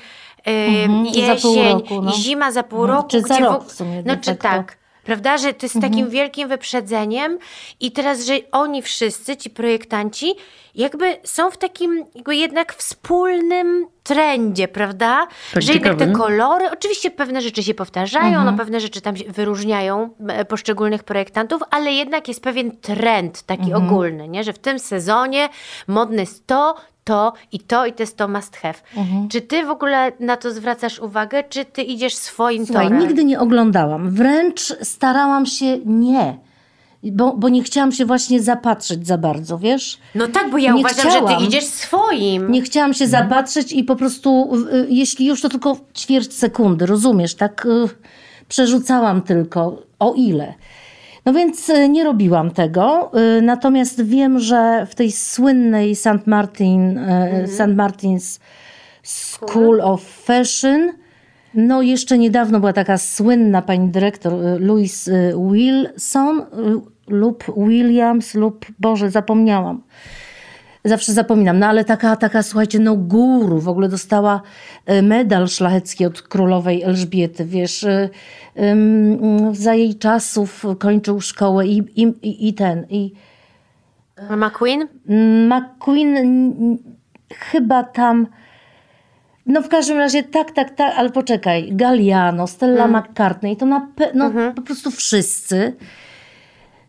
e, 0.47 0.51
Mhm, 0.51 1.05
za 1.05 1.19
jesień, 1.19 1.41
pół 1.41 1.63
roku, 1.63 2.01
no. 2.01 2.11
zima 2.11 2.51
za 2.51 2.63
pół 2.63 2.81
Mhm, 2.81 2.97
roku. 2.97 3.09
czy 3.09 3.21
za 3.21 3.39
rok 3.39 3.63
w- 3.65 3.71
sumie, 3.71 4.03
No 4.05 4.15
czy 4.15 4.35
facto. 4.35 4.41
tak. 4.43 4.80
Prawda, 5.03 5.37
że 5.37 5.53
to 5.53 5.65
jest 5.65 5.75
takim 5.75 5.93
Mhm. 5.99 6.09
wielkim 6.09 6.49
wyprzedzeniem 6.49 7.37
i 7.79 7.91
teraz, 7.91 8.25
że 8.25 8.33
oni 8.51 8.81
wszyscy, 8.81 9.37
ci 9.37 9.49
projektanci, 9.49 10.33
jakby 10.75 11.17
są 11.23 11.51
w 11.51 11.57
takim 11.57 12.05
jakby 12.15 12.35
jednak 12.35 12.73
wspólnym 12.73 13.87
trendzie, 14.03 14.67
prawda? 14.67 15.27
Tak, 15.53 15.63
że 15.63 15.73
jednak 15.73 15.93
te 15.97 16.05
ciekawe. 16.05 16.17
kolory, 16.25 16.71
oczywiście 16.71 17.11
pewne 17.11 17.41
rzeczy 17.41 17.63
się 17.63 17.73
powtarzają, 17.73 18.27
Mhm. 18.27 18.45
no 18.45 18.53
pewne 18.53 18.79
rzeczy 18.79 19.01
tam 19.01 19.15
wyróżniają 19.27 20.09
e, 20.29 20.45
poszczególnych 20.45 21.03
projektantów, 21.03 21.61
ale 21.71 21.91
jednak 21.91 22.27
jest 22.27 22.43
pewien 22.43 22.77
trend 22.77 23.43
taki 23.43 23.63
Mhm. 23.71 23.83
ogólny, 23.85 24.27
nie? 24.27 24.43
że 24.43 24.53
w 24.53 24.59
tym 24.59 24.79
sezonie 24.79 25.49
modne 25.87 26.21
jest 26.21 26.47
to, 26.47 26.75
to 27.11 27.33
i 27.51 27.59
to 27.59 27.85
i 27.85 27.93
to 27.93 28.03
jest 28.03 28.17
to 28.17 28.27
must 28.27 28.55
have. 28.57 28.73
Mhm. 28.97 29.29
Czy 29.29 29.41
ty 29.41 29.65
w 29.65 29.69
ogóle 29.69 30.11
na 30.19 30.37
to 30.37 30.51
zwracasz 30.51 30.99
uwagę, 30.99 31.43
czy 31.43 31.65
ty 31.65 31.81
idziesz 31.81 32.15
swoim 32.15 32.65
Słuchaj, 32.65 32.85
torem? 32.87 32.99
nigdy 32.99 33.23
nie 33.25 33.39
oglądałam. 33.39 34.09
Wręcz 34.11 34.61
starałam 34.81 35.45
się 35.45 35.77
nie. 35.85 36.37
Bo, 37.03 37.33
bo 37.37 37.49
nie 37.49 37.63
chciałam 37.63 37.91
się 37.91 38.05
właśnie 38.05 38.41
zapatrzeć 38.41 39.07
za 39.07 39.17
bardzo, 39.17 39.57
wiesz? 39.57 39.99
No 40.15 40.27
tak, 40.27 40.51
bo 40.51 40.57
ja 40.57 40.73
Nie 40.73 40.79
uważam, 40.79 41.11
że 41.11 41.17
chciałam. 41.17 41.37
ty 41.39 41.45
idziesz 41.45 41.65
swoim. 41.65 42.51
Nie 42.51 42.61
chciałam 42.61 42.93
się 42.93 43.07
zapatrzeć 43.07 43.71
i 43.73 43.83
po 43.83 43.95
prostu, 43.95 44.55
y, 44.73 44.87
jeśli 44.89 45.25
już 45.25 45.41
to 45.41 45.49
tylko 45.49 45.77
ćwierć 45.97 46.33
sekundy, 46.33 46.85
rozumiesz? 46.85 47.35
Tak 47.35 47.65
y, 47.65 47.89
przerzucałam 48.47 49.21
tylko, 49.21 49.81
o 49.99 50.13
ile. 50.13 50.53
No 51.25 51.33
więc 51.33 51.69
y, 51.69 51.89
nie 51.89 52.03
robiłam 52.03 52.51
tego, 52.51 53.11
y, 53.37 53.41
natomiast 53.41 54.03
wiem, 54.03 54.39
że 54.39 54.87
w 54.89 54.95
tej 54.95 55.11
słynnej 55.11 55.95
St. 55.95 56.27
Martin, 56.27 56.99
St. 57.45 57.59
Martin's 57.59 58.39
School 59.03 59.81
of 59.81 60.03
Fashion, 60.03 60.91
no 61.53 61.81
jeszcze 61.81 62.17
niedawno 62.17 62.59
była 62.59 62.73
taka 62.73 62.97
słynna 62.97 63.61
pani 63.61 63.89
dyrektor 63.89 64.33
Louise 64.59 65.11
y, 65.11 65.33
Wilson 65.51 66.41
lub 67.07 67.43
Williams 67.57 68.35
lub, 68.35 68.65
Boże, 68.79 69.09
zapomniałam. 69.09 69.81
Zawsze 70.85 71.13
zapominam, 71.13 71.59
no 71.59 71.67
ale 71.67 71.85
taka, 71.85 72.15
taka 72.15 72.43
słuchajcie, 72.43 72.79
no 72.79 72.95
guru, 72.95 73.59
w 73.59 73.67
ogóle 73.67 73.89
dostała 73.89 74.41
e, 74.85 75.01
medal 75.01 75.47
szlachecki 75.47 76.05
od 76.05 76.21
królowej 76.21 76.83
Elżbiety, 76.83 77.45
wiesz, 77.45 77.83
e, 77.83 78.09
za 79.51 79.73
jej 79.73 79.95
czasów 79.95 80.65
kończył 80.79 81.21
szkołę 81.21 81.67
i, 81.67 81.77
i, 81.95 82.47
i- 82.49 82.53
ten, 82.53 82.85
i 82.89 83.13
McQueen? 84.37 84.87
McQueen 85.49 86.17
n- 86.17 86.77
chyba 87.35 87.83
tam, 87.83 88.27
no 89.45 89.61
w 89.61 89.67
każdym 89.69 89.97
razie 89.97 90.23
tak, 90.23 90.51
tak, 90.51 90.75
tak, 90.75 90.93
ale 90.97 91.09
poczekaj, 91.09 91.69
Galliano, 91.71 92.47
Stella 92.47 92.87
McCartney, 92.87 93.57
to 93.57 93.65
na 93.65 93.87
pe- 93.97 94.11
no, 94.15 94.29
po 94.53 94.61
prostu 94.61 94.91
wszyscy. 94.91 95.75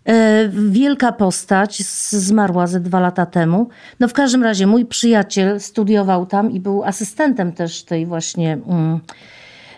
E, 0.04 0.48
wielka 0.48 1.12
postać, 1.12 1.82
zmarła 2.10 2.66
ze 2.66 2.80
dwa 2.80 3.00
lata 3.00 3.26
temu. 3.26 3.68
No 4.00 4.08
w 4.08 4.12
każdym 4.12 4.42
razie 4.42 4.66
mój 4.66 4.86
przyjaciel 4.86 5.60
studiował 5.60 6.26
tam 6.26 6.50
i 6.50 6.60
był 6.60 6.84
asystentem 6.84 7.52
też 7.52 7.82
tej 7.82 8.06
właśnie 8.06 8.58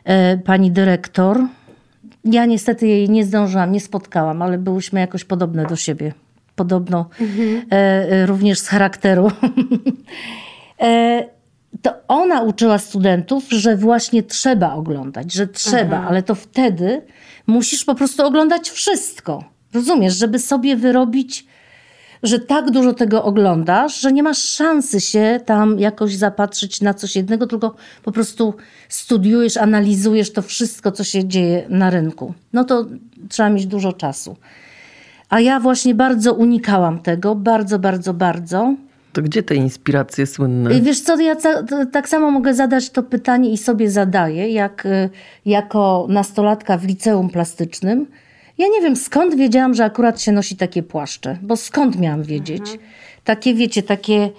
e, 0.04 0.38
pani 0.38 0.70
dyrektor. 0.70 1.40
Ja 2.24 2.46
niestety 2.46 2.86
jej 2.86 3.10
nie 3.10 3.24
zdążyłam, 3.24 3.72
nie 3.72 3.80
spotkałam, 3.80 4.42
ale 4.42 4.58
byłyśmy 4.58 5.00
jakoś 5.00 5.24
podobne 5.24 5.66
do 5.66 5.76
siebie. 5.76 6.12
Podobno 6.56 7.08
e, 7.72 7.76
e, 7.76 8.26
również 8.26 8.58
z 8.58 8.68
charakteru. 8.68 9.30
e, 10.80 11.24
to 11.82 11.94
ona 12.08 12.42
uczyła 12.42 12.78
studentów, 12.78 13.44
że 13.48 13.76
właśnie 13.76 14.22
trzeba 14.22 14.74
oglądać, 14.74 15.32
że 15.32 15.46
trzeba, 15.46 16.06
ale 16.08 16.22
to 16.22 16.34
wtedy 16.34 17.02
musisz 17.46 17.84
po 17.84 17.94
prostu 17.94 18.26
oglądać 18.26 18.70
wszystko. 18.70 19.53
Rozumiesz, 19.74 20.14
żeby 20.14 20.38
sobie 20.38 20.76
wyrobić 20.76 21.46
że 22.24 22.38
tak 22.38 22.70
dużo 22.70 22.92
tego 22.92 23.24
oglądasz, 23.24 24.00
że 24.00 24.12
nie 24.12 24.22
masz 24.22 24.38
szansy 24.38 25.00
się 25.00 25.40
tam 25.46 25.78
jakoś 25.78 26.16
zapatrzyć 26.16 26.80
na 26.80 26.94
coś 26.94 27.16
jednego, 27.16 27.46
tylko 27.46 27.74
po 28.02 28.12
prostu 28.12 28.54
studiujesz, 28.88 29.56
analizujesz 29.56 30.32
to 30.32 30.42
wszystko, 30.42 30.92
co 30.92 31.04
się 31.04 31.28
dzieje 31.28 31.64
na 31.68 31.90
rynku. 31.90 32.34
No 32.52 32.64
to 32.64 32.86
trzeba 33.28 33.50
mieć 33.50 33.66
dużo 33.66 33.92
czasu. 33.92 34.36
A 35.28 35.40
ja 35.40 35.60
właśnie 35.60 35.94
bardzo 35.94 36.32
unikałam 36.32 36.98
tego, 36.98 37.34
bardzo, 37.34 37.78
bardzo, 37.78 38.14
bardzo. 38.14 38.74
To 39.12 39.22
gdzie 39.22 39.42
te 39.42 39.54
inspiracje 39.54 40.26
słynne? 40.26 40.80
Wiesz 40.80 41.00
co, 41.00 41.20
ja 41.20 41.36
tak 41.92 42.08
samo 42.08 42.30
mogę 42.30 42.54
zadać 42.54 42.90
to 42.90 43.02
pytanie 43.02 43.50
i 43.50 43.58
sobie 43.58 43.90
zadaję, 43.90 44.48
jak 44.48 44.86
y, 44.86 45.10
jako 45.46 46.06
nastolatka 46.08 46.78
w 46.78 46.84
liceum 46.84 47.30
plastycznym. 47.30 48.06
Ja 48.58 48.66
nie 48.68 48.80
wiem 48.80 48.96
skąd 48.96 49.34
wiedziałam, 49.34 49.74
że 49.74 49.84
akurat 49.84 50.22
się 50.22 50.32
nosi 50.32 50.56
takie 50.56 50.82
płaszcze, 50.82 51.38
bo 51.42 51.56
skąd 51.56 51.98
miałam 51.98 52.22
wiedzieć? 52.22 52.78
Takie, 53.24 53.54
wiecie, 53.54 53.82
takie, 53.82 54.30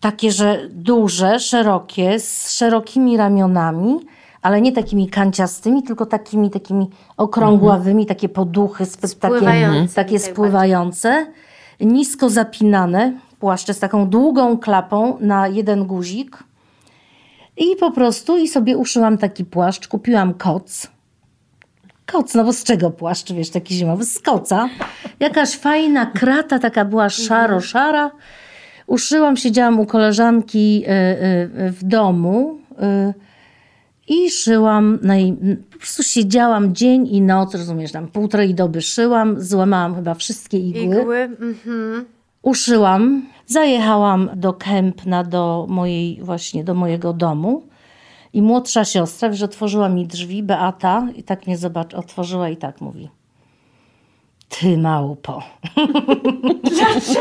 takie, 0.00 0.32
że 0.32 0.68
duże, 0.70 1.40
szerokie, 1.40 2.20
z 2.20 2.50
szerokimi 2.50 3.16
ramionami, 3.16 3.98
ale 4.42 4.60
nie 4.60 4.72
takimi 4.72 5.08
kanciastymi, 5.08 5.82
tylko 5.82 6.06
takimi, 6.06 6.50
takimi 6.50 6.86
okrągławymi, 7.16 8.06
takie 8.06 8.28
poduchy, 8.28 8.86
takie, 8.86 9.08
Spływające, 9.08 9.94
takie 9.94 10.20
tak 10.20 10.32
spływające, 10.32 11.26
nisko 11.80 12.30
zapinane 12.30 13.12
płaszcze 13.40 13.74
z 13.74 13.78
taką 13.78 14.08
długą 14.08 14.58
klapą 14.58 15.16
na 15.20 15.48
jeden 15.48 15.84
guzik. 15.84 16.44
I 17.56 17.76
po 17.76 17.90
prostu 17.90 18.38
i 18.38 18.48
sobie 18.48 18.76
uszyłam 18.76 19.18
taki 19.18 19.44
płaszcz, 19.44 19.88
kupiłam 19.88 20.34
koc. 20.34 20.97
Koc, 22.12 22.34
no 22.34 22.44
bo 22.44 22.52
z 22.52 22.64
czego 22.64 22.90
płaszcz, 22.90 23.32
wiesz, 23.32 23.50
taki 23.50 23.74
zimowy? 23.74 24.04
Z 24.04 24.18
koca. 24.18 24.68
Jakaś 25.20 25.56
fajna 25.56 26.06
krata, 26.06 26.58
taka 26.58 26.84
była 26.84 27.08
szaro-szara. 27.08 28.10
Uszyłam, 28.86 29.36
siedziałam 29.36 29.80
u 29.80 29.86
koleżanki 29.86 30.84
y, 30.84 30.90
y, 31.66 31.72
w 31.72 31.84
domu 31.84 32.58
y, 32.72 33.14
i 34.08 34.30
szyłam, 34.30 34.98
no 35.02 35.14
i 35.14 35.36
po 35.72 35.78
prostu 35.78 36.02
siedziałam 36.02 36.74
dzień 36.74 37.06
i 37.06 37.20
noc, 37.20 37.54
rozumiesz, 37.54 37.92
tam 37.92 38.08
półtorej 38.08 38.54
doby 38.54 38.82
szyłam, 38.82 39.40
złamałam 39.40 39.94
chyba 39.94 40.14
wszystkie 40.14 40.58
igły. 40.58 41.00
Igły. 41.00 41.18
Mhm. 41.18 42.04
Uszyłam, 42.42 43.26
zajechałam 43.46 44.30
do 44.36 44.52
Kępna, 44.52 45.24
do 45.24 45.66
mojej, 45.68 46.18
właśnie 46.22 46.64
do 46.64 46.74
mojego 46.74 47.12
domu. 47.12 47.62
I 48.32 48.42
młodsza 48.42 48.84
siostra, 48.84 49.30
wiesz, 49.30 49.42
otworzyła 49.42 49.88
mi 49.88 50.06
drzwi, 50.06 50.42
Beata, 50.42 51.06
i 51.16 51.22
tak 51.22 51.46
mnie 51.46 51.56
zobacz, 51.56 51.94
otworzyła 51.94 52.48
i 52.48 52.56
tak 52.56 52.80
mówi. 52.80 53.08
Ty 54.48 54.78
małpo. 54.78 55.42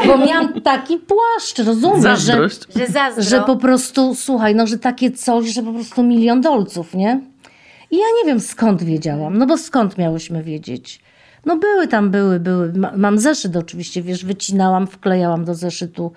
Bo 0.07 0.17
miałam 0.17 0.61
taki 0.61 0.97
płaszcz, 0.97 1.59
rozumiesz, 1.59 2.19
że. 2.19 2.49
Że 2.75 2.87
zazdro. 2.87 3.23
że 3.23 3.41
po 3.41 3.55
prostu, 3.55 4.15
słuchaj, 4.15 4.55
no, 4.55 4.67
że 4.67 4.79
takie 4.79 5.11
coś, 5.11 5.47
że 5.53 5.63
po 5.63 5.73
prostu 5.73 6.03
milion 6.03 6.41
dolców, 6.41 6.93
nie? 6.93 7.21
I 7.91 7.97
ja 7.97 8.05
nie 8.19 8.25
wiem 8.25 8.39
skąd 8.39 8.83
wiedziałam, 8.83 9.37
no 9.37 9.45
bo 9.45 9.57
skąd 9.57 9.97
miałyśmy 9.97 10.43
wiedzieć? 10.43 10.99
No 11.45 11.57
były 11.57 11.87
tam, 11.87 12.11
były, 12.11 12.39
były. 12.39 12.73
Ma, 12.73 12.91
mam 12.95 13.19
zeszyt 13.19 13.55
oczywiście, 13.55 14.01
wiesz, 14.01 14.25
wycinałam, 14.25 14.87
wklejałam 14.87 15.45
do 15.45 15.55
zeszytu 15.55 16.11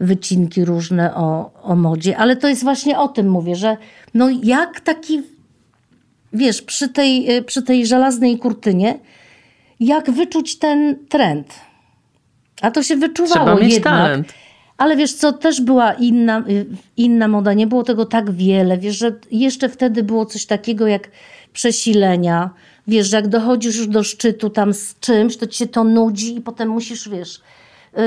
wycinki 0.00 0.64
różne 0.64 1.14
o, 1.14 1.50
o 1.62 1.76
modzie, 1.76 2.16
ale 2.16 2.36
to 2.36 2.48
jest 2.48 2.64
właśnie 2.64 2.98
o 2.98 3.08
tym 3.08 3.30
mówię, 3.30 3.56
że 3.56 3.76
no 4.14 4.28
jak 4.42 4.80
taki, 4.80 5.22
wiesz, 6.32 6.62
przy 6.62 6.88
tej, 6.88 7.36
y, 7.36 7.42
przy 7.42 7.62
tej 7.62 7.86
żelaznej 7.86 8.38
kurtynie, 8.38 8.98
jak 9.80 10.10
wyczuć 10.10 10.58
ten 10.58 10.96
trend? 11.08 11.54
A 12.62 12.70
to 12.70 12.82
się 12.82 12.96
wyczuwało 12.96 13.46
Trzeba 13.46 13.60
mieć 13.60 13.74
jednak. 13.74 13.92
talent. 13.92 14.34
Ale 14.78 14.96
wiesz 14.96 15.14
co, 15.14 15.32
też 15.32 15.60
była 15.60 15.92
inna, 15.92 16.44
y, 16.48 16.66
inna 16.96 17.28
moda, 17.28 17.52
nie 17.52 17.66
było 17.66 17.82
tego 17.82 18.06
tak 18.06 18.30
wiele. 18.30 18.78
Wiesz, 18.78 18.98
że 18.98 19.12
jeszcze 19.30 19.68
wtedy 19.68 20.02
było 20.02 20.26
coś 20.26 20.46
takiego 20.46 20.86
jak 20.86 21.08
przesilenia. 21.52 22.50
Wiesz, 22.86 23.06
że 23.06 23.16
jak 23.16 23.28
dochodzisz 23.28 23.76
już 23.76 23.86
do 23.86 24.04
szczytu 24.04 24.50
tam 24.50 24.74
z 24.74 24.98
czymś, 25.00 25.36
to 25.36 25.46
ci 25.46 25.58
się 25.58 25.66
to 25.66 25.84
nudzi 25.84 26.36
i 26.36 26.40
potem 26.40 26.68
musisz, 26.68 27.08
wiesz, 27.08 27.40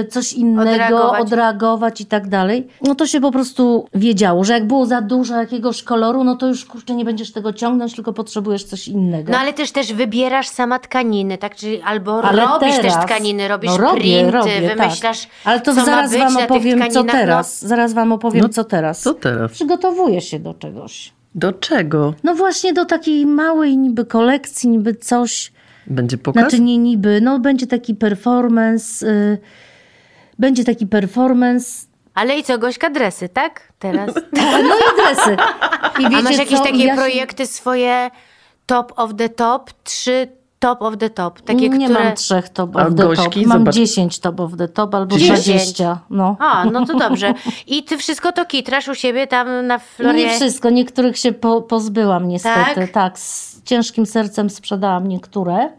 coś 0.09 0.33
innego 0.33 0.71
Odreagować. 0.71 1.21
odreagować 1.21 2.01
i 2.01 2.05
tak 2.05 2.27
dalej. 2.27 2.67
No 2.81 2.95
to 2.95 3.07
się 3.07 3.21
po 3.21 3.31
prostu 3.31 3.87
wiedziało, 3.93 4.43
że 4.43 4.53
jak 4.53 4.67
było 4.67 4.85
za 4.85 5.01
dużo 5.01 5.35
jakiegoś 5.35 5.83
koloru, 5.83 6.23
no 6.23 6.35
to 6.35 6.47
już 6.47 6.65
kurczę 6.65 6.95
nie 6.95 7.05
będziesz 7.05 7.31
tego 7.31 7.53
ciągnąć, 7.53 7.95
tylko 7.95 8.13
potrzebujesz 8.13 8.63
coś 8.63 8.87
innego. 8.87 9.31
No 9.31 9.37
ale 9.37 9.53
też 9.53 9.71
też 9.71 9.93
wybierasz 9.93 10.47
sama 10.47 10.79
tkaniny, 10.79 11.37
tak? 11.37 11.55
Czyli 11.55 11.81
albo 11.81 12.23
Ale 12.23 12.41
robisz 12.41 12.75
teraz, 12.75 12.95
też 12.95 13.05
tkaniny, 13.05 13.47
robisz 13.47 13.71
no 13.71 13.77
robię, 13.77 14.01
printy, 14.01 14.31
robię, 14.31 14.61
wymyślasz, 14.75 15.21
tak. 15.21 15.31
Ale 15.43 15.61
to 15.61 15.75
co 15.75 15.85
zaraz 15.85 16.11
ma 16.11 16.17
być 16.17 16.33
wam 16.33 16.43
opowiem, 16.43 16.91
co 16.91 17.03
no. 17.03 17.11
teraz. 17.11 17.65
Zaraz 17.65 17.93
wam 17.93 18.11
opowiem, 18.11 18.41
No, 18.41 18.49
co 18.49 18.63
teraz. 18.63 19.01
Co 19.01 19.13
teraz? 19.13 19.51
Przygotowuję 19.51 20.21
się 20.21 20.39
do 20.39 20.53
czegoś. 20.53 21.13
Do 21.35 21.53
czego? 21.53 22.13
No 22.23 22.35
właśnie 22.35 22.73
do 22.73 22.85
takiej 22.85 23.25
małej 23.25 23.77
niby 23.77 24.05
kolekcji, 24.05 24.69
niby 24.69 24.95
coś. 24.95 25.51
Będzie 25.87 26.17
pokaz? 26.17 26.41
Znaczy 26.41 26.59
nie 26.59 26.77
niby, 26.77 27.21
no 27.21 27.39
będzie 27.39 27.67
taki 27.67 27.95
performance. 27.95 29.07
Y, 29.07 29.37
będzie 30.39 30.63
taki 30.63 30.87
performance. 30.87 31.87
Ale 32.13 32.37
i 32.37 32.43
co, 32.43 32.57
Gośka, 32.57 32.89
dresy, 32.89 33.29
tak? 33.29 33.73
Teraz. 33.79 34.09
No 34.63 34.75
i 34.75 34.95
dresy. 35.15 35.37
I 35.99 36.03
wiecie 36.03 36.17
A 36.17 36.21
masz 36.21 36.37
jakieś 36.37 36.57
co? 36.57 36.63
takie 36.63 36.83
Ja 36.85 36.95
się- 36.95 37.01
projekty 37.01 37.47
swoje 37.47 38.11
top 38.65 38.93
of 38.95 39.11
the 39.17 39.29
top? 39.29 39.71
Trzy 39.83 40.27
top 40.59 40.81
of 40.81 40.97
the 40.97 41.09
top? 41.09 41.41
Takie, 41.41 41.69
nie 41.69 41.85
które... 41.87 42.03
mam 42.03 42.15
trzech 42.15 42.49
top 42.49 42.75
of 42.75 42.83
the 42.83 42.95
top. 42.95 43.15
Gośki? 43.15 43.47
Mam 43.47 43.57
Zobacz. 43.59 43.75
10 43.75 44.19
top 44.19 44.39
of 44.39 44.51
the 44.57 44.67
top 44.67 44.95
albo 44.95 45.17
Dziesięć. 45.17 45.45
20. 45.45 45.99
No. 46.09 46.35
A, 46.39 46.65
no 46.65 46.85
to 46.85 46.97
dobrze. 46.97 47.33
I 47.67 47.83
ty 47.83 47.97
wszystko 47.97 48.31
to 48.31 48.45
kitrasz 48.45 48.87
u 48.87 48.95
siebie 48.95 49.27
tam 49.27 49.67
na 49.67 49.75
No 49.77 49.79
Florie? 49.79 50.25
nie 50.25 50.35
wszystko, 50.35 50.69
niektórych 50.69 51.17
się 51.17 51.31
po, 51.31 51.61
pozbyłam 51.61 52.27
niestety. 52.27 52.75
Tak? 52.75 52.91
Tak? 52.91 53.19
z 53.19 53.63
ciężkim 53.63 54.05
sercem 54.05 54.49
sprzedałam 54.49 55.07
niektóre, 55.07 55.69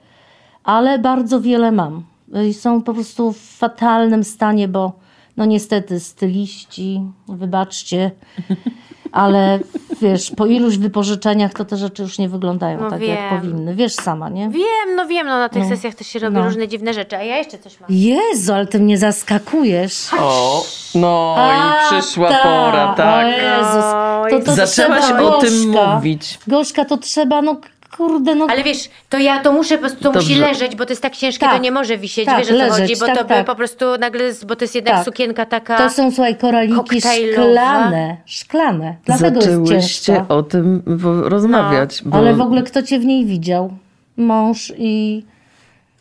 ale 0.65 0.99
bardzo 0.99 1.41
wiele 1.41 1.73
mam. 1.73 2.03
I 2.49 2.55
są 2.55 2.83
po 2.83 2.95
prostu 2.95 3.33
w 3.33 3.39
fatalnym 3.39 4.25
stanie, 4.25 4.69
bo 4.69 4.93
no 5.37 5.45
niestety 5.45 6.01
styliści, 6.01 7.01
wybaczcie, 7.29 8.11
ale 9.13 9.59
wiesz, 10.03 10.31
po 10.37 10.47
iluś 10.47 10.77
wypożyczeniach 10.79 11.55
to 11.55 11.65
te 11.65 11.77
rzeczy 11.77 12.03
już 12.03 12.19
nie 12.19 12.29
wyglądają 12.29 12.81
No 12.81 12.91
tak, 12.91 13.01
wiem. 13.01 13.11
jak 13.17 13.41
powinny. 13.41 13.75
Wiesz 13.75 13.93
sama, 13.95 14.29
nie? 14.29 14.49
Wiem, 14.49 14.97
no 14.97 15.07
wiem, 15.07 15.27
no 15.27 15.39
na 15.39 15.49
tych 15.49 15.65
sesjach 15.67 15.95
też 15.95 16.07
się 16.07 16.19
robi 16.19 16.37
No. 16.37 16.45
różne 16.45 16.69
dziwne 16.69 16.95
rzeczy. 16.95 17.17
A 17.17 17.23
ja 17.23 17.37
jeszcze 17.37 17.59
coś 17.59 17.81
mam. 17.81 17.91
Jezu, 17.93 18.53
ale 18.55 18.67
ty 18.67 18.81
mnie 18.81 18.99
zaskakujesz. 18.99 20.09
O, 20.21 20.65
no 20.95 21.35
A, 21.39 21.81
i 21.97 22.01
przyszła 22.01 22.29
ta, 22.29 22.43
pora, 22.43 22.93
O 22.93 22.95
tak. 22.97 23.27
Jezus, 23.27 23.85
to, 24.31 24.51
to 24.53 24.67
Zaczęłaś 24.67 25.05
trzeba, 25.05 25.23
o 25.23 25.41
tym 25.41 25.73
Gorzka. 25.73 25.95
mówić. 25.95 26.39
Gorzka, 26.47 26.85
to 26.85 26.97
trzeba, 26.97 27.43
no 27.43 27.57
kurde, 27.97 28.35
no 28.35 28.47
Ale 28.51 28.63
wiesz, 28.63 28.91
to 29.09 29.19
ja 29.19 29.39
to 29.41 29.53
muszę, 29.53 29.75
po 29.75 29.81
prostu 29.81 30.01
to 30.03 30.13
musi 30.13 30.29
Dobrze. 30.35 30.49
leżeć, 30.49 30.77
bo 30.77 30.87
to 30.87 30.93
jest 30.93 31.03
tak 31.03 31.17
ciężkie, 31.17 31.47
Tak. 31.47 31.55
to 31.57 31.63
nie 31.63 31.73
może 31.73 31.99
wisieć, 31.99 32.27
Tak, 32.27 32.39
wiesz 32.39 32.51
o 32.51 32.67
co 32.69 32.81
chodzi, 32.81 32.95
bo 33.01 33.07
tak, 33.07 33.19
to 33.19 33.23
by 33.25 33.29
tak. 33.29 33.47
po 33.47 33.55
prostu 33.55 33.85
nagle, 34.01 34.25
bo 34.47 34.57
to 34.57 34.65
jest 34.65 34.75
jednak 34.75 34.95
Tak. 34.95 35.05
sukienka 35.05 35.47
taka... 35.47 35.77
To 35.79 35.91
są, 35.91 36.11
słuchaj, 36.11 36.37
koraliki 36.37 37.01
szklane. 37.01 38.17
Szklane. 38.27 38.97
Dlatego 39.05 39.37
jest 39.37 39.47
Zaczęłyście 39.47 40.25
o 40.29 40.43
tym 40.43 40.83
rozmawiać. 41.25 42.03
bo 42.05 42.17
Ale 42.17 42.35
w 42.35 42.41
ogóle 42.41 42.63
kto 42.63 42.83
cię 42.83 42.99
w 42.99 43.05
niej 43.05 43.27
widział? 43.27 43.71
Mąż 44.17 44.73
i... 44.79 45.23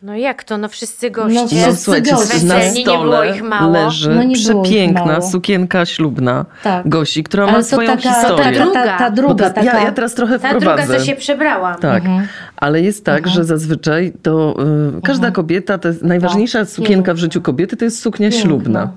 No 0.03 0.15
jak 0.15 0.43
to, 0.43 0.57
no 0.57 0.67
wszyscy 0.69 1.11
goście. 1.11 1.39
No 1.41 1.47
wszyscy 1.47 1.75
słuchajcie, 1.83 2.11
goście. 2.11 2.45
na 2.47 2.55
Weselni, 2.55 2.79
nie 2.79 2.85
było 2.85 2.97
stole 3.03 3.35
ich 3.35 3.43
mało. 3.43 3.73
leży 3.73 4.09
No 4.15 4.33
przepiękna 4.33 5.05
mało. 5.05 5.21
sukienka 5.29 5.85
ślubna 5.85 6.45
Tak. 6.63 6.89
Gosi, 6.89 7.23
która 7.23 7.45
ma 7.45 7.51
Ale 7.51 7.61
to 7.63 7.67
swoją 7.69 7.87
taka, 7.89 8.01
ta, 8.03 8.13
historię. 8.21 8.59
ta, 8.59 8.71
ta, 8.73 8.97
ta 8.97 9.09
Bo 9.09 9.15
druga, 9.15 9.45
ta, 9.49 9.53
taka... 9.53 9.77
ja, 9.79 9.83
ja 9.85 9.91
teraz 9.91 10.13
trochę 10.13 10.39
Ta 10.39 10.49
druga, 10.49 10.65
wprowadzę. 10.73 10.99
co 10.99 11.05
się 11.05 11.15
przebrałam. 11.15 11.79
Tak, 11.79 12.05
Mhm. 12.05 12.27
ale 12.57 12.81
jest 12.81 13.05
tak, 13.05 13.27
że 13.27 13.43
zazwyczaj 13.43 14.13
to 14.21 14.55
y, 14.97 15.01
każda 15.01 15.31
kobieta, 15.31 15.77
to 15.77 15.87
jest 15.87 16.01
najważniejsza 16.03 16.59
Tak, 16.59 16.69
sukienka 16.69 17.13
w 17.13 17.17
życiu 17.17 17.41
kobiety 17.41 17.77
to 17.77 17.85
jest 17.85 17.99
suknia 18.01 18.31
ślubna. 18.31 18.91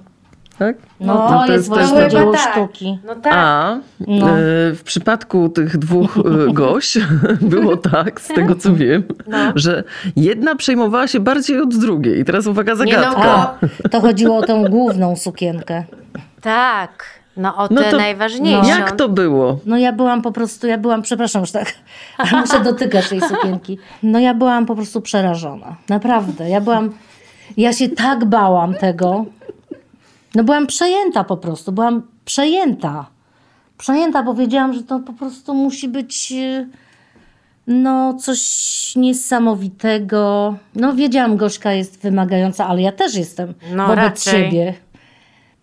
Tak? 0.58 0.76
No, 1.00 1.14
No, 1.30 1.44
to 1.46 1.52
jest 1.52 1.68
właśnie 1.68 1.96
chyba 1.96 2.08
dzieło 2.08 2.32
tak. 2.32 2.52
sztuki. 2.52 2.98
No 3.06 3.14
tak. 3.14 3.32
A 3.36 3.78
No. 4.06 4.38
y, 4.38 4.74
w 4.74 4.80
przypadku 4.84 5.48
tych 5.48 5.78
dwóch 5.78 6.16
y, 6.16 6.52
gość 6.52 6.98
było 7.40 7.76
tak, 7.76 8.20
z 8.20 8.28
tego 8.28 8.54
co 8.54 8.74
wiem, 8.74 9.02
No. 9.26 9.38
że 9.54 9.84
jedna 10.16 10.54
przejmowała 10.54 11.06
się 11.06 11.20
bardziej 11.20 11.60
od 11.60 11.76
drugiej. 11.76 12.20
I 12.20 12.24
teraz 12.24 12.46
uwaga, 12.46 12.72
Nie 12.72 12.76
zagadka. 12.78 13.56
no, 13.62 13.68
A, 13.84 13.88
to 13.88 14.00
chodziło 14.00 14.36
o 14.36 14.42
tą 14.42 14.64
główną 14.64 15.16
sukienkę. 15.16 15.84
Tak. 16.40 17.04
No 17.36 17.56
o 17.56 17.68
No 17.70 17.82
tę 17.82 17.90
to 17.90 17.96
najważniejszą. 17.96 18.68
Jak 18.68 18.92
to 18.92 19.08
było? 19.08 19.58
No 19.66 19.78
ja 19.78 19.92
byłam 19.92 20.22
po 20.22 20.32
prostu, 20.32 20.66
ja 20.66 20.78
byłam, 20.78 21.02
przepraszam 21.02 21.40
już 21.42 21.50
tak, 21.50 21.72
muszę 22.40 22.60
dotykać 22.60 23.08
tej 23.08 23.20
sukienki. 23.20 23.78
No 24.02 24.18
ja 24.18 24.34
byłam 24.34 24.66
po 24.66 24.74
prostu 24.74 25.00
przerażona. 25.00 25.76
Naprawdę. 25.88 26.48
Ja 26.50 26.60
byłam, 26.60 26.90
ja 27.56 27.72
się 27.72 27.88
tak 27.88 28.24
bałam 28.24 28.74
tego. 28.74 29.24
No 30.36 30.44
byłam 30.44 30.66
przejęta 30.66 31.24
po 31.24 31.36
prostu, 31.36 31.72
byłam 31.72 32.02
przejęta. 32.24 33.06
Przejęta, 33.78 34.22
bo 34.22 34.34
wiedziałam, 34.34 34.72
że 34.72 34.82
to 34.82 34.98
po 34.98 35.12
prostu 35.12 35.54
musi 35.54 35.88
być, 35.88 36.32
e, 36.32 36.66
no 37.66 38.14
coś 38.14 38.40
niesamowitego. 38.96 40.54
No 40.74 40.94
wiedziałam, 40.94 41.36
Gośka 41.36 41.72
jest 41.72 42.02
wymagająca, 42.02 42.66
ale 42.66 42.82
ja 42.82 42.92
też 42.92 43.14
jestem 43.14 43.54
No, 43.74 43.86
wobec 43.86 43.98
raczej. 44.26 44.32
siebie. 44.44 44.74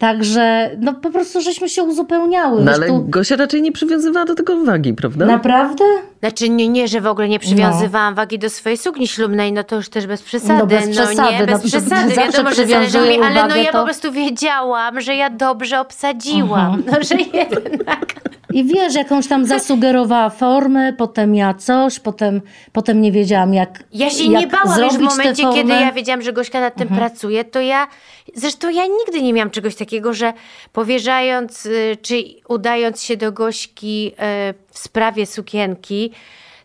Także 0.04 0.70
no 0.80 0.94
po 0.94 1.10
prostu 1.10 1.42
żeśmy 1.42 1.70
się 1.70 1.84
uzupełniały. 1.84 2.64
No 2.64 2.72
ale 2.72 2.88
tu- 2.88 3.06
Gosia 3.08 3.36
raczej 3.36 3.62
nie 3.62 3.72
przywiązywała 3.72 4.26
do 4.26 4.36
tego 4.36 4.66
wagi, 4.66 4.94
prawda? 4.94 5.26
Naprawdę? 5.26 5.84
Znaczy 6.20 6.50
nie, 6.50 6.68
nie, 6.68 6.88
że 6.88 7.02
w 7.02 7.08
ogóle 7.08 7.30
nie 7.30 7.40
przywiązywałam 7.40 8.16
wagi 8.16 8.40
do 8.40 8.50
swojej 8.50 8.78
sukni 8.78 9.08
ślubnej, 9.08 9.54
no 9.54 9.64
to 9.64 9.76
już 9.76 9.90
też 9.90 10.08
bez 10.08 10.22
przesady. 10.22 10.60
No 10.60 10.68
bez 10.68 10.90
przesady, 10.90 11.32
nie, 11.40 11.46
bez 11.46 11.64
no, 11.64 11.70
przesady. 11.70 12.14
Wiadomo, 12.16 12.52
że 12.54 12.68
zależy 12.68 13.00
mi, 13.00 13.22
ale 13.24 13.48
no 13.48 13.56
ja 13.56 13.72
to- 13.72 13.78
po 13.78 13.84
prostu 13.84 14.12
wiedziałam, 14.12 15.02
że 15.02 15.16
ja 15.16 15.30
dobrze 15.30 15.80
obsadziłam. 15.80 16.84
No, 16.92 16.98
że 17.02 17.16
jednak. 17.40 18.06
I 18.54 18.64
wiesz, 18.64 18.96
jakąś 18.96 19.28
tam 19.28 19.46
zasugerowała 19.46 20.30
formę, 20.30 20.94
potem 20.94 21.36
ja 21.36 21.54
coś, 21.54 22.00
potem, 22.00 22.42
potem 22.72 23.02
nie 23.02 23.12
wiedziałam 23.12 23.54
jak 23.54 23.84
Ja 23.94 24.10
się 24.10 24.24
jak 24.24 24.42
nie 24.42 24.48
bałam 24.48 24.84
już 24.84 24.94
w 24.94 25.00
momencie, 25.00 25.44
kiedy 25.54 25.74
ja 25.74 25.92
wiedziałam, 25.92 26.22
że 26.22 26.34
Gośka 26.34 26.60
nad 26.60 26.76
tym 26.76 26.88
pracuje, 26.88 27.46
to 27.46 27.62
ja, 27.62 27.88
zresztą 28.36 28.70
ja 28.70 28.84
nigdy 28.86 29.22
nie 29.22 29.34
miałam 29.34 29.50
czegoś 29.50 29.76
takiego, 29.76 30.14
że 30.14 30.34
powierzając, 30.74 31.66
y, 31.66 31.98
czy 32.02 32.24
udając 32.48 33.02
się 33.04 33.18
do 33.18 33.32
Gośki 33.32 34.12
y, 34.12 34.54
w 34.72 34.80
sprawie 34.80 35.26
sukienki, 35.26 36.12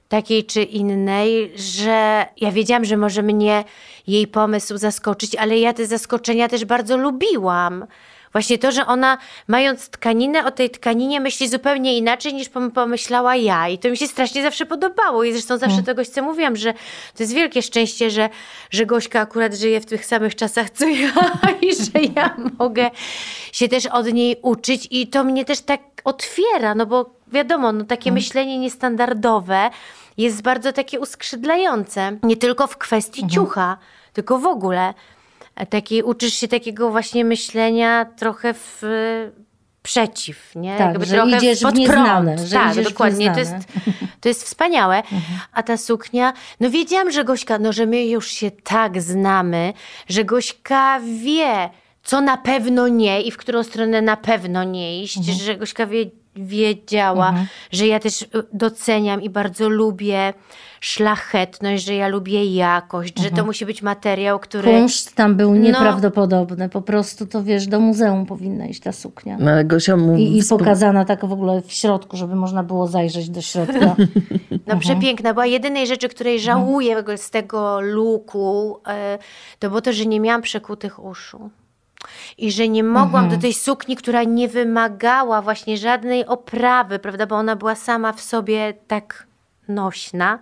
takiej 0.09 0.45
czy 0.45 0.63
innej, 0.63 1.53
że 1.57 2.27
ja 2.37 2.53
wiedziałam, 2.53 2.85
że 2.85 2.97
może 2.97 3.23
mnie 3.23 3.65
jej 4.07 4.27
pomysł 4.27 4.77
zaskoczyć, 4.77 5.35
ale 5.35 5.59
ja 5.59 5.73
te 5.73 5.87
zaskoczenia 5.87 6.49
też 6.49 6.65
bardzo 6.65 6.97
lubiłam. 6.97 7.87
Właśnie 8.39 8.59
to, 8.59 8.73
że 8.73 8.87
ona 8.87 9.19
mając 9.49 9.89
tkaninę, 9.89 10.45
o 10.45 10.51
tej 10.51 10.71
tkaninie 10.71 11.21
myśli 11.21 11.49
zupełnie 11.49 11.97
inaczej 11.99 12.35
niż 12.35 12.49
pom- 12.49 12.71
pomyślała 12.71 13.37
ja. 13.37 13.69
I 13.69 13.79
to 13.79 13.91
mi 13.91 13.97
się 13.97 14.07
strasznie 14.07 14.43
zawsze 14.43 14.67
podobało. 14.67 15.25
I 15.25 15.33
zresztą 15.33 15.59
zawsze 15.59 15.83
to 15.83 15.95
Gośce 15.95 16.23
mówiłam, 16.23 16.57
że 16.57 16.73
to 17.17 17.23
jest 17.23 17.33
wielkie 17.33 17.63
szczęście, 17.63 18.11
że, 18.11 18.29
że 18.71 18.87
Gośka 18.87 19.21
akurat 19.21 19.55
żyje 19.55 19.81
w 19.81 19.87
tych 19.87 20.07
samych 20.07 20.35
czasach, 20.35 20.71
co 20.71 20.89
ja 20.89 21.13
i 21.63 21.75
że 21.75 22.01
ja 22.17 22.37
mogę 22.59 22.91
się 23.53 23.69
też 23.69 23.87
od 23.87 24.13
niej 24.13 24.37
uczyć. 24.43 24.89
I 24.91 25.07
to 25.07 25.25
mnie 25.25 25.45
też 25.45 25.61
tak 25.61 25.81
otwiera, 26.05 26.75
no 26.75 26.87
bo 26.87 27.11
wiadomo, 27.29 27.73
no 27.73 27.85
takie 27.85 28.13
myślenie 28.13 28.59
niestandardowe 28.59 29.71
jest 30.17 30.43
bardzo 30.43 30.73
takie 30.73 31.01
uskrzydlające. 31.01 32.19
Nie 32.23 32.37
tylko 32.37 32.67
w 32.67 32.77
kwestii 32.77 33.27
ciucha, 33.29 33.79
tylko 34.13 34.39
w 34.39 34.47
ogóle. 34.47 34.95
E, 35.59 35.67
Taki, 35.67 36.03
uczysz 36.03 36.35
się 36.35 36.49
takiego 36.49 36.91
właśnie 36.91 37.25
myślenia 37.25 38.05
trochę 38.05 38.55
w 38.55 38.83
przeciw, 39.83 40.57
nie? 40.57 40.79
Tak, 40.79 41.05
że 41.05 41.15
trochę 41.17 41.37
idziesz 41.37 41.59
w 41.59 41.63
pod 41.63 41.75
nieznane, 41.75 42.35
prąd. 42.35 42.49
że 42.49 42.57
tak, 42.57 42.73
idziesz 42.73 42.87
w 42.87 42.89
dokładnie. 42.89 43.31
To 43.33 43.39
jest, 43.39 43.55
to 44.21 44.29
jest 44.29 44.45
wspaniałe. 44.45 45.03
A 45.53 45.63
ta 45.63 45.77
suknia, 45.77 46.33
no 46.61 46.71
wiedziałam, 46.71 47.11
że 47.11 47.25
Gośka, 47.25 47.59
no 47.59 47.73
że 47.73 47.87
my 47.87 48.07
już 48.07 48.31
się 48.31 48.51
tak 48.51 49.03
znamy, 49.03 49.73
że 50.09 50.25
Gośka 50.25 51.01
wie, 51.01 51.71
co 52.03 52.21
na 52.21 52.37
pewno 52.37 52.89
nie 52.89 53.23
i 53.23 53.31
w 53.31 53.37
którą 53.37 53.63
stronę 53.63 54.03
na 54.03 54.17
pewno 54.17 54.65
nie 54.65 55.03
iść, 55.03 55.25
że 55.25 55.57
Gośka 55.57 55.87
wie, 55.87 56.05
wiedziała, 56.47 57.35
że 57.73 57.87
ja 57.87 58.01
też 58.01 58.23
y, 58.23 58.27
doceniam 58.53 59.23
i 59.23 59.31
bardzo 59.31 59.69
lubię 59.69 60.33
szlachetność, 60.81 61.85
że 61.85 61.95
ja 61.95 62.09
lubię 62.09 62.45
jakość, 62.45 63.21
że 63.21 63.31
to 63.31 63.45
musi 63.45 63.67
być 63.67 63.83
materiał, 63.83 64.39
który... 64.39 64.73
Kunszt 64.73 65.15
tam 65.15 65.35
był 65.35 65.55
No. 65.55 65.61
nieprawdopodobny. 65.61 66.69
Po 66.69 66.83
prostu 66.83 67.27
to 67.27 67.43
wiesz, 67.43 67.67
do 67.67 67.81
muzeum 67.81 68.27
powinna 68.27 68.67
iść 68.67 68.81
ta 68.81 68.93
suknia. 68.93 69.37
No 69.41 69.51
ale 69.51 69.65
Gosia 69.65 69.97
mu... 69.97 70.17
I, 70.17 70.39
I 70.39 70.43
pokazana 70.49 71.05
tak 71.05 71.25
w 71.27 71.33
ogóle 71.33 71.63
w 71.63 71.73
środku, 71.73 72.17
żeby 72.17 72.35
można 72.35 72.63
było 72.63 72.87
zajrzeć 72.87 73.31
do 73.31 73.41
środka. 73.41 73.97
No 74.67 74.79
przepiękna. 74.79 75.33
Była 75.35 75.47
jedynej 75.47 75.87
rzeczy, 75.87 76.09
której 76.09 76.41
żałuję 76.41 76.97
w 76.97 76.99
ogóle 76.99 77.19
z 77.19 77.31
tego 77.31 77.81
luku, 77.81 78.81
e, 78.89 79.19
to 79.59 79.69
było 79.69 79.81
to, 79.81 79.93
że 79.93 80.07
nie 80.07 80.21
miałam 80.21 80.43
przekutych 80.43 81.05
uszu. 81.05 81.51
I 82.39 82.53
że 82.53 82.69
nie 82.69 82.85
mogłam 82.85 83.29
do 83.29 83.37
tej 83.37 83.55
sukni, 83.55 83.97
która 83.97 84.23
nie 84.25 84.49
wymagała 84.49 85.43
właśnie 85.43 85.77
żadnej 85.77 86.27
oprawy, 86.27 86.99
prawda, 86.99 87.27
bo 87.27 87.37
ona 87.37 87.57
była 87.57 87.75
sama 87.75 88.13
w 88.13 88.21
sobie 88.21 88.75
tak 88.89 89.27
nośna, 89.69 90.39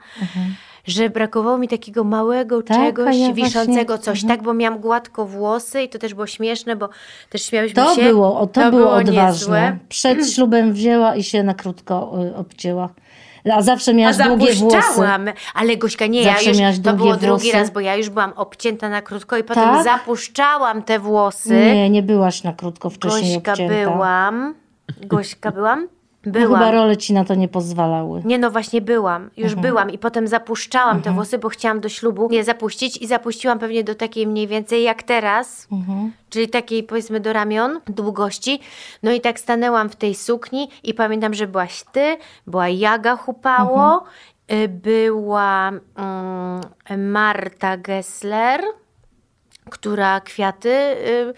że 0.87 1.11
brakowało 1.11 1.59
mi 1.59 1.68
takiego 1.68 2.05
małego 2.05 2.62
Tak, 2.62 2.76
czegoś 2.76 3.16
ja 3.16 3.32
wiszącego 3.32 3.95
właśnie- 3.97 3.99
coś, 4.05 4.24
tak, 4.24 4.43
bo 4.43 4.55
miałam 4.55 4.78
gładko 4.80 5.26
włosy 5.26 5.82
i 5.82 5.89
to 5.89 5.99
też 5.99 6.14
było 6.14 6.26
śmieszne, 6.26 6.76
bo 6.76 6.89
też 7.30 7.43
śmiałyśmy 7.43 7.82
To 7.84 7.95
się. 7.95 8.03
było, 8.03 8.41
o, 8.41 8.47
to, 8.47 8.70
było 8.70 8.91
odważne. 8.93 9.26
niezłe. 9.26 9.78
Przed 9.89 10.30
ślubem 10.32 10.72
wzięła 10.72 11.16
i 11.16 11.22
się 11.22 11.43
na 11.43 11.55
krótko 11.55 12.12
y, 12.24 12.37
obcięła. 12.37 12.89
A 13.55 13.62
zawsze 13.62 13.90
A 13.90 13.94
miałaś 13.94 14.16
długie 14.16 14.53
włosy. 14.55 15.03
ale 15.55 15.76
Gośka 15.76 16.07
nie, 16.07 16.24
Zawsze 16.24 16.44
ja 16.44 16.51
już, 16.51 16.59
miałaś 16.61 16.76
to 16.84 16.92
było 16.92 17.16
drugi 17.16 17.28
włosy? 17.28 17.53
raz, 17.53 17.70
bo 17.70 17.80
ja 17.80 17.97
już 17.97 18.09
byłam 18.11 18.32
obcięta 18.36 18.88
na 18.88 19.03
krótko 19.03 19.36
i 19.36 19.44
potem 19.44 19.64
Tak? 19.64 19.84
zapuszczałam 19.84 20.82
te 20.82 20.99
włosy. 20.99 21.55
Nie, 21.55 21.90
nie 21.90 22.03
byłaś 22.03 22.42
na 22.42 22.53
krótko 22.53 22.90
wcześniej 22.90 23.34
Gośka 23.36 23.53
obcięta. 23.53 23.74
byłam. 23.90 24.55
Gośka 25.01 25.51
byłam? 25.53 25.88
No, 26.27 26.33
chyba 26.33 26.47
Byłam. 26.47 26.74
role 26.74 26.97
ci 26.97 27.12
na 27.14 27.24
to 27.24 27.35
nie 27.35 27.49
pozwalały. 27.49 28.22
Nie, 28.24 28.39
no 28.39 28.51
właśnie 28.51 28.81
byłam. 28.81 29.31
Już 29.37 29.53
Mhm. 29.53 29.62
byłam 29.62 29.91
i 29.91 29.99
potem 29.99 30.27
zapuszczałam 30.29 31.03
te 31.03 31.11
włosy, 31.12 31.39
bo 31.39 31.49
chciałam 31.49 31.81
do 31.81 31.89
ślubu 31.89 32.29
je 32.33 32.45
zapuścić 32.45 32.97
i 32.97 33.07
zapuściłam 33.07 33.59
pewnie 33.59 33.85
do 33.85 33.95
takiej 33.95 34.27
mniej 34.27 34.47
więcej 34.47 34.83
jak 34.83 35.03
teraz, 35.03 35.68
Mhm. 35.72 36.12
czyli 36.31 36.49
takiej 36.49 36.83
powiedzmy 36.83 37.20
do 37.20 37.33
ramion 37.33 37.81
długości. 37.87 38.61
No 39.03 39.12
i 39.12 39.20
tak 39.20 39.41
stanęłam 39.41 39.89
w 39.91 39.97
tej 39.97 40.14
sukni 40.14 40.68
i 40.85 40.95
pamiętam, 40.95 41.35
że 41.35 41.47
byłaś 41.47 41.85
ty, 41.93 42.16
była 42.47 42.68
Jaga 42.68 43.16
Hupało, 43.16 44.05
Mhm. 44.49 44.62
y, 44.64 44.68
była 44.68 45.68
mm, 45.97 47.11
Marta 47.11 47.77
Gessler, 47.77 48.61
która 49.70 50.20
kwiaty 50.20 50.68
y, 50.70 51.35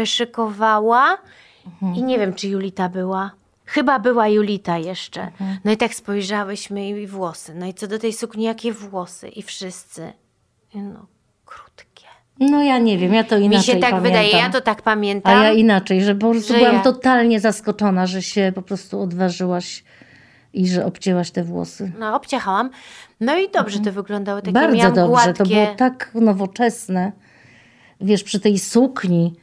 y, 0.00 0.06
szykowała 0.06 1.18
Mhm. 1.66 1.94
i 1.94 2.02
nie 2.02 2.18
wiem, 2.18 2.34
czy 2.34 2.48
Julita 2.48 2.88
była. 2.88 3.30
Chyba 3.68 3.98
była 3.98 4.28
Julita 4.28 4.78
jeszcze. 4.78 5.22
Mhm. 5.22 5.58
No 5.64 5.72
i 5.72 5.76
tak 5.76 5.94
spojrzałyśmy 5.94 6.88
i 6.88 7.06
włosy. 7.06 7.54
No 7.54 7.66
i 7.66 7.74
co 7.74 7.86
do 7.86 7.98
tej 7.98 8.12
sukni, 8.12 8.44
jakie 8.44 8.72
włosy? 8.72 9.28
I 9.28 9.42
wszyscy. 9.42 10.12
No, 10.74 11.06
krótkie. 11.44 12.04
No 12.40 12.62
ja 12.62 12.78
nie 12.78 12.98
wiem, 12.98 13.14
ja 13.14 13.24
to 13.24 13.36
inaczej 13.38 13.58
Mi 13.58 13.64
się 13.64 13.72
tak 13.72 13.80
pamiętam. 13.90 14.02
wydaje, 14.02 14.30
ja 14.30 14.50
to 14.50 14.60
tak 14.60 14.78
A 14.78 14.82
pamiętam. 14.82 15.42
ja 15.42 15.52
inaczej, 15.52 16.02
że 16.04 16.14
po 16.14 16.30
prostu 16.30 16.52
Że 16.52 16.58
byłam 16.58 16.74
ja- 16.74 16.82
totalnie 16.82 17.40
zaskoczona, 17.40 18.06
że 18.06 18.22
się 18.22 18.52
po 18.54 18.62
prostu 18.62 19.00
odważyłaś 19.02 19.84
i 20.52 20.68
że 20.68 20.84
obcięłaś 20.84 21.30
te 21.30 21.44
włosy. 21.44 21.92
No, 21.98 22.14
obciachałam. 22.16 22.70
No 23.20 23.38
i 23.38 23.50
dobrze 23.50 23.80
to 23.80 23.92
wyglądało. 23.92 24.40
Takie 24.40 24.52
Bardzo 24.52 24.86
dobrze, 24.90 25.06
gładkie... 25.08 25.32
to 25.34 25.44
było 25.44 25.66
tak 25.76 26.10
nowoczesne. 26.14 27.12
Wiesz, 28.00 28.24
przy 28.24 28.40
tej 28.40 28.58
sukni 28.58 29.34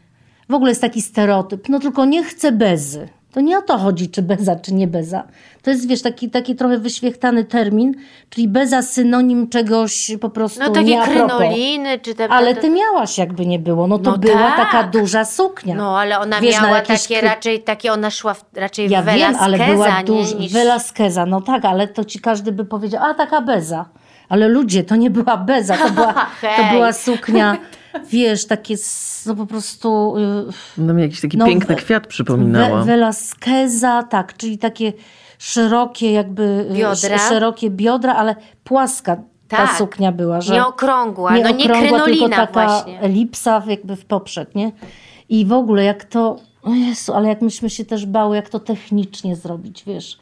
w 0.49 0.53
ogóle 0.53 0.71
jest 0.71 0.81
taki 0.81 1.01
stereotyp, 1.01 1.69
no 1.69 1.79
tylko 1.79 2.05
nie 2.05 2.23
chcę 2.23 2.51
bezy. 2.51 3.09
To 3.35 3.41
nie 3.41 3.57
o 3.57 3.61
to 3.61 3.77
chodzi, 3.77 4.09
czy 4.09 4.21
beza, 4.21 4.55
czy 4.55 4.73
nie 4.73 4.87
beza. 4.87 5.23
To 5.61 5.69
jest, 5.69 5.87
wiesz, 5.87 6.01
taki, 6.01 6.29
taki 6.29 6.55
trochę 6.55 6.77
wyświechtany 6.77 7.43
termin, 7.43 7.93
czyli 8.29 8.47
beza 8.47 8.81
synonim 8.81 9.49
czegoś 9.49 10.11
po 10.21 10.29
prostu 10.29 10.59
No 10.59 10.69
takie 10.69 11.01
krynoliny, 11.01 11.99
czy 11.99 12.15
te... 12.15 12.29
Ale 12.29 12.55
ty 12.55 12.69
miałaś 12.69 13.17
jakby 13.17 13.45
nie 13.45 13.59
było, 13.59 13.87
no 13.87 13.99
to 13.99 14.11
No 14.11 14.17
była 14.17 14.51
tak. 14.51 14.57
taka 14.57 14.83
duża 14.83 15.25
suknia. 15.25 15.75
No, 15.75 15.99
ale 15.99 16.19
ona 16.19 16.41
Wiesz, 16.41 16.55
miała 16.61 16.75
jakieś 16.77 17.01
takie 17.01 17.19
kry- 17.21 17.25
raczej, 17.25 17.59
takie 17.63 17.93
ona 17.93 18.09
szła 18.09 18.33
w, 18.33 18.45
raczej 18.53 18.89
Ja 18.89 19.01
w 19.01 19.05
wiem, 19.05 19.35
ale 19.39 19.57
była 19.57 20.03
duża, 20.03 20.37
niż... 20.37 20.53
Velasqueza, 20.53 21.25
no 21.25 21.41
tak, 21.41 21.65
ale 21.65 21.87
to 21.87 22.05
ci 22.05 22.19
każdy 22.19 22.51
by 22.51 22.65
powiedział, 22.65 23.03
a 23.03 23.13
taka 23.13 23.41
beza. 23.41 23.85
Ale 24.29 24.47
ludzie, 24.47 24.83
to 24.83 24.95
nie 24.95 25.09
była 25.09 25.37
beza, 25.37 25.77
to 25.77 25.89
była, 25.89 26.13
to 26.57 26.63
była 26.71 26.93
suknia, 26.93 27.57
wiesz, 28.09 28.45
takie, 28.47 28.75
no 29.25 29.35
po 29.35 29.45
prostu... 29.45 30.15
y, 30.77 30.81
No 30.81 30.93
mi 30.93 31.01
jakiś 31.01 31.21
taki 31.21 31.37
No, 31.37 31.45
piękny 31.45 31.75
we- 31.75 31.81
kwiat 31.81 32.07
przypominała. 32.07 32.79
Ve- 32.79 32.85
Velasqueza, 32.85 34.03
tak, 34.03 34.37
czyli 34.37 34.57
takie 34.57 34.93
szerokie 35.39 36.11
jakby, 36.11 36.67
y, 36.71 36.73
Biodra. 36.73 37.15
sz- 37.15 37.29
szerokie 37.29 37.69
biodra, 37.69 38.15
ale 38.15 38.35
płaska 38.63 39.15
ta 39.47 39.57
Tak. 39.57 39.77
suknia 39.77 40.11
była, 40.11 40.41
że... 40.41 40.53
Nie 40.53 40.65
okrągła, 40.65 41.31
no 41.31 41.37
nie 41.37 41.43
okrągła, 41.43 41.65
tylko 41.65 41.81
krynolina 41.81 42.35
taka 42.35 42.67
właśnie. 42.67 42.99
elipsa 42.99 43.63
jakby 43.67 43.95
w 43.95 44.05
poprzek, 44.05 44.55
nie? 44.55 44.71
I 45.29 45.45
w 45.45 45.53
ogóle 45.53 45.83
jak 45.83 46.03
to, 46.03 46.37
o 46.63 46.73
Jezu, 46.73 47.13
ale 47.13 47.27
jak 47.29 47.41
myśmy 47.41 47.69
się 47.69 47.85
też 47.85 48.05
bały, 48.05 48.35
jak 48.35 48.49
to 48.49 48.59
technicznie 48.59 49.35
zrobić, 49.35 49.83
wiesz. 49.87 50.17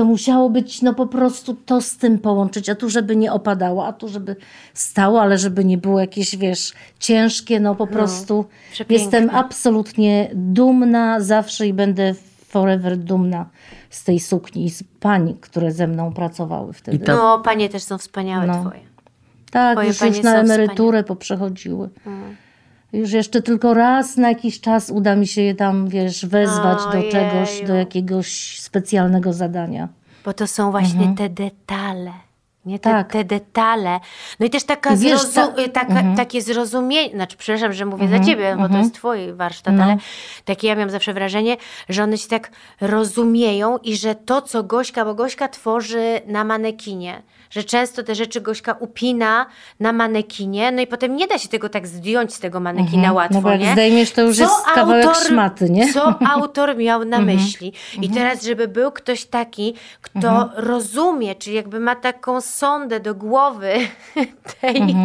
To 0.00 0.04
musiało 0.04 0.50
być 0.50 0.82
no 0.82 0.94
po 0.94 1.06
prostu 1.06 1.54
to 1.54 1.80
z 1.80 1.96
tym 1.96 2.18
połączyć, 2.18 2.68
a 2.68 2.74
tu 2.74 2.90
żeby 2.90 3.16
nie 3.16 3.32
opadało, 3.32 3.86
a 3.86 3.92
tu 3.92 4.08
żeby 4.08 4.36
stało, 4.74 5.22
ale 5.22 5.38
żeby 5.38 5.64
nie 5.64 5.78
było 5.78 6.00
jakieś, 6.00 6.36
wiesz, 6.36 6.72
ciężkie, 6.98 7.60
no 7.60 7.74
po 7.74 7.86
prostu. 7.86 8.44
przepiękne. 8.72 9.02
Jestem 9.04 9.30
absolutnie 9.36 10.30
dumna 10.34 11.20
zawsze 11.20 11.66
i 11.66 11.72
będę 11.72 12.14
forever 12.48 12.96
dumna 12.96 13.46
z 13.90 14.04
tej 14.04 14.20
sukni 14.20 14.64
i 14.64 14.70
z 14.70 14.84
pań, 15.00 15.34
które 15.40 15.72
ze 15.72 15.86
mną 15.86 16.12
pracowały 16.12 16.72
wtedy. 16.72 16.96
I 16.96 17.00
ta- 17.00 17.16
No, 17.16 17.38
panie 17.44 17.68
też 17.68 17.82
są 17.82 17.98
wspaniałe 17.98 18.46
No. 18.46 18.60
twoje. 18.60 18.80
Tak, 19.50 19.74
Twoje 19.76 19.88
już, 19.88 20.00
już 20.00 20.22
na 20.22 20.40
emeryturę 20.40 21.04
poprzechodziły. 21.04 21.88
Mm. 22.06 22.36
Już 22.92 23.12
jeszcze 23.12 23.42
tylko 23.42 23.74
raz 23.74 24.16
na 24.16 24.28
jakiś 24.28 24.60
czas 24.60 24.90
uda 24.90 25.16
mi 25.16 25.26
się 25.26 25.42
je 25.42 25.54
tam, 25.54 25.88
wiesz, 25.88 26.26
wezwać 26.26 26.78
do 26.78 26.88
Ojeju. 26.98 27.12
czegoś, 27.12 27.62
do 27.66 27.74
jakiegoś 27.74 28.60
specjalnego 28.60 29.32
zadania. 29.32 29.88
Bo 30.24 30.32
to 30.32 30.46
są 30.46 30.70
właśnie 30.70 31.06
Mhm. 31.06 31.16
te 31.16 31.28
detale. 31.28 32.12
Nie, 32.66 32.78
te, 32.78 32.90
Tak. 32.90 33.12
te 33.12 33.24
detale. 33.24 34.00
No 34.40 34.46
i 34.46 34.50
też 34.50 34.64
taka 34.64 34.94
I 34.94 34.96
wiesz, 34.96 35.20
zrozu- 35.20 35.34
ta- 35.56 35.62
y, 35.62 35.68
taka, 35.68 35.92
Mhm. 35.92 36.16
takie 36.16 36.42
zrozumienie, 36.42 37.14
znaczy 37.14 37.36
przepraszam, 37.36 37.72
że 37.72 37.84
mówię 37.86 38.08
za 38.08 38.20
ciebie, 38.20 38.56
bo 38.58 38.68
to 38.68 38.76
jest 38.78 38.94
twój 38.94 39.32
warsztat, 39.32 39.74
No. 39.74 39.84
ale 39.84 39.96
takie 40.44 40.68
ja 40.68 40.74
miałam 40.74 40.90
zawsze 40.90 41.12
wrażenie, 41.14 41.56
że 41.88 42.02
one 42.02 42.18
się 42.18 42.28
tak 42.28 42.50
rozumieją 42.80 43.78
i 43.78 43.96
że 43.96 44.14
to, 44.14 44.42
co 44.42 44.62
Gośka, 44.62 45.04
bo 45.04 45.14
Gośka 45.14 45.48
tworzy 45.48 46.20
na 46.26 46.44
manekinie, 46.44 47.22
że 47.50 47.64
często 47.64 48.02
te 48.02 48.14
rzeczy 48.14 48.40
Gośka 48.40 48.76
upina 48.80 49.46
na 49.80 49.92
manekinie, 49.92 50.72
no 50.72 50.82
i 50.82 50.86
potem 50.86 51.16
nie 51.16 51.26
da 51.26 51.38
się 51.38 51.48
tego 51.48 51.68
tak 51.68 51.86
zdjąć 51.86 52.34
z 52.34 52.40
tego 52.40 52.60
manekina 52.60 53.12
łatwo, 53.12 53.40
No 53.40 53.56
nie? 53.56 53.72
zdejmiesz, 53.72 54.10
to 54.12 54.22
już 54.22 54.38
jest 54.38 54.64
kawałek 54.74 55.14
szmaty, 55.26 55.70
nie? 55.70 55.92
Co 55.92 56.14
autor 56.34 56.76
miał 56.76 57.04
na 57.04 57.18
myśli. 57.18 57.72
I 58.02 58.10
teraz, 58.10 58.42
żeby 58.44 58.68
był 58.68 58.92
ktoś 58.92 59.24
taki, 59.24 59.74
kto 60.02 60.50
rozumie, 60.56 61.34
czyli 61.34 61.56
jakby 61.56 61.80
ma 61.80 61.96
taką 61.96 62.40
sondę 62.50 63.00
do 63.00 63.14
głowy 63.14 63.74
tej, 64.60 64.96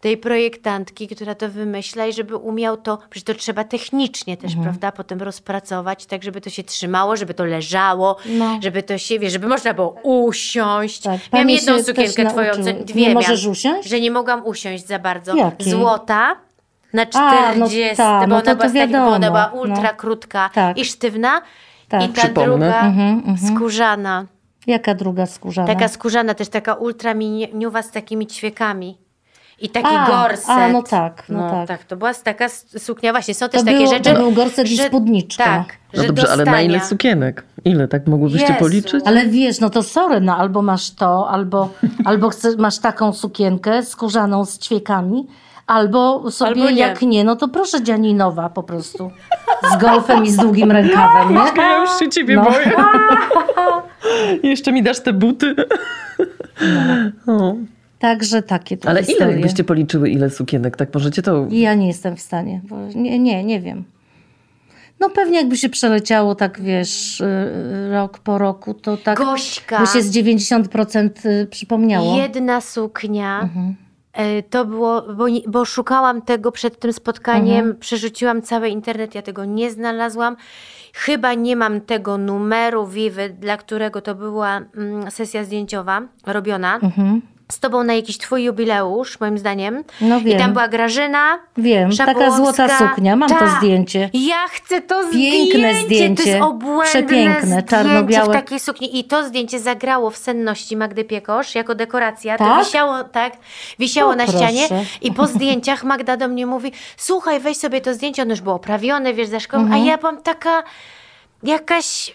tej 0.00 0.16
projektantki, 0.16 1.08
która 1.08 1.34
to 1.34 1.48
wymyśla 1.48 2.06
i 2.06 2.12
żeby 2.12 2.36
umiał 2.36 2.76
to, 2.76 2.98
przecież 3.10 3.24
to 3.36 3.40
trzeba 3.40 3.64
technicznie 3.64 4.36
też, 4.36 4.52
prawda, 4.62 4.92
potem 4.92 5.22
rozpracować, 5.22 6.06
tak 6.06 6.22
żeby 6.22 6.40
to 6.40 6.50
się 6.50 6.62
trzymało, 6.64 7.16
żeby 7.16 7.34
to 7.34 7.44
leżało, 7.44 8.16
No. 8.26 8.58
żeby 8.62 8.82
to 8.82 8.98
się, 8.98 9.18
wiesz, 9.18 9.32
żeby 9.32 9.48
można 9.48 9.74
było 9.74 9.88
usiąść. 10.02 11.00
Tak, 11.00 11.20
Miałam 11.32 11.50
jedną 11.50 11.82
sukienkę 11.82 12.26
twoją, 12.30 12.52
dwie 12.84 12.94
Nie 12.94 13.00
miałam, 13.08 13.14
możesz 13.14 13.46
usiąść? 13.46 13.88
Że 13.88 14.00
nie 14.00 14.10
mogłam 14.10 14.46
usiąść 14.46 14.86
za 14.86 14.98
bardzo. 14.98 15.34
Jakiej? 15.36 15.70
Złota. 15.70 16.36
Na 16.92 17.02
A, 17.14 17.54
no 17.56 17.66
40, 17.66 17.96
ta, 17.96 18.20
bo 18.20 18.26
no 18.26 18.34
ona 18.36 18.40
to 18.44 18.50
to 18.50 18.56
była, 18.56 18.68
takiej- 18.68 18.88
bo 18.88 18.98
ona 18.98 19.10
wiadomo, 19.18 19.20
była 19.20 19.50
no. 19.54 19.60
ultra 19.60 19.92
krótka 19.94 20.50
Tak. 20.54 20.78
i 20.78 20.84
sztywna. 20.84 21.42
Tak. 21.88 22.02
I 22.02 22.08
ta 22.08 22.22
Przypomnę. 22.22 22.50
druga 22.50 22.80
Mhm, 22.80 23.36
skórzana. 23.48 24.26
Jaka 24.66 24.94
druga 24.94 25.26
skórzana? 25.26 25.66
Taka 25.68 25.88
skórzana, 25.88 26.34
też 26.34 26.48
taka 26.48 26.74
ultra 26.74 27.14
miniuwa 27.14 27.82
z 27.82 27.90
takimi 27.90 28.26
ćwiekami. 28.26 28.98
I 29.60 29.68
taki 29.68 29.86
A, 29.90 30.06
gorset. 30.06 30.48
a, 30.48 30.68
no 30.68 30.82
tak, 30.82 31.22
no 31.28 31.66
tak. 31.66 31.84
To 31.84 31.96
była 31.96 32.14
taka 32.14 32.48
suknia, 32.78 33.12
właśnie 33.12 33.34
są 33.34 33.48
też 33.48 33.60
To 33.60 33.64
takie 33.66 33.78
było- 33.78 33.90
rzeczy. 33.92 34.10
to 34.10 34.16
był 34.16 34.32
gorset 34.32 34.70
i 34.70 34.76
że- 34.76 34.86
spódniczka. 34.86 35.44
Tak, 35.44 35.76
No 35.94 36.04
dobrze, 36.04 36.30
ale 36.32 36.44
na 36.44 36.60
ile 36.62 36.80
sukienek? 36.80 37.44
Ile? 37.64 37.88
Tak 37.88 38.06
mogłybyście 38.06 38.46
Jezu. 38.46 38.58
policzyć? 38.58 39.02
Ale 39.06 39.26
wiesz, 39.26 39.60
no 39.60 39.70
to 39.70 39.82
sorry, 39.82 40.20
no 40.20 40.36
albo 40.36 40.62
masz 40.62 40.90
to, 40.90 41.30
albo, 41.30 41.68
albo 42.04 42.28
chcesz, 42.28 42.56
masz 42.56 42.78
taką 42.78 43.12
sukienkę 43.12 43.82
skórzaną 43.82 44.44
z 44.44 44.58
ćwiekami, 44.58 45.26
albo 45.72 46.30
sobie 46.30 46.50
Albo 46.50 46.70
nie. 46.70 46.76
jak 46.80 47.02
nie, 47.02 47.24
no 47.24 47.36
to 47.36 47.48
proszę 47.48 47.82
dzianinowa 47.82 48.48
po 48.48 48.62
prostu. 48.62 49.10
Z 49.72 49.80
golfem 49.80 50.24
i 50.24 50.30
z 50.30 50.36
długim 50.36 50.70
rękawem, 50.72 51.34
nie? 51.34 51.62
Ja 51.62 51.78
już 51.80 51.98
się 51.98 52.08
ciebie 52.08 52.34
No. 52.36 52.44
boję. 52.44 52.72
Jeszcze 54.52 54.72
mi 54.72 54.82
dasz 54.82 55.00
te 55.00 55.12
buty. 55.12 55.54
O. 57.26 57.54
Także 57.98 58.42
takie 58.42 58.76
to 58.76 58.88
Ale 58.88 59.00
ile 59.00 59.06
historie. 59.06 59.38
byście 59.38 59.64
policzyły, 59.64 60.10
ile 60.10 60.30
sukienek? 60.30 60.76
Tak 60.76 60.94
możecie 60.94 61.22
to... 61.22 61.46
Ja 61.50 61.74
nie 61.74 61.86
jestem 61.86 62.16
w 62.16 62.20
stanie, 62.20 62.60
bo 62.64 62.76
nie, 62.94 63.18
nie, 63.18 63.44
nie 63.44 63.60
wiem. 63.60 63.84
No 65.00 65.10
pewnie 65.10 65.36
jakby 65.36 65.56
się 65.56 65.68
przeleciało 65.68 66.34
tak, 66.34 66.60
wiesz, 66.60 67.20
y, 67.20 67.90
rok 67.92 68.18
po 68.18 68.38
roku, 68.38 68.74
to 68.74 68.96
tak 68.96 69.18
Gośka. 69.18 69.80
by 69.80 69.86
się 69.86 70.02
z 70.02 70.10
90% 70.16 71.26
y, 71.26 71.46
przypomniało. 71.50 72.16
Jedna 72.16 72.60
suknia. 72.60 73.40
Mhm. 73.42 73.74
E, 74.12 74.42
To 74.42 74.64
było, 74.64 75.02
bo, 75.02 75.24
bo 75.46 75.64
szukałam 75.64 76.22
tego 76.22 76.52
przed 76.52 76.78
tym 76.78 76.92
spotkaniem, 76.92 77.58
Mhm. 77.58 77.78
przerzuciłam 77.78 78.42
cały 78.42 78.68
internet, 78.68 79.14
ja 79.14 79.22
tego 79.22 79.44
nie 79.44 79.70
znalazłam. 79.70 80.36
Chyba 80.94 81.34
nie 81.34 81.56
mam 81.56 81.80
tego 81.80 82.18
numeru 82.18 82.86
Vivy, 82.86 83.28
dla 83.40 83.56
którego 83.56 84.00
to 84.00 84.14
była 84.14 84.56
mm, 84.76 85.10
sesja 85.10 85.44
zdjęciowa 85.44 86.02
robiona. 86.26 86.74
Mhm. 86.82 87.22
Z 87.52 87.60
tobą 87.60 87.84
na 87.84 87.94
jakiś 87.94 88.18
twój 88.18 88.44
jubileusz, 88.44 89.20
moim 89.20 89.38
zdaniem. 89.38 89.84
No 90.00 90.18
I 90.18 90.22
wiem. 90.24 90.38
tam 90.38 90.52
była 90.52 90.68
Grażyna. 90.68 91.38
Wiem, 91.56 91.90
taka 91.96 92.30
złota 92.30 92.78
suknia, 92.78 93.16
mam 93.16 93.28
to 93.28 93.34
Tak. 93.38 93.48
zdjęcie. 93.58 94.10
Ja 94.12 94.36
chcę 94.50 94.80
to 94.80 95.02
Piękne 95.12 95.74
zdjęcie. 95.74 95.74
To 95.74 95.84
zdjęcie. 95.86 96.30
jest 96.30 96.42
obłędne 96.42 96.84
Przepiękne, 96.84 97.62
czarno-białe. 97.62 98.28
w 98.28 98.32
takiej 98.32 98.60
sukni. 98.60 98.98
I 98.98 99.04
to 99.04 99.24
zdjęcie 99.28 99.60
zagrało 99.60 100.10
w 100.10 100.16
senności 100.16 100.76
Magdy 100.76 101.04
Piekosz 101.04 101.54
jako 101.54 101.74
dekoracja. 101.74 102.38
To 102.38 102.44
Tak? 102.44 102.64
wisiało, 102.64 103.04
tak, 103.04 103.32
wisiało 103.78 104.10
O, 104.12 104.16
na 104.16 104.24
proszę. 104.24 104.38
ścianie 104.38 104.68
i 105.00 105.12
po 105.12 105.26
zdjęciach 105.26 105.84
Magda 105.84 106.16
do 106.16 106.28
mnie 106.28 106.46
mówi 106.46 106.72
słuchaj, 106.96 107.40
weź 107.40 107.56
sobie 107.56 107.80
to 107.80 107.94
zdjęcie, 107.94 108.22
ono 108.22 108.30
już 108.30 108.40
było 108.40 108.54
oprawione, 108.54 109.14
wiesz, 109.14 109.28
za 109.28 109.40
szkołą, 109.40 109.62
Mhm. 109.62 109.82
a 109.82 109.84
ja 109.86 109.98
byłam 109.98 110.22
taka 110.22 110.62
jakaś 111.42 112.12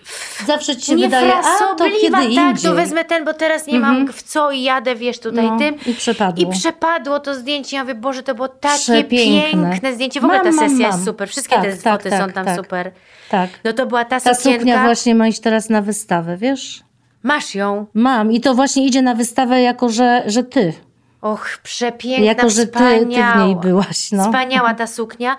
Zawsze 0.48 0.76
ci 0.76 0.86
się 0.86 0.96
wydaje, 0.96 1.34
a 1.36 1.76
to 1.76 1.86
kiedy 1.86 2.12
tak, 2.12 2.24
indziej. 2.24 2.38
Mhm. 2.40 2.58
to 2.58 2.74
wezmę 2.76 3.06
ten, 3.06 3.26
bo 3.26 3.34
teraz 3.34 3.68
nie 3.68 3.80
mam 3.80 4.08
w 4.14 4.24
co 4.24 4.52
i 4.52 4.62
jadę, 4.62 4.96
wiesz, 4.96 5.20
tutaj 5.20 5.46
No, 5.46 5.58
tym. 5.60 5.76
i 5.86 5.94
przepadło. 5.94 6.50
I 6.50 6.52
przepadło 6.52 7.20
to 7.20 7.36
zdjęcie. 7.36 7.76
Ja 7.78 7.84
mówię, 7.84 7.96
Boże, 7.96 8.24
to 8.24 8.36
było 8.36 8.48
takie 8.48 9.04
piękne 9.04 9.94
zdjęcie. 9.94 10.22
W 10.22 10.24
ogóle 10.24 10.44
Mam, 10.44 10.54
ta 10.54 10.60
sesja 10.60 10.88
mam. 10.88 10.92
jest 10.92 11.06
super. 11.06 11.30
Wszystkie 11.30 11.56
Tak, 11.56 11.66
te 11.66 11.78
tak, 11.78 11.94
foty 11.98 12.10
tak, 12.10 12.22
są 12.28 12.32
tam 12.32 12.46
tak. 12.46 12.58
super. 12.58 12.92
Tak. 13.30 13.50
No 13.64 13.74
to 13.74 13.86
była 13.86 14.06
ta 14.06 14.20
Ta 14.20 14.34
sukienka. 14.34 14.60
suknia 14.60 14.84
właśnie 14.84 15.16
ma 15.16 15.28
iść 15.28 15.40
teraz 15.40 15.70
na 15.70 15.82
wystawę, 15.82 16.38
wiesz? 16.38 16.82
Masz 17.24 17.56
ją. 17.56 17.86
Mam 17.94 18.32
i 18.32 18.42
to 18.42 18.54
właśnie 18.56 18.86
idzie 18.86 19.02
na 19.02 19.16
wystawę 19.16 19.62
jako, 19.62 19.90
że, 19.90 20.24
że 20.26 20.44
ty. 20.44 20.74
Och, 21.22 21.60
przepiękna, 21.64 22.26
jako, 22.26 22.50
że 22.50 22.68
ty, 22.68 22.80
ty 22.80 23.06
w 23.06 23.08
niej 23.08 23.56
byłaś. 23.56 24.12
No. 24.12 24.24
Wspaniała 24.24 24.74
ta 24.74 24.88
suknia. 24.88 25.38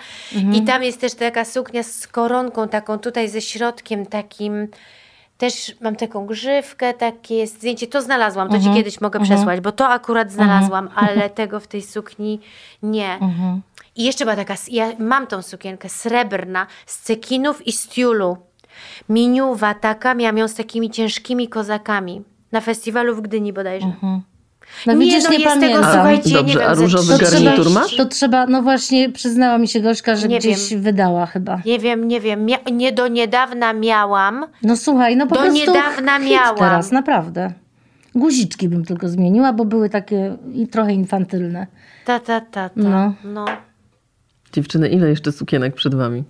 I 0.53 0.63
tam 0.63 0.83
jest 0.83 1.01
też 1.01 1.15
taka 1.15 1.45
suknia 1.45 1.83
z 1.83 2.07
koronką 2.07 2.69
taką 2.69 2.99
tutaj 2.99 3.29
ze 3.29 3.41
środkiem 3.41 4.07
takim. 4.07 4.69
Też 5.39 5.75
mam 5.81 5.97
taką 5.97 6.27
grzywkę, 6.27 6.95
takie 6.95 7.35
jest 7.35 7.55
zdjęcie. 7.55 7.87
To 7.87 8.03
znalazłam, 8.03 8.49
to 8.49 8.61
ci 8.61 8.71
kiedyś 8.75 9.01
mogę 9.01 9.21
przesłać, 9.21 9.61
bo 9.61 9.73
to 9.73 9.89
akurat 9.89 10.33
znalazłam, 10.33 10.89
ale 11.07 11.31
tego 11.31 11.61
w 11.61 11.67
tej 11.67 11.83
sukni 11.83 12.41
nie. 12.83 13.19
I 13.97 14.05
jeszcze 14.05 14.25
była 14.25 14.37
taka, 14.37 14.55
ja 14.71 14.93
mam 14.99 15.27
tą 15.27 15.43
sukienkę 15.43 15.89
srebrna 15.89 16.67
z 16.87 16.99
cekinów 16.99 17.67
i 17.67 17.73
z 17.73 17.89
tiulu. 17.89 18.37
Miniuwa 19.09 19.75
taka, 19.75 20.15
miałam 20.15 20.39
ją 20.39 20.49
z 20.49 20.55
takimi 20.55 20.91
ciężkimi 20.91 21.49
kozakami. 21.49 22.23
Na 22.53 22.61
festiwalu 22.61 23.15
w 23.17 23.21
Gdyni 23.21 23.53
bodajże. 23.53 23.93
No 24.87 24.93
Nie, 24.93 24.99
widzisz, 24.99 25.25
no 25.25 25.31
nie 25.31 25.39
jest 25.39 25.55
tego, 25.61 25.61
pamiętam. 25.75 25.93
słuchajcie, 25.95 26.31
Dobrze, 26.35 26.55
nie 26.55 26.61
wiem, 26.61 26.71
a 26.71 26.75
różowy 26.75 27.13
to 27.13 27.19
30. 27.19 27.45
garnitur 27.45 27.65
trzeba, 27.67 27.81
masz? 27.81 27.97
to 27.97 28.07
trzeba, 28.07 28.47
no 28.47 28.63
właśnie 28.63 29.11
przyznała 29.13 29.59
mi 29.59 29.69
się 29.69 29.81
Gośka, 29.81 30.17
że 30.17 30.29
Nie 30.29 30.39
gdzieś 30.39 30.71
wiem. 30.71 30.83
wydała 30.83 31.27
chyba. 31.27 31.61
Nie 31.67 31.79
wiem, 31.79 32.09
nie 32.09 32.21
wiem. 32.21 32.47
Mia- 32.47 32.73
nie 32.73 32.93
do 32.93 33.09
niedawna 33.09 33.73
miałam. 33.73 34.47
No 34.63 34.77
słuchaj, 34.77 35.17
no 35.17 35.27
po 35.27 35.35
Do 35.35 35.41
prostu 35.41 35.59
niedawna 35.59 36.19
miałam. 36.19 36.57
teraz, 36.57 36.93
naprawdę. 36.93 37.53
Guziczki 38.15 38.69
bym 38.69 38.85
tylko 38.85 39.09
zmieniła, 39.09 39.53
bo 39.53 39.65
były 39.65 39.89
takie 39.91 40.37
i 40.55 40.69
trochę 40.69 40.93
infantylne. 40.93 41.67
Ta, 42.05 42.21
ta, 42.21 42.41
ta, 42.41 42.69
ta. 42.69 42.71
No. 42.77 43.13
No. 43.25 43.45
Dziewczyny, 44.53 44.89
ile 44.89 45.09
jeszcze 45.09 45.33
sukienek 45.33 45.75
przed 45.75 45.95
wami? 45.95 46.25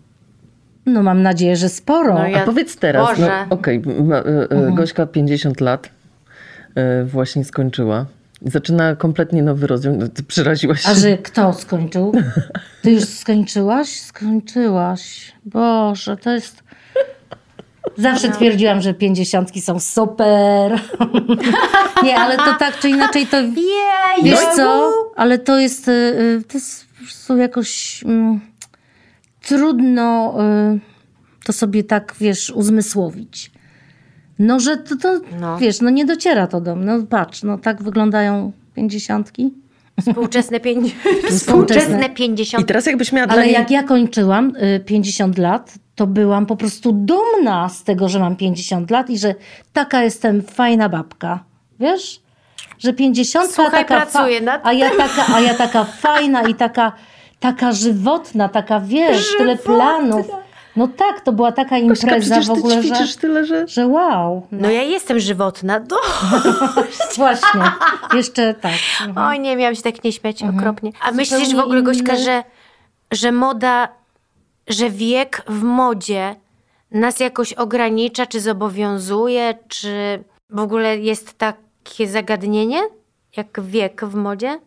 No 0.86 1.02
mam 1.02 1.22
nadzieję, 1.22 1.56
że 1.56 1.68
sporo. 1.68 2.14
No 2.14 2.20
A 2.20 2.28
ja- 2.28 2.44
powiedz 2.44 2.76
teraz, 2.76 3.18
no 3.18 3.26
okej, 3.50 3.82
ma- 4.04 4.16
e, 4.16 4.22
e, 4.50 4.72
Gośka 4.74 5.06
50 5.06 5.60
lat 5.60 5.90
e, 6.74 7.04
właśnie 7.04 7.44
skończyła. 7.44 8.06
Zaczyna 8.42 8.96
kompletnie 8.96 9.42
nowy 9.42 9.66
rozdział. 9.66 9.96
No, 9.96 10.08
Ty 10.08 10.22
przeraziłaś 10.22 10.82
się. 10.82 10.88
A 10.88 10.94
że 10.94 11.18
kto 11.18 11.52
skończył? 11.52 12.12
Ty 12.82 12.90
już 12.90 13.04
skończyłaś? 13.04 13.88
Skończyłaś. 13.88 15.32
Boże, 15.44 16.16
to 16.16 16.30
jest... 16.30 16.62
Zawsze 17.96 18.28
twierdziłam, 18.28 18.80
że 18.80 18.94
pięćdziesiątki 18.94 19.60
są 19.60 19.80
super. 19.80 20.80
Nie, 22.04 22.16
ale 22.16 22.36
to 22.36 22.54
tak 22.58 22.78
czy 22.78 22.88
inaczej 22.88 23.26
to... 23.26 23.36
Jej, 23.36 24.24
Wiesz 24.24 24.40
co? 24.56 24.92
Ale 25.16 25.38
to 25.38 25.58
jest, 25.58 25.88
y, 25.88 25.92
y, 25.92 26.42
to 26.48 26.58
jest 26.58 26.86
po 26.86 27.04
prostu 27.04 27.36
jakoś 27.36 28.02
mm, 28.04 28.40
trudno 29.42 30.34
y, 30.74 30.80
to 31.44 31.52
sobie 31.52 31.84
tak, 31.84 32.14
wiesz, 32.20 32.50
uzmysłowić. 32.50 33.50
No, 34.38 34.60
że 34.60 34.76
to, 34.76 34.96
to 34.96 35.20
No. 35.40 35.58
wiesz, 35.58 35.80
no 35.80 35.90
nie 35.90 36.04
dociera 36.04 36.46
to 36.46 36.60
do 36.60 36.76
mnie. 36.76 36.86
No 36.86 37.06
patrz, 37.06 37.42
no 37.42 37.58
tak 37.58 37.82
wyglądają 37.82 38.52
pięćdziesiątki. 38.74 39.54
Współczesne, 40.00 40.60
pięć... 40.60 40.94
Współczesne. 40.94 41.36
Współczesne 41.38 42.06
I 42.06 42.10
50. 42.14 42.66
teraz 42.66 42.86
jakbyś 42.86 43.12
miała 43.12 43.28
Ale 43.28 43.44
niej... 43.44 43.52
jak 43.52 43.70
ja 43.70 43.82
kończyłam 43.82 44.52
y, 44.56 44.80
50 44.86 45.38
lat, 45.38 45.74
to 45.94 46.06
byłam 46.06 46.46
po 46.46 46.56
prostu 46.56 46.92
dumna 46.92 47.68
z 47.68 47.84
tego, 47.84 48.08
że 48.08 48.18
mam 48.18 48.36
50 48.36 48.90
lat 48.90 49.10
i 49.10 49.18
że 49.18 49.34
taka 49.72 50.02
jestem 50.02 50.42
fajna 50.42 50.88
babka. 50.88 51.44
Wiesz? 51.80 52.20
Że 52.78 52.92
50 52.92 53.50
Słuchaj, 53.50 53.70
taka 53.72 53.96
pracuję 53.96 54.40
nad 54.40 54.66
a 54.66 54.72
ja 54.72 54.90
taka, 54.90 55.34
a 55.34 55.40
ja 55.40 55.54
taka 55.54 55.84
fajna 55.84 56.42
i 56.42 56.54
taka, 56.54 56.92
taka 57.40 57.72
żywotna, 57.72 58.48
taka 58.48 58.80
wiesz, 58.80 59.26
tyle 59.38 59.56
planów. 59.56 60.26
No 60.78 60.88
tak, 60.88 61.20
to 61.20 61.32
była 61.32 61.52
taka 61.52 61.80
Gośka, 61.80 62.06
impreza 62.06 62.40
w 62.40 62.50
ogóle, 62.50 62.82
ty 62.82 63.06
że, 63.06 63.14
tyle, 63.14 63.44
że... 63.44 63.68
że 63.68 63.86
wow. 63.86 64.46
No, 64.52 64.58
No 64.60 64.70
ja 64.70 64.82
jestem 64.82 65.20
żywotna. 65.20 65.80
Do... 65.80 65.96
właśnie, 67.16 67.60
jeszcze 68.14 68.54
tak. 68.54 68.72
Oj, 69.16 69.40
nie, 69.40 69.56
miałam 69.56 69.74
się 69.74 69.82
tak 69.82 70.04
nie 70.04 70.12
śmiać 70.12 70.42
okropnie. 70.42 70.92
A 71.00 71.12
myślisz 71.12 71.54
w 71.54 71.58
ogóle, 71.58 71.82
Gośka, 71.82 72.12
inny- 72.12 72.24
że, 72.24 72.44
że 73.12 73.32
moda, 73.32 73.88
że 74.68 74.90
wiek 74.90 75.42
w 75.48 75.62
modzie 75.62 76.36
nas 76.90 77.20
jakoś 77.20 77.52
ogranicza, 77.52 78.26
czy 78.26 78.40
zobowiązuje, 78.40 79.54
czy 79.68 80.24
w 80.50 80.60
ogóle 80.60 80.98
jest 80.98 81.38
takie 81.38 82.08
zagadnienie? 82.08 82.80
jak 83.36 83.60
wiek 83.60 84.04
w 84.04 84.14
modzie? 84.14 84.60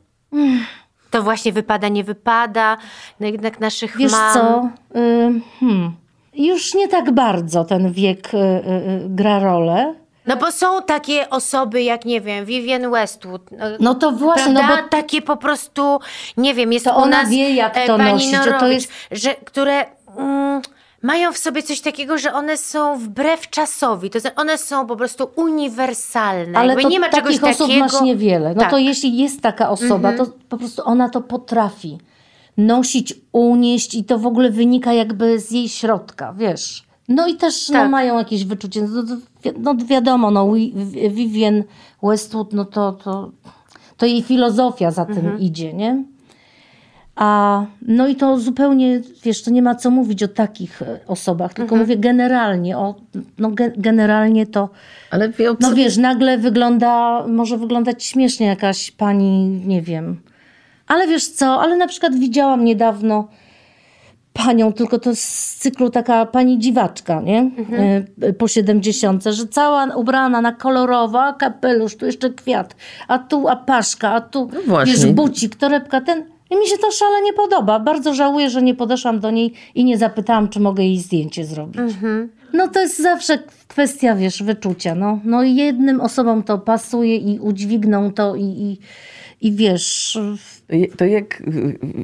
To 1.12 1.24
właśnie 1.24 1.54
wypada, 1.54 1.88
nie 1.88 2.04
wypada, 2.04 2.78
no 3.20 3.28
jednak 3.28 3.60
naszych 3.60 3.98
Wiesz 3.98 4.12
mam. 4.12 4.34
co? 4.34 4.70
Y, 4.96 5.42
hmm. 5.60 5.92
Już 6.34 6.74
nie 6.74 6.88
tak 6.88 7.12
bardzo 7.12 7.64
ten 7.66 7.92
wiek 7.92 8.34
y, 8.34 8.38
y, 8.38 8.42
y, 8.42 9.02
gra 9.10 9.40
rolę. 9.40 9.94
No 10.26 10.38
bo 10.38 10.52
są 10.52 10.82
takie 10.82 11.30
osoby 11.30 11.82
jak, 11.84 12.06
nie 12.06 12.22
wiem, 12.22 12.46
Vivienne 12.46 12.90
Westwood. 12.90 13.42
No 13.80 13.96
to 13.96 14.12
właśnie, 14.12 14.54
Prawda? 14.54 14.76
no 14.76 14.84
bo 14.84 14.90
Takie 14.90 15.22
po 15.22 15.38
prostu, 15.38 16.00
nie 16.38 16.54
wiem, 16.54 16.74
jest 16.74 16.86
To 16.86 16.92
u 16.92 16.98
ona 16.98 17.22
nas 17.22 17.30
wie, 17.30 17.56
jak 17.56 17.78
e, 17.78 17.88
to 17.88 17.98
pani 17.98 18.12
nosić, 18.14 18.32
że 18.32 18.38
to 18.44 18.52
Norowicz, 18.52 18.74
jest- 18.74 18.92
że, 19.12 19.36
które 19.46 19.86
mm, 20.18 20.62
mają 21.02 21.34
w 21.34 21.38
sobie 21.38 21.64
coś 21.64 21.82
takiego, 21.82 22.18
że 22.18 22.34
one 22.34 22.58
są 22.58 23.00
wbrew 23.00 23.50
czasowi. 23.50 24.10
To 24.10 24.20
znaczy 24.20 24.36
one 24.36 24.58
są 24.58 24.88
po 24.88 24.96
prostu 24.96 25.30
uniwersalne. 25.36 26.60
Ale 26.60 26.76
to 26.76 26.90
nie 26.90 27.00
ma 27.00 27.10
czegoś 27.10 27.36
takich 27.40 27.50
osób 27.50 27.68
takiego. 27.68 27.86
masz 27.86 28.02
niewiele. 28.02 28.54
No 28.56 28.62
Tak. 28.62 28.72
to 28.72 28.78
jeśli 28.78 29.18
jest 29.18 29.42
taka 29.42 29.70
osoba, 29.70 30.14
to 30.14 30.26
po 30.50 30.58
prostu 30.58 30.82
ona 30.86 31.10
to 31.10 31.22
potrafi 31.22 31.98
nosić, 32.58 33.14
unieść 33.32 33.96
i 33.96 34.04
to 34.04 34.20
w 34.20 34.26
ogóle 34.26 34.52
wynika 34.52 34.94
jakby 34.94 35.40
z 35.40 35.52
jej 35.52 35.70
środka, 35.70 36.34
wiesz. 36.34 36.84
No 37.10 37.28
i 37.28 37.36
też 37.36 37.70
no, 37.70 37.74
Tak. 37.74 37.90
mają 37.92 38.18
jakieś 38.18 38.46
wyczucie. 38.46 38.82
No, 38.82 39.04
wi- 39.44 39.60
no 39.60 39.76
wiadomo, 39.76 40.32
no 40.32 40.52
Vivienne 41.12 41.64
Westwood, 42.04 42.54
no 42.54 42.66
to, 42.66 42.92
to, 42.92 43.32
to 43.98 44.06
jej 44.06 44.22
filozofia 44.22 44.92
za 44.92 45.06
tym 45.06 45.18
Mhm. 45.18 45.40
idzie, 45.40 45.74
nie? 45.74 46.04
A 47.16 47.66
no 47.82 48.08
i 48.08 48.16
to 48.16 48.40
zupełnie, 48.40 49.02
wiesz, 49.24 49.44
to 49.44 49.52
nie 49.52 49.62
ma 49.62 49.76
co 49.76 49.90
mówić 49.92 50.24
o 50.24 50.28
takich 50.28 50.82
e, 50.82 51.00
osobach, 51.08 51.54
tylko 51.54 51.76
Mhm. 51.76 51.82
mówię 51.82 51.98
generalnie, 51.98 52.78
o, 52.78 52.96
no 53.38 53.52
ge, 53.52 53.72
generalnie 53.78 54.48
to 54.48 54.70
Ale 55.12 55.30
wie, 55.30 55.50
no 55.60 55.74
wiesz, 55.74 55.98
nagle 55.98 56.38
wygląda, 56.38 57.24
może 57.28 57.58
wyglądać 57.58 58.04
śmiesznie 58.04 58.46
jakaś 58.48 58.92
pani, 58.92 59.62
nie 59.66 59.82
wiem. 59.82 60.20
Ale 60.92 61.08
wiesz 61.08 61.28
co, 61.28 61.62
ale 61.62 61.78
na 61.78 61.88
przykład 61.88 62.16
widziałam 62.16 62.66
niedawno 62.66 63.28
panią, 64.34 64.74
tylko 64.74 65.00
to 65.00 65.16
z 65.16 65.56
cyklu 65.60 65.90
taka 65.90 66.26
pani 66.26 66.60
dziwaczka, 66.60 67.22
nie? 67.22 67.52
E, 68.22 68.34
Po 68.34 68.48
70, 68.48 69.24
że 69.24 69.48
cała 69.48 69.96
ubrana 69.96 70.42
na 70.42 70.52
kolorowo, 70.52 71.24
a 71.24 71.34
kapelusz, 71.34 71.96
tu 71.98 72.06
jeszcze 72.06 72.30
kwiat, 72.30 72.76
a 73.08 73.20
tu 73.20 73.48
apaszka, 73.48 74.10
a 74.12 74.22
tu 74.22 74.50
No 74.54 74.60
właśnie. 74.68 74.94
wiesz, 74.94 75.06
bucik, 75.12 75.56
torebka, 75.56 76.02
ten. 76.02 76.24
I 76.50 76.56
mi 76.56 76.68
się 76.68 76.78
to 76.78 76.92
szalenie 76.92 77.34
podoba. 77.34 77.80
Bardzo 77.80 78.14
żałuję, 78.14 78.50
że 78.50 78.62
nie 78.62 78.76
podeszłam 78.76 79.20
do 79.20 79.32
niej 79.32 79.54
i 79.76 79.84
nie 79.84 79.98
zapytałam, 79.98 80.50
czy 80.50 80.60
mogę 80.60 80.84
jej 80.84 80.98
zdjęcie 81.00 81.46
zrobić. 81.46 81.82
No 82.54 82.68
to 82.68 82.80
jest 82.80 83.02
zawsze 83.02 83.40
kwestia, 83.68 84.16
wiesz, 84.16 84.44
wyczucia. 84.44 84.96
No, 84.96 85.20
no 85.24 85.44
jednym 85.44 86.02
osobom 86.02 86.44
to 86.44 86.58
pasuje 86.58 87.16
i 87.18 87.40
udźwigną 87.40 88.12
to 88.14 88.36
i, 88.36 88.44
i, 88.44 88.78
i 89.42 89.52
wiesz... 89.52 90.20
To 90.98 91.06
jak 91.06 91.44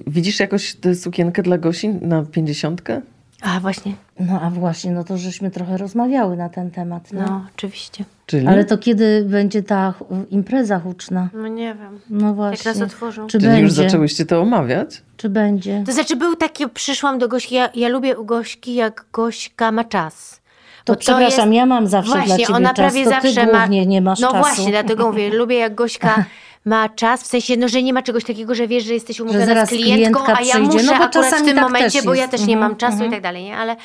widzisz 0.07 0.39
jakoś 0.39 0.75
tę 0.75 0.95
sukienkę 0.95 1.43
dla 1.43 1.57
Gosi 1.57 1.89
na 1.89 2.23
pięćdziesiątkę? 2.23 3.01
A 3.41 3.59
właśnie, 3.59 3.93
No 4.19 4.41
a 4.41 4.49
właśnie, 4.49 4.91
no 4.91 5.03
to 5.03 5.17
żeśmy 5.17 5.51
trochę 5.51 5.77
rozmawiały 5.77 6.37
na 6.37 6.49
ten 6.49 6.71
temat. 6.71 7.13
No. 7.13 7.21
no 7.21 7.45
oczywiście. 7.55 8.05
Czyli? 8.25 8.47
Ale 8.47 8.65
to 8.65 8.77
kiedy 8.77 9.25
będzie 9.29 9.63
ta 9.63 9.93
impreza 10.29 10.79
huczna? 10.79 11.29
No 11.33 11.47
nie 11.47 11.75
wiem. 11.75 11.99
No 12.09 12.33
właśnie. 12.33 12.71
raz 12.71 12.81
otworzą. 12.81 13.27
Czy 13.27 13.37
Czyli 13.37 13.47
będzie? 13.47 13.61
już 13.61 13.71
zaczęłyście 13.71 14.25
to 14.25 14.41
omawiać? 14.41 15.01
Czy 15.17 15.29
będzie? 15.29 15.83
To 15.85 15.91
znaczy 15.91 16.15
był 16.15 16.35
taki, 16.35 16.69
przyszłam 16.69 17.19
do 17.19 17.27
Gośki, 17.27 17.55
ja, 17.55 17.69
ja 17.75 17.89
lubię 17.89 18.17
u 18.17 18.25
Gośki, 18.25 18.75
jak 18.75 19.05
Gośka 19.13 19.71
ma 19.71 19.83
czas. 19.83 20.41
To 20.85 20.93
Bo 20.93 20.99
przepraszam, 20.99 21.53
ja 21.53 21.65
mam 21.65 21.87
zawsze 21.87 22.11
właśnie, 22.11 22.27
dla 22.27 22.37
ciebie 22.37 22.55
ona 22.55 22.69
czas, 22.69 22.75
prawie 22.75 23.03
to 23.03 23.09
zawsze 23.09 23.45
ty 23.45 23.51
ma... 23.51 23.59
głównie 23.59 23.85
nie 23.85 24.01
masz 24.01 24.19
no 24.19 24.31
czasu. 24.31 24.43
właśnie, 24.43 24.71
dlatego 24.71 25.07
mówię, 25.07 25.29
lubię 25.29 25.57
jak 25.57 25.75
Gośka 25.75 26.25
ma 26.67 26.89
czas, 26.89 27.23
w 27.23 27.25
sensie, 27.25 27.57
no, 27.57 27.67
że 27.67 27.83
nie 27.83 27.93
ma 27.93 28.01
czegoś 28.01 28.23
takiego, 28.23 28.55
że 28.55 28.67
wiesz, 28.67 28.83
że 28.83 28.93
jesteś 28.93 29.19
umówiona 29.19 29.65
z 29.65 29.69
klientką, 29.69 30.23
a 30.25 30.29
ja 30.29 30.35
przyjdzie. 30.35 30.59
muszę 30.59 30.85
No 30.85 31.05
akurat 31.05 31.35
w 31.35 31.43
tym 31.43 31.55
tak 31.55 31.63
momencie, 31.63 32.03
bo 32.03 32.13
ja 32.13 32.27
też 32.27 32.41
nie 32.41 32.53
Mhm, 32.53 32.59
mam 32.59 32.77
czasu 32.77 32.93
mhm. 32.93 33.11
i 33.11 33.13
tak 33.13 33.23
dalej, 33.23 33.43
nie? 33.43 33.57
Ale 33.57 33.75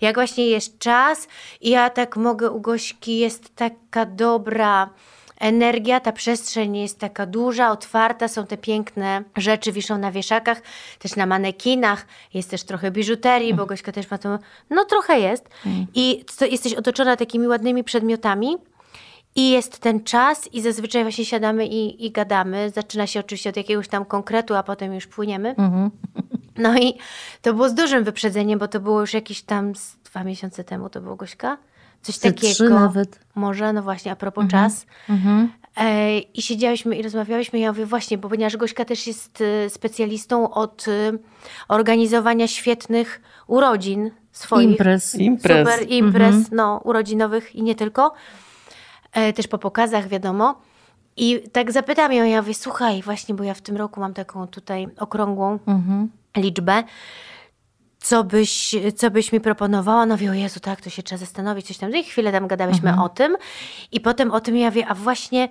jak 0.00 0.14
właśnie 0.14 0.46
jest 0.46 0.78
czas 0.78 1.28
i 1.60 1.70
ja 1.70 1.90
tak 1.90 2.16
mogę 2.16 2.50
u 2.50 2.60
Gośki, 2.60 3.18
jest 3.18 3.56
taka 3.56 4.06
dobra 4.06 4.90
energia, 5.40 6.00
ta 6.00 6.12
przestrzeń 6.12 6.76
jest 6.76 6.98
taka 6.98 7.26
duża, 7.26 7.70
otwarta, 7.70 8.28
są 8.28 8.46
te 8.46 8.56
piękne 8.56 9.22
rzeczy, 9.36 9.72
wiszą 9.72 9.98
na 9.98 10.12
wieszakach, 10.12 10.62
też 10.98 11.16
na 11.16 11.26
manekinach, 11.26 12.06
jest 12.34 12.50
też 12.50 12.62
trochę 12.62 12.90
biżuterii, 12.90 13.54
bo 13.54 13.66
Gośka 13.66 13.92
też 13.92 14.10
ma 14.10 14.18
to, 14.18 14.38
no 14.70 14.84
trochę 14.84 15.20
jest. 15.20 15.48
I 15.94 16.24
to, 16.38 16.44
jesteś 16.44 16.74
otoczona 16.74 17.16
takimi 17.16 17.48
ładnymi 17.48 17.84
przedmiotami, 17.84 18.56
i 19.36 19.50
jest 19.50 19.78
ten 19.78 20.04
czas 20.04 20.48
i 20.52 20.62
zazwyczaj 20.62 21.02
właśnie 21.02 21.24
siadamy 21.24 21.66
i, 21.66 22.06
i 22.06 22.10
gadamy. 22.10 22.70
Zaczyna 22.70 23.06
się 23.06 23.20
oczywiście 23.20 23.50
od 23.50 23.56
jakiegoś 23.56 23.88
tam 23.88 24.04
konkretu, 24.04 24.54
a 24.54 24.62
potem 24.62 24.94
już 24.94 25.06
płyniemy. 25.06 25.48
Mhm. 25.48 25.90
No 26.56 26.78
i 26.78 26.94
to 27.42 27.54
było 27.54 27.68
z 27.68 27.74
dużym 27.74 28.04
wyprzedzeniem, 28.04 28.58
bo 28.58 28.68
to 28.68 28.80
było 28.80 29.00
już 29.00 29.14
jakieś 29.14 29.42
tam 29.42 29.76
z 29.76 29.96
dwa 30.04 30.24
miesiące 30.24 30.64
temu, 30.64 30.90
to 30.90 31.00
było 31.00 31.16
Gośka? 31.16 31.58
Coś 32.02 32.14
Ze 32.14 32.32
takiego. 32.32 32.54
trzy 32.54 32.68
nawet. 32.68 33.18
Może, 33.34 33.72
no 33.72 33.82
właśnie, 33.82 34.12
a 34.12 34.16
propos 34.16 34.44
czas. 34.50 34.86
E, 35.76 36.18
I 36.18 36.42
siedziałyśmy 36.42 36.96
i 36.96 37.02
rozmawiałyśmy. 37.02 37.58
Ja 37.58 37.72
mówię, 37.72 37.86
właśnie, 37.86 38.18
bo 38.18 38.28
ponieważ 38.28 38.56
Gośka 38.56 38.84
też 38.84 39.06
jest 39.06 39.40
e, 39.40 39.70
specjalistą 39.70 40.50
od 40.50 40.88
e, 40.88 41.12
organizowania 41.68 42.48
świetnych 42.48 43.20
urodzin 43.46 44.10
swoich. 44.32 44.70
Imprez. 44.70 45.14
Imprez. 45.14 45.68
Super 45.68 45.90
imprez, 45.90 46.34
no, 46.50 46.80
urodzinowych 46.84 47.54
i 47.54 47.62
nie 47.62 47.74
tylko. 47.74 48.14
E, 49.12 49.32
też 49.32 49.46
po 49.48 49.58
pokazach, 49.58 50.08
wiadomo. 50.08 50.60
I 51.16 51.40
tak 51.52 51.72
zapytam 51.72 52.12
ją, 52.12 52.24
ja 52.24 52.42
mówię, 52.42 52.54
słuchaj, 52.54 53.02
właśnie, 53.02 53.34
bo 53.34 53.44
ja 53.44 53.54
w 53.54 53.60
tym 53.60 53.76
roku 53.76 54.00
mam 54.00 54.14
taką 54.14 54.46
tutaj 54.46 54.88
okrągłą 54.98 55.58
liczbę. 56.36 56.82
Co 57.98 58.24
byś, 58.24 58.74
co 58.96 59.10
byś 59.10 59.32
mi 59.32 59.40
proponowała? 59.40 60.06
No 60.06 60.16
wie, 60.16 60.30
o 60.30 60.34
Jezu, 60.34 60.60
tak, 60.60 60.80
to 60.80 60.90
się 60.90 61.02
trzeba 61.02 61.18
zastanowić, 61.18 61.66
coś 61.66 61.78
tam. 61.78 61.90
No 61.90 61.96
i 61.96 62.04
chwilę 62.04 62.32
tam 62.32 62.46
gadałyśmy 62.46 63.02
o 63.02 63.08
tym. 63.08 63.36
I 63.92 64.00
potem 64.00 64.30
o 64.30 64.40
tym 64.40 64.56
ja 64.56 64.70
wie, 64.70 64.86
a 64.86 64.94
właśnie 64.94 65.48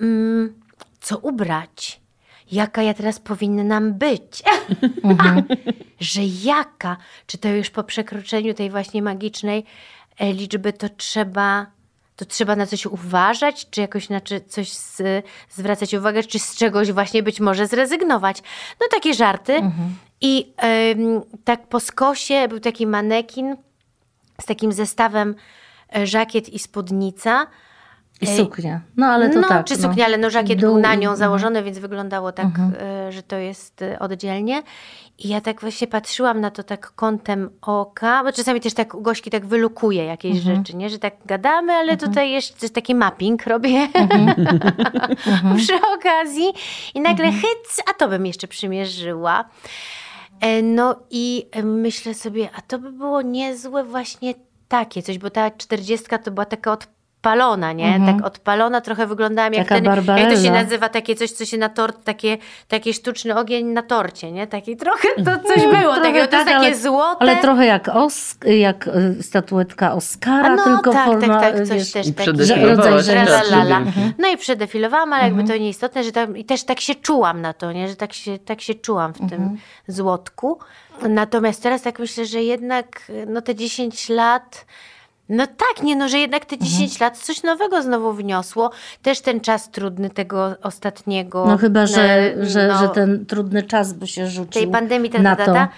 mm, 0.00 0.60
co 1.00 1.18
ubrać? 1.18 2.00
Jaka 2.52 2.82
ja 2.82 2.94
teraz 2.94 3.18
powinnam 3.18 3.94
być? 3.94 4.42
że 6.00 6.20
jaka? 6.24 6.96
Czy 7.26 7.38
to 7.38 7.48
już 7.48 7.70
po 7.70 7.84
przekroczeniu 7.84 8.54
tej 8.54 8.70
właśnie 8.70 9.02
magicznej 9.02 9.64
e, 10.18 10.32
liczby 10.32 10.72
to 10.72 10.88
trzeba, 10.88 11.66
to 12.16 12.24
trzeba 12.24 12.56
na 12.56 12.66
coś 12.66 12.86
uważać, 12.86 13.70
czy 13.70 13.80
jakoś 13.80 14.08
na 14.08 14.20
coś 14.48 14.72
z, 14.72 15.02
zwracać 15.50 15.94
uwagę, 15.94 16.22
czy 16.22 16.38
z 16.38 16.56
czegoś 16.56 16.92
właśnie 16.92 17.22
być 17.22 17.40
może 17.40 17.66
zrezygnować? 17.66 18.42
No 18.80 18.86
takie 18.90 19.14
żarty. 19.14 19.60
I 20.20 20.52
em, 20.56 21.22
tak 21.44 21.68
po 21.68 21.80
skosie 21.80 22.48
był 22.48 22.60
taki 22.60 22.86
manekin 22.86 23.56
z 24.40 24.44
takim 24.44 24.72
zestawem 24.72 25.34
e, 25.96 26.06
żakiet 26.06 26.48
i 26.48 26.58
spódnica. 26.58 27.46
I 28.20 28.26
suknia. 28.26 28.80
No 28.96 29.06
ale 29.06 29.30
to 29.30 29.40
no, 29.40 29.48
tak. 29.48 29.66
czy 29.66 29.76
no. 29.76 29.82
suknia, 29.82 30.06
ale 30.06 30.18
no 30.18 30.30
żakiet 30.30 30.60
Dół 30.60 30.72
był 30.72 30.82
na 30.82 30.94
nią 30.94 31.16
założony, 31.16 31.62
więc 31.62 31.78
wyglądało 31.78 32.32
tak, 32.32 32.46
e, 32.80 33.12
że 33.12 33.22
to 33.22 33.36
jest 33.36 33.82
e, 33.82 33.98
oddzielnie. 33.98 34.62
I 35.18 35.28
ja 35.28 35.40
tak 35.40 35.60
właśnie 35.60 35.86
patrzyłam 35.86 36.40
na 36.40 36.50
to 36.50 36.62
tak 36.62 36.90
kątem 36.90 37.50
oka, 37.62 38.24
bo 38.24 38.32
czasami 38.32 38.60
też 38.60 38.74
tak 38.74 39.02
Gośki 39.02 39.30
tak 39.30 39.46
wylukuje 39.46 40.04
jakieś 40.04 40.38
rzeczy, 40.38 40.76
nie? 40.76 40.90
Że 40.90 40.98
tak 40.98 41.14
gadamy, 41.26 41.72
ale 41.72 41.96
tutaj 41.96 42.30
jeszcze 42.30 42.70
taki 42.70 42.94
mapping 42.94 43.46
robię 43.46 43.88
przy 45.56 45.74
okazji. 45.98 46.52
I 46.94 47.00
nagle 47.00 47.32
hyc, 47.32 47.82
a 47.90 47.94
to 47.94 48.08
bym 48.08 48.26
jeszcze 48.26 48.48
przymierzyła. 48.48 49.44
E, 50.40 50.62
No 50.62 50.96
i 51.10 51.46
myślę 51.64 52.14
sobie, 52.14 52.48
a 52.56 52.60
to 52.60 52.78
by 52.78 52.92
było 52.92 53.22
niezłe 53.22 53.84
właśnie 53.84 54.34
takie 54.68 55.02
coś, 55.02 55.18
bo 55.18 55.30
ta 55.30 55.50
czterdziestka 55.50 56.18
to 56.18 56.30
była 56.30 56.44
taka 56.44 56.72
odpalona, 57.24 57.72
nie? 57.72 58.00
Tak 58.06 58.26
odpalona, 58.26 58.80
trochę 58.80 59.06
wyglądałam 59.06 59.52
jak 59.52 59.68
Taka 59.68 59.74
ten, 59.74 59.84
jak 59.84 59.94
to 59.94 60.02
się 60.02 60.16
Barbarella. 60.16 60.62
nazywa, 60.62 60.88
takie 60.88 61.14
coś, 61.14 61.30
co 61.30 61.44
się 61.44 61.58
na 61.58 61.68
tort, 61.68 62.04
takie, 62.04 62.38
taki 62.68 62.94
sztuczny 62.94 63.36
ogień 63.36 63.66
na 63.66 63.82
torcie, 63.82 64.32
nie? 64.32 64.46
Taki 64.46 64.76
trochę 64.76 65.08
to 65.24 65.48
coś 65.48 65.62
było 65.62 65.94
Trochę 65.94 66.00
takiego, 66.00 66.26
to 66.26 66.36
jest 66.36 66.48
takie 66.48 66.56
ale, 66.56 66.76
złote. 66.76 67.16
Ale 67.20 67.36
trochę 67.36 67.66
jak, 67.66 67.88
Osk, 67.88 68.44
jak 68.44 68.86
y, 68.86 69.22
statuetka 69.22 69.92
Oscara, 69.92 70.56
no 70.56 70.64
tylko 70.64 70.92
tak, 70.92 71.06
forma, 71.06 71.40
tak, 71.40 71.56
tak, 71.56 71.66
coś 71.66 71.78
wiesz, 71.78 71.92
też 71.92 72.06
I 72.06 72.14
takiego. 72.14 72.38
przedefilowałaś 72.38 73.06
rodzaj 73.08 73.46
dźwięki. 73.46 74.14
No 74.18 74.28
i 74.28 74.36
przedefilowałam, 74.36 75.12
ale 75.12 75.24
jakby 75.24 75.44
to 75.44 75.56
nieistotne, 75.56 76.04
że 76.04 76.12
tam, 76.12 76.36
i 76.36 76.44
też 76.44 76.64
tak 76.64 76.80
się 76.80 76.94
czułam 76.94 77.40
na 77.40 77.52
to, 77.52 77.72
nie? 77.72 77.88
że 77.88 77.96
tak 77.96 78.12
się, 78.12 78.38
tak 78.38 78.60
się 78.60 78.74
czułam 78.74 79.12
w 79.12 79.30
tym 79.30 79.56
złotku. 79.88 80.58
Natomiast 81.08 81.62
teraz 81.62 81.82
tak 81.82 81.98
myślę, 81.98 82.26
że 82.26 82.42
jednak 82.42 83.12
no 83.26 83.42
te 83.42 83.54
10 83.54 84.08
lat... 84.08 84.66
No 85.28 85.46
tak, 85.46 85.82
nie 85.82 85.96
no, 85.96 86.08
że 86.08 86.18
jednak 86.18 86.44
te 86.44 86.58
10 86.58 87.00
lat 87.00 87.18
coś 87.18 87.42
nowego 87.42 87.82
znowu 87.82 88.12
wniosło. 88.12 88.70
Też 89.02 89.20
ten 89.20 89.40
czas 89.40 89.70
trudny 89.70 90.10
tego 90.10 90.56
ostatniego. 90.62 91.46
No 91.46 91.58
chyba, 91.58 91.86
że, 91.86 92.02
e, 92.02 92.46
że, 92.46 92.68
no, 92.68 92.78
że 92.78 92.88
ten 92.88 93.26
trudny 93.26 93.62
czas 93.62 93.92
by 93.92 94.06
się 94.06 94.26
rzucił 94.26 94.62
tej 94.62 94.70
pandemii 94.70 95.10
ta, 95.10 95.18
na 95.18 95.36
ta, 95.36 95.46
to. 95.46 95.52
ta, 95.52 95.68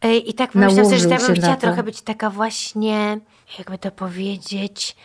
ta. 0.00 0.08
E, 0.08 0.16
I 0.16 0.34
tak 0.34 0.52
pomyślałam 0.52 0.84
sobie, 0.84 0.98
że 0.98 1.08
ja 1.08 1.18
bym 1.18 1.34
chciała 1.34 1.54
na 1.54 1.56
trochę 1.56 1.82
być 1.82 2.02
taka 2.02 2.30
właśnie, 2.30 3.18
jakby 3.58 3.78
to 3.78 3.90
powiedzieć, 3.90 4.96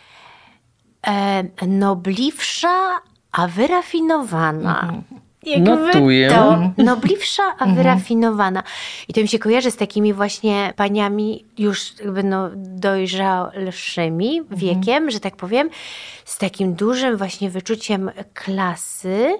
e, 1.07 1.67
nobliwsza, 1.67 3.01
a 3.32 3.47
wyrafinowana. 3.47 4.82
Mhm. 4.82 5.28
Jakby 5.45 5.69
Notuję. 5.69 6.29
To 6.29 6.71
nobliwsza, 6.83 7.43
a 7.59 7.65
wyrafinowana. 7.65 8.63
I 9.07 9.13
to 9.13 9.21
mi 9.21 9.27
się 9.27 9.39
kojarzy 9.39 9.71
z 9.71 9.75
takimi 9.75 10.13
właśnie 10.13 10.73
paniami 10.75 11.45
już 11.57 11.99
jakby 11.99 12.23
no 12.23 12.49
dojrzalszymi 12.55 14.41
wiekiem, 14.51 15.11
że 15.11 15.19
tak 15.19 15.35
powiem, 15.35 15.69
z 16.25 16.37
takim 16.37 16.73
dużym 16.73 17.17
właśnie 17.17 17.49
wyczuciem 17.49 18.11
klasy, 18.33 19.39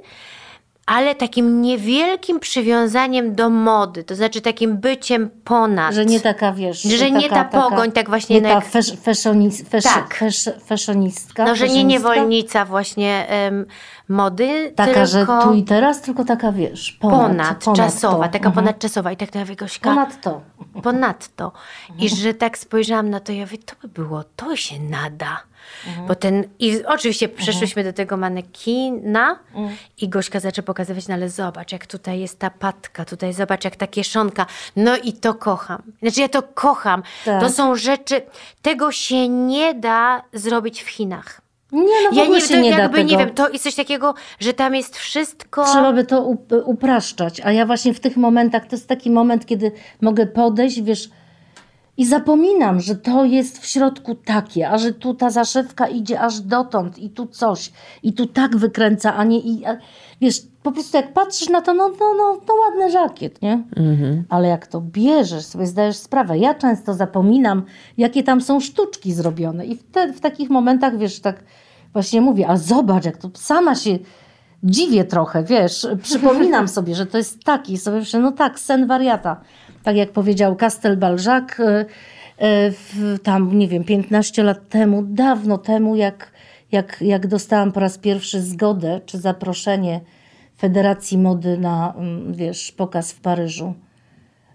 ale 0.90 1.16
takim 1.16 1.62
niewielkim 1.62 2.40
przywiązaniem 2.40 3.36
do 3.36 3.50
mody, 3.50 4.04
to 4.04 4.16
znaczy 4.16 4.42
takim 4.42 4.78
byciem 4.78 5.30
ponad. 5.44 5.96
Że 5.96 6.06
nie 6.06 6.20
taka, 6.20 6.52
wiesz... 6.54 6.82
Że 6.82 7.12
nie 7.12 7.30
taka, 7.30 7.44
ta 7.44 7.62
pogoń, 7.62 7.92
tak 7.92 8.10
właśnie 8.10 8.36
Nie 8.36 8.42
na 8.42 8.50
ta 8.50 8.56
jak- 8.56 8.66
fesz, 8.66 8.94
feszonis, 9.04 9.70
fesz, 9.70 9.84
Tak. 9.84 10.14
fesz, 10.16 10.50
feszonistka. 10.66 11.46
No, 11.46 11.56
że 11.56 11.68
nie 11.70 11.84
niewolnica 11.84 12.66
właśnie 12.66 13.28
em, 13.30 13.66
mody, 14.10 14.74
Taka, 14.76 14.92
tylko 14.94 15.06
że 15.08 15.26
tu 15.44 15.54
i 15.54 15.64
teraz, 15.64 16.02
tylko 16.02 16.26
taka, 16.26 16.52
wiesz, 16.52 16.92
ponad, 16.92 17.22
ponad, 17.28 17.64
ponad 17.64 17.78
czasowa, 17.78 18.26
to. 18.28 18.34
taka 18.34 18.48
Mhm. 18.48 18.54
ponadczasowa. 18.56 19.12
I 19.12 19.18
tak 19.18 19.34
na 19.36 19.46
Gośka, 19.56 19.90
Ponad 19.90 20.22
to. 20.22 20.42
ponadto. 20.84 21.52
I 21.90 21.92
Mhm. 22.06 22.22
że 22.22 22.34
tak 22.34 22.58
spojrzałam 22.58 23.10
na 23.10 23.20
to, 23.20 23.32
ja 23.32 23.42
mówię, 23.42 23.58
to 23.58 23.76
by 23.82 23.88
było, 23.88 24.24
to 24.36 24.56
się 24.56 24.80
nada. 24.80 25.49
Mhm. 25.88 26.08
Bo 26.08 26.16
ten, 26.16 26.44
i 26.60 26.86
oczywiście 26.86 27.30
przeszłyśmy 27.30 27.84
do 27.84 27.94
tego 27.94 28.18
manekina 28.18 29.40
Mhm. 29.56 29.78
i 30.02 30.10
Gośka 30.10 30.40
zaczęła 30.40 30.66
pokazywać, 30.66 31.08
no 31.08 31.14
ale 31.14 31.30
zobacz, 31.30 31.72
jak 31.72 31.88
tutaj 31.88 32.20
jest 32.20 32.40
ta 32.40 32.50
patka, 32.50 33.06
tutaj 33.06 33.34
zobacz, 33.34 33.64
jak 33.66 33.76
ta 33.76 33.88
kieszonka. 33.88 34.46
No 34.76 34.98
i 34.98 35.14
to 35.14 35.34
kocham. 35.34 35.82
Znaczy 36.02 36.22
ja 36.22 36.30
to 36.30 36.44
kocham. 36.44 37.04
Tak. 37.26 37.42
To 37.42 37.50
są 37.50 37.76
rzeczy, 37.76 38.22
tego 38.62 38.92
się 38.92 39.30
nie 39.30 39.74
da 39.74 40.22
zrobić 40.34 40.84
w 40.84 40.90
Chinach. 40.90 41.42
Nie, 41.72 41.82
no 42.04 42.12
w 42.12 42.16
Ja 42.16 42.26
nie, 42.26 42.42
się 42.42 42.48
to 42.54 42.60
nie 42.62 42.72
da 42.72 42.78
jakby 42.80 42.98
tego. 42.98 43.10
nie 43.10 43.18
wiem, 43.18 43.30
to 43.34 43.50
jest 43.50 43.64
coś 43.64 43.76
takiego, 43.76 44.14
że 44.40 44.54
tam 44.54 44.76
jest 44.76 44.98
wszystko. 44.98 45.66
Trzeba 45.66 45.94
by 45.94 46.06
to 46.06 46.22
up- 46.22 46.64
upraszczać. 46.64 47.42
A 47.44 47.52
ja 47.52 47.66
właśnie 47.66 47.94
w 47.94 48.00
tych 48.00 48.18
momentach, 48.18 48.66
to 48.68 48.76
jest 48.76 48.88
taki 48.88 49.12
moment, 49.12 49.46
kiedy 49.46 49.72
mogę 50.02 50.26
podejść, 50.28 50.82
wiesz, 50.82 51.10
i 52.00 52.06
zapominam, 52.06 52.80
że 52.80 52.96
to 52.96 53.26
jest 53.26 53.60
w 53.60 53.66
środku 53.66 54.16
takie, 54.16 54.70
a 54.70 54.78
że 54.78 54.94
tu 54.94 55.14
ta 55.14 55.30
zaszewka 55.30 55.88
idzie 55.88 56.22
aż 56.22 56.40
dotąd 56.40 57.00
i 57.00 57.10
tu 57.10 57.28
coś, 57.28 57.72
i 58.04 58.14
tu 58.14 58.26
tak 58.26 58.58
wykręca, 58.58 59.16
a 59.16 59.24
nie 59.24 59.40
i... 59.40 59.66
A, 59.66 59.78
wiesz, 60.22 60.42
po 60.64 60.72
prostu 60.72 60.98
jak 60.98 61.14
patrzysz 61.14 61.50
na 61.50 61.62
to, 61.62 61.74
no, 61.74 61.90
no, 61.90 62.14
no, 62.18 62.42
no 62.48 62.54
ładny 62.54 62.92
żakiet, 62.92 63.42
nie? 63.42 63.64
Ale 64.30 64.48
jak 64.48 64.68
to 64.68 64.82
bierzesz, 64.82 65.46
sobie 65.46 65.66
zdajesz 65.66 65.98
sprawę. 65.98 66.38
Ja 66.38 66.54
często 66.54 66.94
zapominam, 66.94 67.64
jakie 67.98 68.24
tam 68.24 68.42
są 68.42 68.60
sztuczki 68.60 69.14
zrobione 69.14 69.66
i 69.66 69.78
w 70.16 70.20
takich 70.20 70.50
momentach, 70.50 70.98
wiesz, 70.98 71.20
tak 71.20 71.44
właśnie 71.94 72.22
mówię, 72.22 72.48
a 72.48 72.58
zobacz, 72.58 73.06
jak 73.06 73.18
to 73.18 73.30
sama 73.34 73.76
się 73.76 74.00
dziwię 74.64 75.04
trochę, 75.04 75.44
wiesz, 75.44 75.88
przypominam 76.04 76.68
sobie, 76.78 76.96
że 76.96 77.06
to 77.06 77.18
jest 77.18 77.44
taki, 77.44 77.78
sobie 77.78 77.98
myślę, 77.98 78.20
no 78.20 78.32
tak, 78.32 78.60
sen 78.60 78.88
wariata. 78.88 79.42
Tak 79.90 79.98
jak 79.98 80.12
powiedział 80.12 80.56
Castel 80.56 80.98
Balzac, 80.98 81.44
y, 81.60 81.64
y, 83.16 83.20
tam, 83.20 83.58
nie 83.58 83.68
wiem, 83.68 83.84
15 83.84 84.44
lat 84.44 84.70
temu, 84.70 85.04
dawno 85.04 85.58
temu, 85.58 85.96
jak, 85.96 86.32
jak, 86.72 86.98
jak 87.02 87.28
dostałam 87.28 87.72
po 87.72 87.80
raz 87.80 87.98
pierwszy 87.98 88.42
zgodę 88.42 89.02
czy 89.06 89.18
zaproszenie 89.18 90.02
Federacji 90.58 91.18
Mody 91.18 91.58
na, 91.58 91.94
mm, 91.98 92.34
wiesz, 92.34 92.72
pokaz 92.72 93.12
w 93.12 93.22
Paryżu. 93.22 93.74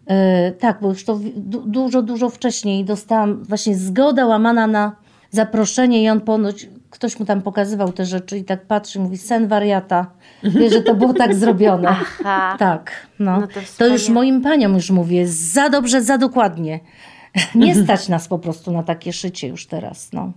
E, 0.07 0.53
tak, 0.53 0.79
bo 0.81 0.89
już 0.89 1.05
to 1.05 1.21
dużo, 1.67 2.03
dużo 2.03 2.29
wcześniej 2.29 2.85
dostałam 2.85 3.45
właśnie 3.45 3.77
zgoda 3.77 4.27
łamana 4.27 4.67
na 4.67 4.97
zaproszenie 5.31 6.03
i 6.03 6.09
on 6.09 6.21
ponoć, 6.21 6.69
ktoś 6.95 7.19
mu 7.21 7.27
tam 7.27 7.43
pokazywał 7.43 7.93
te 7.93 8.05
rzeczy 8.07 8.39
i 8.39 8.45
tak 8.45 8.67
patrzy, 8.67 9.01
mówi 9.01 9.19
sen 9.19 9.49
wariata. 9.49 10.07
Wie, 10.43 10.71
że 10.71 10.83
to 10.83 10.95
było 10.95 11.13
tak 11.13 11.35
zrobione. 11.45 11.89
Aha. 11.89 12.57
Tak, 12.59 12.93
no. 13.19 13.41
No 13.41 13.47
to 13.47 13.61
to, 13.79 13.87
już 13.87 14.09
moim 14.09 14.41
paniom 14.43 14.75
już 14.75 14.91
mówię, 14.91 15.27
za 15.29 15.69
dobrze, 15.69 16.03
za 16.03 16.19
dokładnie. 16.19 16.81
Nie 17.55 17.75
stać 17.75 18.09
nas 18.09 18.29
po 18.29 18.39
prostu 18.39 18.73
na 18.73 18.83
takie 18.83 19.13
szycie 19.13 19.49
już 19.49 19.67
teraz, 19.67 20.13
no. 20.13 20.33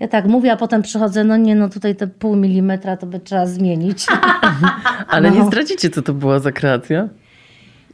Ja 0.00 0.08
tak 0.08 0.26
mówię, 0.26 0.52
a 0.52 0.56
potem 0.56 0.82
przychodzę, 0.82 1.24
no 1.24 1.36
nie, 1.36 1.54
no 1.54 1.68
tutaj 1.68 1.96
te 1.96 2.06
pół 2.06 2.36
milimetra 2.36 2.96
to 2.96 3.06
by 3.06 3.20
trzeba 3.20 3.46
zmienić. 3.46 4.06
Ale 5.08 5.30
No. 5.30 5.36
nie 5.36 5.44
zdradzicie, 5.44 5.90
co 5.90 6.02
to 6.02 6.14
była 6.14 6.38
za 6.38 6.52
kreacja? 6.52 7.08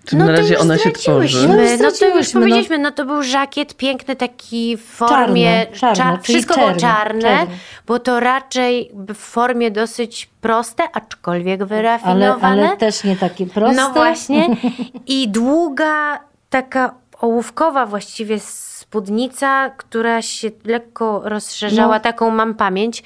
Czy 0.09 0.16
No 0.16 0.24
na 0.24 0.32
to 0.32 0.36
razie 0.40 0.59
ona 0.59 0.78
się 0.78 0.90
tworzy? 0.92 1.48
No 1.48 1.54
No 1.82 1.90
to 2.00 2.16
już 2.18 2.34
no. 2.34 2.40
powiedzieliśmy, 2.40 2.78
no 2.78 2.90
to 2.90 3.04
był 3.04 3.22
żakiet 3.22 3.76
piękny 3.76 4.16
taki 4.16 4.76
w 4.76 4.84
formie, 4.84 5.66
Czarny, 5.72 5.96
czarny, 5.96 6.02
cza- 6.02 6.22
czyli 6.22 6.34
wszystko 6.34 6.54
było 6.54 6.66
czerny, 6.66 6.80
czarne, 6.80 7.20
czerny. 7.22 7.54
bo 7.86 7.98
to 7.98 8.20
raczej 8.20 8.90
w 8.94 9.14
formie 9.14 9.70
dosyć 9.70 10.28
proste, 10.40 10.82
aczkolwiek 10.92 11.61
Ale, 11.61 11.66
wyrafinowane. 11.68 12.38
ale 12.68 12.76
też 12.76 13.04
nie 13.04 13.16
takie 13.16 13.46
proste. 13.46 13.76
No 13.82 13.90
właśnie. 13.90 14.48
I 15.06 15.28
długa, 15.28 16.20
taka 16.50 16.94
ołówkowa 17.20 17.86
właściwie 17.86 18.40
spódnica, 18.40 19.70
która 19.76 20.22
się 20.22 20.50
lekko 20.64 21.20
rozszerzała, 21.24 21.94
No. 21.94 22.00
taką 22.00 22.30
mam 22.30 22.54
pamięć, 22.54 23.02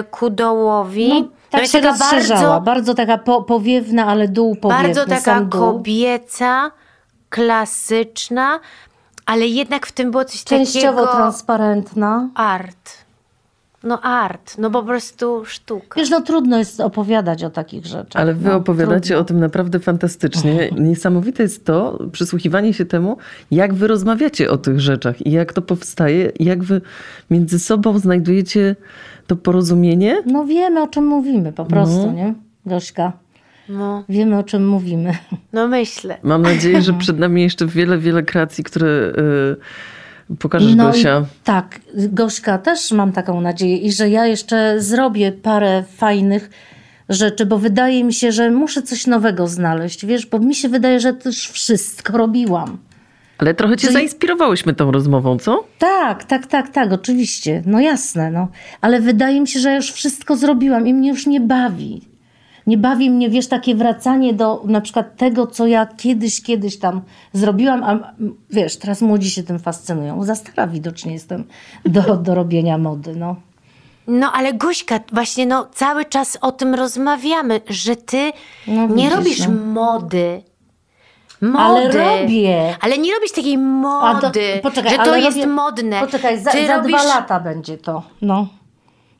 y, 0.00 0.04
ku 0.10 0.30
dołowi. 0.30 1.08
No, 1.08 1.28
tak 1.50 1.60
jest 1.60 1.72
się 1.72 1.80
taka 1.80 1.92
rozszerzała. 1.92 2.40
Bardzo, 2.40 2.60
bardzo, 2.60 2.94
taka 2.94 3.18
po, 3.18 3.42
powiewna, 3.42 4.06
ale 4.06 4.28
dół 4.28 4.56
powiewny. 4.56 4.82
bardzo 4.84 5.06
taka 5.06 5.40
dół. 5.40 5.60
kobieca, 5.60 6.70
klasyczna, 7.30 8.60
ale 9.26 9.46
jednak 9.46 9.86
w 9.86 9.92
tym 9.92 10.10
było 10.10 10.24
coś 10.24 10.44
Częściowo 10.44 11.00
takiego 11.00 11.16
transparentna. 11.16 12.28
art. 12.34 13.06
No 13.82 14.00
art, 14.02 14.58
no 14.58 14.70
po 14.70 14.82
prostu 14.82 15.44
sztuka. 15.44 16.00
Wiesz, 16.00 16.10
no 16.10 16.20
trudno 16.20 16.58
jest 16.58 16.80
opowiadać 16.80 17.44
o 17.44 17.50
takich 17.50 17.86
rzeczach. 17.86 18.22
Ale 18.22 18.34
wy 18.34 18.48
no, 18.48 18.56
opowiadacie 18.56 19.08
trudno. 19.08 19.20
o 19.20 19.24
tym 19.24 19.40
naprawdę 19.40 19.80
fantastycznie. 19.80 20.70
Niesamowite 20.78 21.42
jest 21.42 21.64
to, 21.64 21.98
przysłuchiwanie 22.12 22.74
się 22.74 22.84
temu, 22.84 23.16
jak 23.50 23.74
wy 23.74 23.86
rozmawiacie 23.86 24.50
o 24.50 24.58
tych 24.58 24.80
rzeczach 24.80 25.26
i 25.26 25.30
jak 25.30 25.52
to 25.52 25.62
powstaje, 25.62 26.32
i 26.38 26.44
jak 26.44 26.64
wy 26.64 26.80
między 27.30 27.58
sobą 27.58 27.98
znajdujecie 27.98 28.76
to 29.26 29.36
porozumienie. 29.36 30.22
No 30.26 30.44
wiemy, 30.44 30.82
o 30.82 30.86
czym 30.86 31.06
mówimy 31.06 31.52
po 31.52 31.64
prostu, 31.64 32.06
No. 32.06 32.12
nie? 32.12 32.34
Gośka, 32.66 33.12
No, 33.68 34.04
wiemy, 34.08 34.38
o 34.38 34.42
czym 34.42 34.68
mówimy. 34.68 35.12
no 35.52 35.68
myślę. 35.68 36.18
Mam 36.22 36.42
nadzieję, 36.42 36.82
że 36.82 36.92
przed 36.92 37.18
nami 37.18 37.42
jeszcze 37.42 37.66
wiele, 37.66 37.98
wiele 37.98 38.22
kreacji, 38.22 38.64
które 38.64 38.86
y, 40.30 40.36
pokażesz, 40.38 40.74
No 40.74 40.86
Gosia. 40.86 41.24
tak, 41.44 41.80
Gośka, 41.94 42.58
też 42.58 42.92
mam 42.92 43.12
taką 43.12 43.40
nadzieję 43.40 43.76
i 43.76 43.92
że 43.92 44.08
ja 44.10 44.26
jeszcze 44.26 44.80
zrobię 44.80 45.32
parę 45.32 45.84
fajnych 45.96 46.50
rzeczy, 47.08 47.46
bo 47.46 47.58
wydaje 47.58 48.04
mi 48.04 48.12
się, 48.14 48.32
że 48.32 48.50
muszę 48.50 48.82
coś 48.82 49.06
nowego 49.06 49.46
znaleźć, 49.48 50.06
wiesz, 50.06 50.26
bo 50.26 50.38
mi 50.38 50.54
się 50.54 50.68
wydaje, 50.68 51.00
że 51.00 51.12
to 51.12 51.28
już 51.28 51.48
wszystko 51.48 52.18
robiłam. 52.18 52.78
Ale 53.38 53.54
trochę 53.54 53.76
cię 53.76 53.80
Czyli- 53.80 53.92
zainspirowałyśmy 53.92 54.74
tą 54.74 54.90
rozmową, 54.92 55.38
co? 55.38 55.64
Tak, 55.78 56.24
tak, 56.24 56.46
tak, 56.46 56.68
tak, 56.68 56.92
oczywiście. 56.92 57.62
No 57.66 57.80
jasne, 57.80 58.30
no. 58.30 58.48
Ale 58.80 59.00
wydaje 59.00 59.40
mi 59.40 59.48
się, 59.48 59.60
że 59.60 59.68
ja 59.70 59.76
już 59.76 59.92
wszystko 59.92 60.36
zrobiłam 60.36 60.86
i 60.86 60.94
mnie 60.94 61.08
już 61.08 61.26
nie 61.26 61.40
bawi. 61.40 62.00
Nie 62.66 62.78
bawi 62.78 63.10
mnie, 63.10 63.30
wiesz, 63.30 63.48
takie 63.48 63.74
wracanie 63.74 64.34
do 64.34 64.62
na 64.64 64.80
przykład 64.80 65.16
tego, 65.16 65.46
co 65.46 65.66
ja 65.66 65.86
kiedyś, 65.86 66.42
kiedyś 66.42 66.78
tam 66.78 67.00
zrobiłam, 67.32 67.84
a 67.84 68.12
wiesz, 68.50 68.76
teraz 68.76 69.00
młodzi 69.02 69.30
się 69.30 69.42
tym 69.42 69.58
fascynują. 69.58 70.24
Za 70.24 70.34
stara 70.34 70.66
widocznie 70.66 71.12
jestem 71.12 71.44
do, 71.84 72.16
do 72.16 72.34
robienia 72.34 72.78
mody, 72.78 73.16
no. 73.16 73.36
No 74.06 74.32
ale 74.32 74.54
Gośka, 74.54 75.00
właśnie 75.12 75.46
no 75.46 75.66
cały 75.74 76.04
czas 76.04 76.38
o 76.40 76.52
tym 76.52 76.74
rozmawiamy, 76.74 77.60
że 77.68 77.96
ty 77.96 78.32
No, 78.66 78.86
nie 78.86 78.94
widzisz, 79.04 79.16
robisz 79.16 79.46
no. 79.46 79.54
mody. 79.54 80.42
Mody. 81.50 81.64
Ale 81.64 82.20
robię. 82.20 82.76
Ale 82.80 82.98
nie 82.98 83.14
robisz 83.14 83.32
takiej 83.32 83.54
A 83.54 83.56
to- 83.58 84.26
mody, 84.26 84.60
poczekaj, 84.62 84.90
że 84.96 85.04
to 85.04 85.16
jest 85.16 85.36
robię- 85.38 85.46
modne. 85.46 86.00
Poczekaj, 86.00 86.40
za, 86.40 86.50
ty 86.50 86.66
za 86.66 86.76
robisz... 86.76 86.92
dwa 86.92 87.02
lata 87.04 87.40
będzie 87.40 87.78
to, 87.78 88.02
no. 88.22 88.46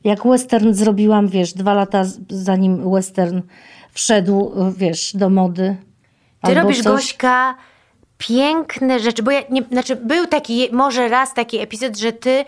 Jak 0.03 0.27
western 0.27 0.73
zrobiłam, 0.73 1.27
wiesz, 1.27 1.53
dwa 1.53 1.73
lata 1.73 2.03
zanim 2.29 2.91
western 2.91 3.41
wszedł, 3.93 4.51
wiesz, 4.77 5.15
do 5.15 5.29
mody. 5.29 5.75
Ty 6.45 6.53
robisz, 6.53 6.77
coś. 6.77 6.85
Gośka, 6.85 7.55
piękne 8.17 8.99
rzeczy, 8.99 9.23
bo 9.23 9.31
ja 9.31 9.41
nie, 9.49 9.63
znaczy 9.71 9.95
był 9.95 10.25
taki, 10.27 10.67
może 10.71 11.07
raz 11.07 11.33
taki 11.33 11.59
epizod, 11.59 11.97
że 11.97 12.11
ty 12.11 12.45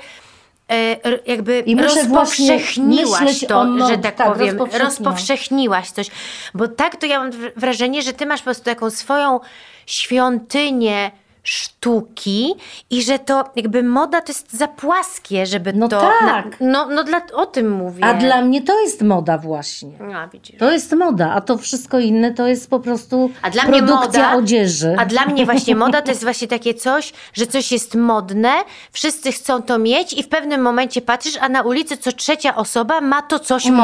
jakby 1.25 1.59
I 1.59 1.75
rozpowszechniłaś 1.75 3.45
to, 3.47 3.87
że 3.87 3.97
tak, 3.97 4.15
tak, 4.15 4.33
powiem, 4.33 4.57
rozpowszechniłaś 4.79 5.89
coś. 5.89 6.07
Bo 6.53 6.67
tak 6.67 6.95
to 6.95 7.05
ja 7.05 7.19
mam 7.19 7.31
wr- 7.31 7.51
wrażenie, 7.55 8.01
że 8.01 8.13
ty 8.13 8.25
masz 8.25 8.39
po 8.39 8.43
prostu 8.43 8.63
taką 8.63 8.89
swoją 8.89 9.39
świątynię 9.85 11.11
sztuki 11.49 12.55
i 12.89 13.03
że 13.03 13.19
to 13.19 13.43
jakby 13.55 13.83
moda 13.83 14.21
to 14.21 14.31
jest 14.31 14.53
za 14.53 14.67
płaskie, 14.67 15.45
żeby 15.45 15.73
No 15.73 15.87
to... 15.87 15.99
tak. 16.19 16.57
no, 16.59 16.87
no 16.87 17.03
dla, 17.03 17.21
o 17.33 17.45
tym 17.45 17.71
mówię. 17.71 18.05
A 18.05 18.13
dla 18.13 18.41
mnie 18.41 18.61
to 18.61 18.79
jest 18.81 19.01
moda 19.01 19.37
właśnie. 19.37 19.91
No, 19.99 20.29
widzisz. 20.33 20.59
To 20.59 20.71
jest 20.71 20.93
moda, 20.95 21.31
a 21.33 21.41
to 21.41 21.57
wszystko 21.57 21.99
inne 21.99 22.33
to 22.33 22.47
jest 22.47 22.69
po 22.69 22.79
prostu 22.79 23.29
A 23.41 23.49
dla 23.49 23.63
produkcja 23.63 24.23
moda, 24.23 24.35
odzieży. 24.35 24.95
A 24.99 25.05
dla 25.05 25.25
mnie 25.25 25.45
właśnie 25.45 25.75
moda 25.85 26.01
to 26.01 26.11
jest 26.11 26.23
właśnie 26.23 26.47
takie 26.47 26.73
coś, 26.73 27.13
że 27.33 27.47
coś 27.47 27.71
jest 27.71 27.95
modne, 27.95 28.51
wszyscy 28.91 29.31
chcą 29.31 29.61
to 29.61 29.77
mieć 29.79 30.13
i 30.13 30.23
w 30.23 30.29
pewnym 30.29 30.61
momencie 30.61 31.01
patrzysz, 31.01 31.37
a 31.41 31.49
na 31.49 31.61
ulicy 31.61 31.97
co 31.97 32.11
trzecia 32.11 32.55
osoba 32.55 33.01
ma 33.01 33.21
to 33.21 33.39
coś 33.39 33.65
Mm. 33.65 33.79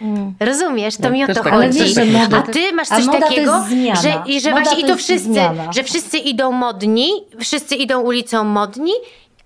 Modne. 0.00 0.32
Rozumiesz? 0.40 0.96
To 0.96 1.10
mi 1.10 1.24
o 1.24 1.26
to 1.26 1.34
tak 1.34 1.52
chodzi. 1.52 1.78
wiesz, 1.78 1.94
że 1.94 2.04
moda 2.04 2.38
A 2.38 2.42
ty 2.42 2.72
masz 2.72 2.88
coś 2.88 3.06
to 3.06 3.12
takiego, 3.12 3.64
że, 4.02 4.22
i 4.26 4.40
że 4.40 4.50
Moda 4.50 4.62
właśnie 4.62 4.80
i 4.82 4.84
to 4.86 4.96
wszyscy, 4.96 5.18
zmiana. 5.18 5.72
że 5.72 5.82
wszyscy 5.82 6.18
idą 6.18 6.52
modni, 6.52 7.10
wszyscy 7.40 7.74
idą 7.74 8.00
ulicą 8.00 8.44
modni 8.44 8.92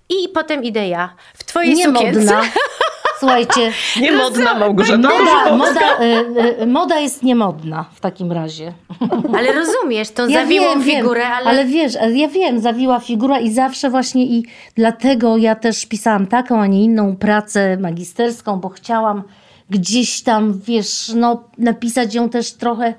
i 0.09 0.29
potem 0.29 0.63
idę 0.63 0.87
ja 0.87 1.13
w 1.33 1.43
twojej 1.43 1.73
Nie 1.75 1.85
sukience. 1.85 2.19
modna. 2.19 2.41
Słuchajcie, 3.19 3.71
Niemodna 4.01 4.53
Małgorzata 4.53 4.97
moda, 4.97 5.57
moda, 5.57 5.99
y, 6.01 6.61
y, 6.61 6.67
moda 6.67 6.99
jest 6.99 7.23
niemodna 7.23 7.85
w 7.93 7.99
takim 7.99 8.31
razie. 8.31 8.73
Ale 9.37 9.53
rozumiesz, 9.53 10.09
tą 10.11 10.31
zawiłą 10.31 10.81
figurę, 10.83 11.27
ale... 11.27 11.45
ale 11.49 11.65
wiesz, 11.65 11.93
ja 12.13 12.27
wiem, 12.27 12.59
zawiła 12.59 12.99
figura 12.99 13.39
i 13.39 13.51
zawsze 13.51 13.89
właśnie 13.89 14.25
i 14.25 14.45
dlatego 14.75 15.37
ja 15.37 15.55
też 15.55 15.85
pisałam 15.85 16.27
taką, 16.27 16.61
a 16.61 16.67
nie 16.67 16.83
inną 16.83 17.15
pracę 17.15 17.77
magisterską, 17.77 18.59
bo 18.59 18.69
chciałam 18.69 19.23
gdzieś 19.71 20.21
tam, 20.21 20.59
wiesz, 20.59 21.11
no, 21.15 21.43
napisać 21.57 22.15
ją 22.15 22.29
też 22.29 22.53
trochę 22.53 22.93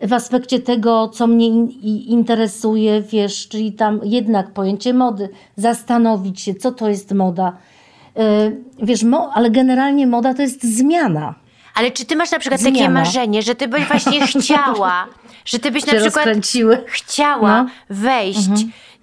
w 0.00 0.12
aspekcie 0.12 0.60
tego, 0.60 1.08
co 1.08 1.26
mnie 1.26 1.46
in, 1.46 1.70
interesuje, 2.08 3.02
wiesz, 3.02 3.48
czyli 3.48 3.72
tam 3.72 4.00
jednak 4.04 4.52
pojęcie 4.52 4.94
mody, 4.94 5.28
zastanowić 5.56 6.40
się, 6.40 6.54
co 6.54 6.72
to 6.72 6.88
jest 6.88 7.12
moda. 7.12 7.56
Y, 8.18 8.56
Wiesz, 8.82 9.02
mo, 9.02 9.30
ale 9.34 9.50
generalnie 9.50 10.06
moda 10.06 10.34
to 10.34 10.42
jest 10.42 10.64
zmiana. 10.64 11.34
Ale 11.74 11.90
czy 11.90 12.04
ty 12.04 12.16
masz 12.16 12.30
na 12.30 12.38
przykład 12.38 12.60
takie 12.62 12.74
Zmiana. 12.76 13.00
marzenie, 13.00 13.42
że 13.42 13.54
ty 13.54 13.68
byś 13.68 13.84
właśnie 13.84 14.26
chciała, 14.26 15.06
że 15.44 15.58
ty 15.58 15.70
byś 15.70 15.86
na 15.86 15.94
przykład 15.94 16.28
chciała 16.86 17.62
No. 17.62 17.68
wejść, 17.90 18.48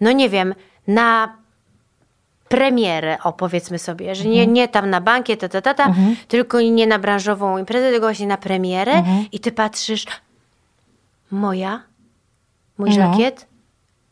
no 0.01 0.11
nie 0.11 0.29
wiem, 0.29 0.55
na 0.87 1.33
premierę, 2.57 3.17
o 3.23 3.33
powiedzmy 3.33 3.79
sobie, 3.79 4.15
że 4.15 4.25
nie, 4.25 4.47
nie 4.47 4.67
tam 4.67 4.89
na 4.89 5.01
bankiet, 5.01 5.39
ta, 5.39 5.49
ta, 5.49 5.61
ta, 5.61 5.73
ta, 5.73 5.93
tylko 6.27 6.61
nie 6.61 6.87
na 6.87 6.99
branżową 6.99 7.57
imprezę, 7.57 7.89
tylko 7.91 8.05
właśnie 8.07 8.27
na 8.27 8.37
premierę 8.37 9.03
i 9.31 9.39
ty 9.39 9.51
patrzysz, 9.51 10.05
moja, 11.31 11.81
mój 12.77 12.89
No. 12.89 12.95
żakiet, 12.95 13.45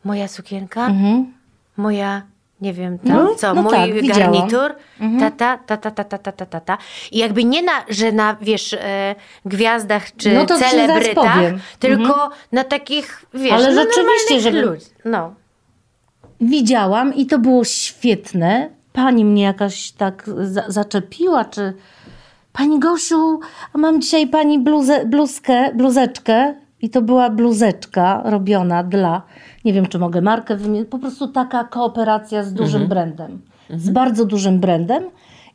moja 0.04 0.28
sukienka, 0.28 0.86
Mhm. 0.88 1.34
moja, 1.78 2.22
nie 2.62 2.74
wiem, 2.74 3.00
tam, 3.00 3.12
No, 3.18 3.36
co, 3.36 3.54
no 3.54 3.62
mój 3.62 3.72
tak, 3.72 3.94
widziałam. 3.94 4.22
Mhm. 4.34 4.50
garnitur, 4.50 4.76
ta, 5.20 5.58
ta, 5.58 5.78
ta, 5.78 5.78
ta, 5.78 5.92
ta, 5.92 6.04
ta, 6.04 6.18
ta, 6.18 6.32
ta, 6.32 6.46
ta, 6.46 6.60
ta. 6.60 6.78
I 7.12 7.18
jakby 7.18 7.44
nie 7.44 7.62
na, 7.62 7.72
że 7.90 8.12
na, 8.12 8.36
wiesz, 8.42 8.74
e, 8.74 9.16
gwiazdach 9.46 10.16
czy 10.16 10.32
No 10.34 10.46
celebrytach, 10.46 11.38
tylko 11.80 12.30
na 12.52 12.64
takich, 12.64 13.26
wiesz, 13.34 13.54
Ale 13.54 13.74
no, 13.74 13.82
rzeczywiście, 13.84 14.40
żeby- 14.42 14.62
ludzi. 14.62 14.86
No. 15.06 15.34
Widziałam 16.42 17.16
i 17.16 17.26
to 17.26 17.40
było 17.40 17.64
świetne. 17.64 18.70
Pani 18.94 19.26
mnie 19.26 19.44
jakaś 19.44 19.92
tak 19.92 20.30
za 20.42 20.64
zaczepiła, 20.68 21.46
czy 21.46 21.74
Pani 22.54 22.80
Gosiu, 22.80 23.40
a 23.74 23.78
mam 23.78 24.02
dzisiaj 24.02 24.28
pani 24.28 24.60
bluzę, 24.60 25.06
bluzkę, 25.06 25.74
bluzeczkę 25.76 26.54
i 26.82 26.90
to 26.90 27.02
była 27.02 27.30
bluzeczka 27.30 28.22
robiona 28.26 28.84
dla, 28.84 29.22
nie 29.66 29.74
wiem 29.74 29.86
czy 29.86 30.00
mogę 30.00 30.22
markę 30.22 30.56
wymienić, 30.56 30.90
po 30.90 31.00
prostu 31.00 31.28
taka 31.28 31.64
kooperacja 31.64 32.44
z 32.44 32.54
dużym 32.54 32.88
brandem, 32.88 33.42
z 33.70 33.90
bardzo 33.90 34.26
dużym 34.26 34.60
brandem 34.60 35.04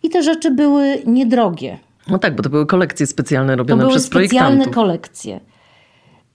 i 0.02 0.10
te 0.10 0.22
rzeczy 0.22 0.50
były 0.50 1.02
niedrogie. 1.06 1.78
No 2.08 2.18
tak, 2.18 2.36
bo 2.36 2.42
to 2.42 2.50
były 2.50 2.66
kolekcje 2.66 3.06
specjalne 3.06 3.52
To 3.52 3.56
robione 3.56 3.80
były 3.80 3.90
przez 3.90 4.04
specjalne 4.04 4.48
projektantów. 4.50 4.74
kolekcje. 4.74 5.40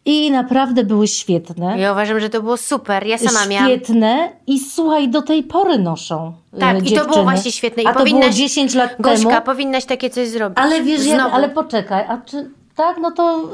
I 0.06 0.32
naprawdę 0.32 0.84
były 0.84 1.08
świetne. 1.08 1.80
Ja 1.80 1.92
uważam, 1.92 2.20
że 2.20 2.30
to 2.30 2.42
było 2.42 2.58
super. 2.58 3.08
Ja 3.08 3.18
sama 3.18 3.46
miałam. 3.48 3.68
Świetne 3.70 4.30
i 4.48 4.60
słuchaj, 4.60 5.10
do 5.10 5.22
tej 5.22 5.44
pory 5.44 5.78
noszą. 5.78 6.34
Tak, 6.60 6.76
e, 6.76 6.78
i 6.80 6.82
to 6.82 6.86
dziewczyny. 6.86 7.10
było 7.12 7.24
właśnie 7.24 7.52
świetne. 7.52 7.84
I 7.84 7.86
A 7.88 7.90
to 7.94 7.94
było 7.94 8.06
powinnaś- 8.06 8.36
10 8.36 8.74
lat 8.76 8.96
Gośka, 9.00 9.30
temu. 9.30 9.42
powinnaś 9.42 9.86
takie 9.86 10.10
coś 10.10 10.28
zrobić. 10.28 10.58
Ale 10.60 10.82
wiesz, 10.82 11.02
Znowu. 11.02 11.36
ale 11.36 11.50
poczekaj, 11.50 12.06
a 12.08 12.18
czy 12.18 12.50
tak, 12.82 12.98
no 12.98 13.12
to 13.12 13.50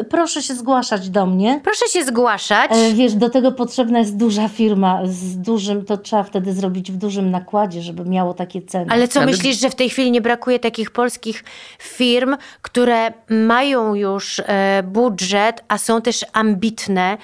y, 0.00 0.04
proszę 0.04 0.42
się 0.42 0.54
zgłaszać 0.54 1.10
do 1.10 1.26
mnie. 1.26 1.60
Proszę 1.64 1.88
się 1.92 2.04
zgłaszać. 2.04 2.70
E, 2.72 2.92
Wiesz, 2.92 3.14
do 3.14 3.30
tego 3.30 3.52
potrzebna 3.52 3.98
jest 3.98 4.16
duża 4.16 4.48
firma 4.48 5.00
z 5.04 5.36
dużym, 5.38 5.84
to 5.84 5.96
trzeba 5.96 6.22
wtedy 6.22 6.52
zrobić 6.52 6.92
w 6.92 6.96
dużym 6.96 7.30
nakładzie, 7.30 7.82
żeby 7.82 8.04
miało 8.04 8.34
takie 8.34 8.62
ceny. 8.62 8.86
Ale 8.90 9.08
co 9.08 9.24
myślisz, 9.24 9.60
że 9.60 9.70
w 9.70 9.74
tej 9.74 9.90
chwili 9.90 10.10
nie 10.10 10.20
brakuje 10.20 10.58
takich 10.58 10.90
polskich 10.90 11.44
firm, 11.78 12.36
które 12.62 13.12
mają 13.28 13.94
już 13.94 14.40
e, 14.46 14.82
budżet, 14.82 15.64
a 15.68 15.78
są 15.78 16.02
też 16.02 16.24
ambitne 16.32 17.18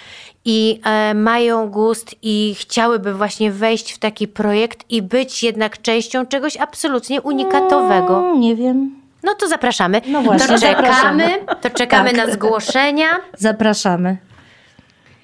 i 0.45 0.81
e, 0.85 1.15
mają 1.15 1.71
gust 1.71 2.15
i 2.23 2.55
chciałyby 2.59 3.15
właśnie 3.15 3.53
wejść 3.53 3.93
w 3.93 3.99
taki 3.99 4.29
projekt 4.29 4.85
i 4.91 5.03
być 5.03 5.43
jednak 5.43 5.83
częścią 5.83 6.27
czegoś 6.27 6.57
absolutnie 6.57 7.23
unikatowego? 7.23 8.21
Mm, 8.21 8.41
nie 8.41 8.57
wiem. 8.57 9.00
No 9.23 9.35
to 9.35 9.49
zapraszamy. 9.49 10.01
No 10.09 10.23
właśnie, 10.23 10.47
to 10.49 10.55
czekamy, 10.59 10.77
zapraszamy. 10.77 11.29
to 11.61 11.71
czekamy 11.71 12.11
Tak. 12.13 12.27
na 12.27 12.33
zgłoszenia. 12.33 13.07
Zapraszamy. 13.39 14.17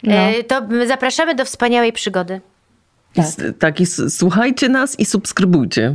No. 0.02 0.14
E, 0.14 0.44
to 0.44 0.62
zapraszamy 0.86 1.34
do 1.34 1.44
wspaniałej 1.44 1.92
przygody. 1.92 2.40
S- 3.18 3.36
Tak, 3.58 3.80
i 3.80 3.82
s- 3.82 4.02
słuchajcie 4.18 4.68
nas 4.68 5.00
i 5.00 5.04
subskrybujcie. 5.04 5.94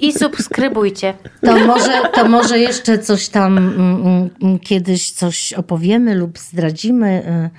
I 0.00 0.12
subskrybujcie. 0.12 1.14
To 1.44 1.58
może, 1.58 2.02
to 2.14 2.28
może 2.28 2.58
jeszcze 2.58 2.98
coś 2.98 3.28
tam 3.28 3.58
mm, 3.58 4.30
mm, 4.42 4.58
kiedyś 4.58 5.10
coś 5.10 5.52
opowiemy 5.52 6.14
lub 6.14 6.38
zdradzimy, 6.38 7.22
y, 7.46 7.50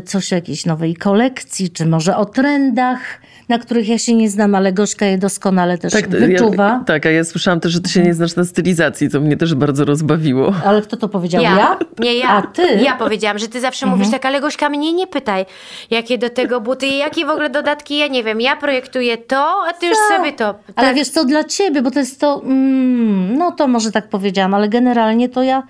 coś 0.00 0.32
o 0.32 0.36
jakiejś 0.36 0.66
nowej 0.66 0.96
kolekcji, 0.96 1.70
czy 1.70 1.86
może 1.86 2.16
o 2.16 2.24
trendach, 2.24 3.00
na 3.48 3.58
których 3.58 3.88
ja 3.88 3.98
się 3.98 4.14
nie 4.14 4.30
znam, 4.30 4.54
ale 4.54 4.72
Gośka 4.72 5.06
je 5.06 5.18
doskonale 5.18 5.78
też 5.78 5.92
Tak, 5.92 6.08
wyczuwa. 6.08 6.68
Ja, 6.68 6.82
tak, 6.86 7.06
a 7.06 7.10
ja 7.10 7.24
słyszałam 7.24 7.60
też, 7.60 7.72
że 7.72 7.80
ty 7.80 7.90
się 7.90 8.02
nie 8.02 8.14
znasz 8.14 8.36
na 8.36 8.44
stylizacji, 8.44 9.10
co 9.10 9.20
mnie 9.20 9.36
też 9.36 9.54
bardzo 9.54 9.84
rozbawiło. 9.84 10.54
Ale 10.64 10.82
kto 10.82 10.96
to 10.96 11.08
powiedział? 11.08 11.42
Ja? 11.42 11.56
Ja? 11.56 11.78
Nie 11.98 12.14
ja. 12.18 12.28
A 12.28 12.42
ty? 12.42 12.62
Mhm. 12.62 12.84
Ja 12.84 12.96
powiedziałam, 12.96 13.38
że 13.38 13.48
ty 13.48 13.60
zawsze 13.60 13.86
mówisz 13.86 14.10
tak, 14.10 14.26
ale 14.26 14.40
Gośka 14.40 14.68
mnie 14.68 14.92
nie 14.92 15.06
pytaj, 15.06 15.46
jakie 15.90 16.18
do 16.18 16.30
tego 16.30 16.60
buty 16.60 16.86
i 16.86 16.98
jakie 16.98 17.26
w 17.26 17.30
ogóle 17.30 17.50
dodatki, 17.50 17.98
ja 17.98 18.06
nie 18.06 18.24
wiem. 18.24 18.40
Ja 18.40 18.56
projektuję 18.56 19.18
to, 19.18 19.62
a 19.68 19.72
ty 19.72 19.86
już 19.86 19.98
sobie 20.16 20.32
to. 20.32 20.54
Ale 20.76 20.88
tak. 20.88 20.96
wiesz 20.96 21.08
co, 21.08 21.24
dla 21.24 21.44
ciebie, 21.44 21.82
bo 21.82 21.90
to 21.90 21.98
jest 21.98 22.20
to, 22.20 22.42
mm, 22.44 23.38
no 23.38 23.52
to 23.52 23.68
może 23.68 23.92
tak 23.92 24.08
powiedziałam, 24.08 24.54
ale 24.54 24.68
generalnie 24.68 25.28
to 25.28 25.42
ja, 25.42 25.62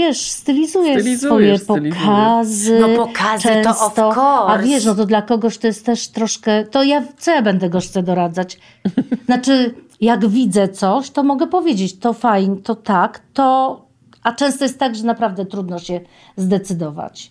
wiesz, 0.00 0.20
swoje 0.30 0.40
Stylizujesz, 0.68 1.02
stylizujesz. 1.02 1.64
pokazy. 1.64 2.78
No 2.80 3.06
pokazy 3.06 3.48
to 3.48 3.54
często, 3.54 3.86
of 3.86 4.16
course. 4.16 4.46
A 4.54 4.58
wiesz, 4.58 4.84
no 4.84 4.94
to 4.94 5.06
dla 5.06 5.22
kogoś 5.22 5.58
to 5.58 5.66
jest 5.66 5.86
też 5.86 6.08
troszkę, 6.08 6.64
to 6.64 6.82
ja, 6.82 7.02
co 7.18 7.30
ja 7.30 7.42
będę 7.42 7.70
gośce 7.70 8.02
doradzać? 8.02 8.58
Znaczy, 9.26 9.74
jak 10.00 10.26
widzę 10.28 10.68
coś, 10.68 11.10
to 11.10 11.22
mogę 11.22 11.46
powiedzieć, 11.46 11.98
to 11.98 12.12
fajnie, 12.12 12.56
to 12.56 12.74
tak, 12.74 13.20
to, 13.34 13.80
a 14.22 14.32
często 14.32 14.64
jest 14.64 14.78
tak, 14.78 14.94
że 14.94 15.04
naprawdę 15.04 15.46
trudno 15.46 15.78
się 15.78 16.00
zdecydować. 16.36 17.30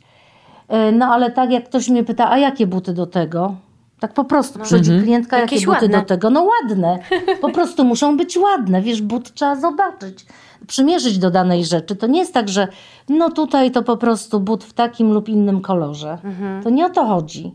E, 0.67 0.91
No 0.91 1.05
ale 1.13 1.31
tak 1.31 1.51
jak 1.51 1.65
ktoś 1.69 1.89
mnie 1.89 2.03
pyta, 2.03 2.31
a 2.31 2.37
jakie 2.37 2.67
buty 2.67 2.93
do 2.93 3.07
tego? 3.07 3.55
Tak 3.99 4.13
po 4.13 4.23
prostu 4.23 4.59
przychodzi 4.59 4.91
klientka, 5.03 5.37
jakie 5.39 5.55
Jakieś 5.55 5.65
buty 5.65 5.81
ładne. 5.81 5.99
do 5.99 6.05
tego? 6.05 6.29
No 6.29 6.47
ładne. 6.61 6.99
Po 7.41 7.49
prostu 7.49 7.83
muszą 7.85 8.17
być 8.17 8.37
ładne. 8.37 8.81
Wiesz, 8.81 9.01
but 9.01 9.33
trzeba 9.33 9.55
zobaczyć, 9.55 10.25
przymierzyć 10.67 11.17
do 11.17 11.31
danej 11.31 11.65
rzeczy. 11.65 11.95
To 11.95 12.07
nie 12.07 12.19
jest 12.19 12.33
tak, 12.33 12.49
że 12.49 12.67
no 13.09 13.29
tutaj 13.31 13.71
to 13.71 13.83
po 13.83 13.97
prostu 13.97 14.39
but 14.39 14.63
w 14.63 14.73
takim 14.73 15.13
lub 15.13 15.29
innym 15.29 15.61
kolorze. 15.61 16.17
Mhm. 16.23 16.63
To 16.63 16.69
nie 16.69 16.85
o 16.85 16.89
to 16.89 17.05
chodzi. 17.05 17.51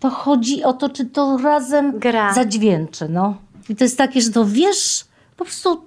To 0.00 0.10
chodzi 0.10 0.64
o 0.64 0.72
to, 0.72 0.88
czy 0.88 1.04
to 1.04 1.38
razem 1.44 1.98
Gra. 1.98 2.34
zadźwięczy. 2.34 3.08
No. 3.08 3.34
I 3.68 3.76
to 3.76 3.84
jest 3.84 3.98
takie, 3.98 4.20
że 4.20 4.30
to 4.30 4.44
wiesz, 4.44 5.04
po 5.36 5.44
prostu, 5.44 5.84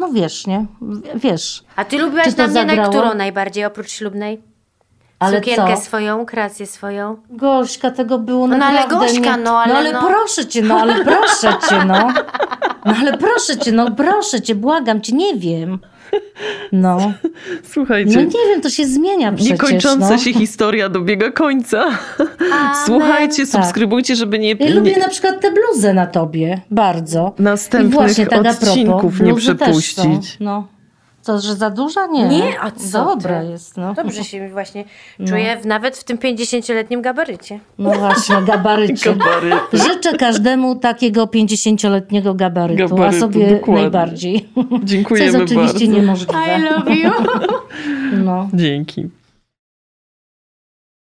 no 0.00 0.08
wiesz, 0.08 0.46
nie? 0.46 0.66
Wiesz. 1.14 1.64
A 1.76 1.84
ty 1.84 1.98
lubiłaś 1.98 2.36
na 2.36 2.46
mnie 2.46 2.64
na 2.64 2.88
którą 2.88 3.14
najbardziej, 3.14 3.64
oprócz 3.64 3.90
ślubnej? 3.90 4.40
Ale 5.18 5.38
Sukienkę 5.38 5.76
co? 5.76 5.80
swoją, 5.80 6.26
kreację 6.26 6.66
swoją. 6.66 7.16
Gośka, 7.30 7.90
tego 7.90 8.18
było 8.18 8.46
No, 8.46 8.56
no 8.56 8.64
ale 8.64 8.80
naprawdę 8.80 9.06
Gośka, 9.06 9.36
nie... 9.36 9.42
no, 9.42 9.58
ale 9.58 9.72
no 9.72 9.78
ale 9.78 9.92
no. 9.92 10.02
proszę 10.06 10.46
cię, 10.46 10.62
no 10.62 10.74
ale 10.74 11.04
proszę 11.04 11.56
cię, 11.68 11.84
no. 11.84 12.08
No 12.84 12.94
ale 13.00 13.18
proszę 13.18 13.58
cię, 13.58 13.72
no 13.72 13.90
proszę 13.90 14.40
cię, 14.40 14.54
błagam 14.54 15.00
cię, 15.00 15.16
nie 15.16 15.34
wiem. 15.34 15.78
No, 16.72 17.12
Słuchajcie, 17.72 18.16
no 18.16 18.22
nie 18.22 18.48
wiem, 18.50 18.60
to 18.62 18.70
się 18.70 18.86
zmienia 18.86 19.32
przecież, 19.32 19.52
niekończąca 19.52 20.10
no. 20.10 20.18
się 20.18 20.32
historia 20.32 20.88
dobiega 20.88 21.30
końca. 21.30 21.98
Słuchajcie, 22.86 23.46
Tak. 23.46 23.52
subskrybujcie, 23.52 24.16
żeby 24.16 24.38
nie... 24.38 24.54
Ja 24.60 24.74
lubię 24.74 24.96
na 24.96 25.08
przykład 25.08 25.40
tę 25.40 25.52
bluzę 25.52 25.94
na 25.94 26.06
tobie, 26.06 26.60
bardzo. 26.70 27.34
Następnych 27.38 27.92
I 27.92 27.94
właśnie 27.94 28.26
tak 28.26 28.38
a 28.38 28.42
propos, 28.42 28.68
odcinków 28.68 29.20
nie 29.20 29.34
też 29.34 29.42
przepuścić. 29.44 30.28
Są, 30.28 30.36
no. 30.40 30.66
Co, 31.22 31.40
że 31.40 31.54
za 31.54 31.70
duża? 31.70 32.06
Nie. 32.06 32.28
Nie, 32.28 32.60
a 32.60 32.70
co 32.70 33.04
Dobra 33.04 33.40
ty? 33.40 33.46
jest, 33.50 33.76
no. 33.76 33.94
Dobrze 33.94 34.24
się 34.24 34.48
właśnie 34.48 34.84
czuję 35.28 35.56
w, 35.62 35.66
nawet 35.66 35.96
w 35.96 36.04
tym 36.04 36.18
50-letnim 36.18 37.00
gabarycie. 37.00 37.60
No 37.78 37.90
właśnie, 37.90 38.36
gabarycie. 38.46 39.14
Gabaryty. 39.16 39.78
Życzę 39.78 40.16
każdemu 40.16 40.76
takiego 40.76 41.24
50-letniego 41.26 42.34
gabarytu, 42.34 42.88
Gabarytu, 42.88 43.16
a 43.16 43.20
sobie 43.20 43.50
dokładnie. 43.50 43.82
najbardziej. 43.82 44.48
Co 44.54 44.78
Dziękujemy 44.84 45.26
jest 45.26 45.36
oczywiście 45.52 45.86
bardzo. 45.86 46.00
niemożliwe. 46.00 46.32
I 46.58 46.62
love 46.62 46.94
you. 46.94 47.10
No. 48.24 48.48
Dzięki. 48.54 49.08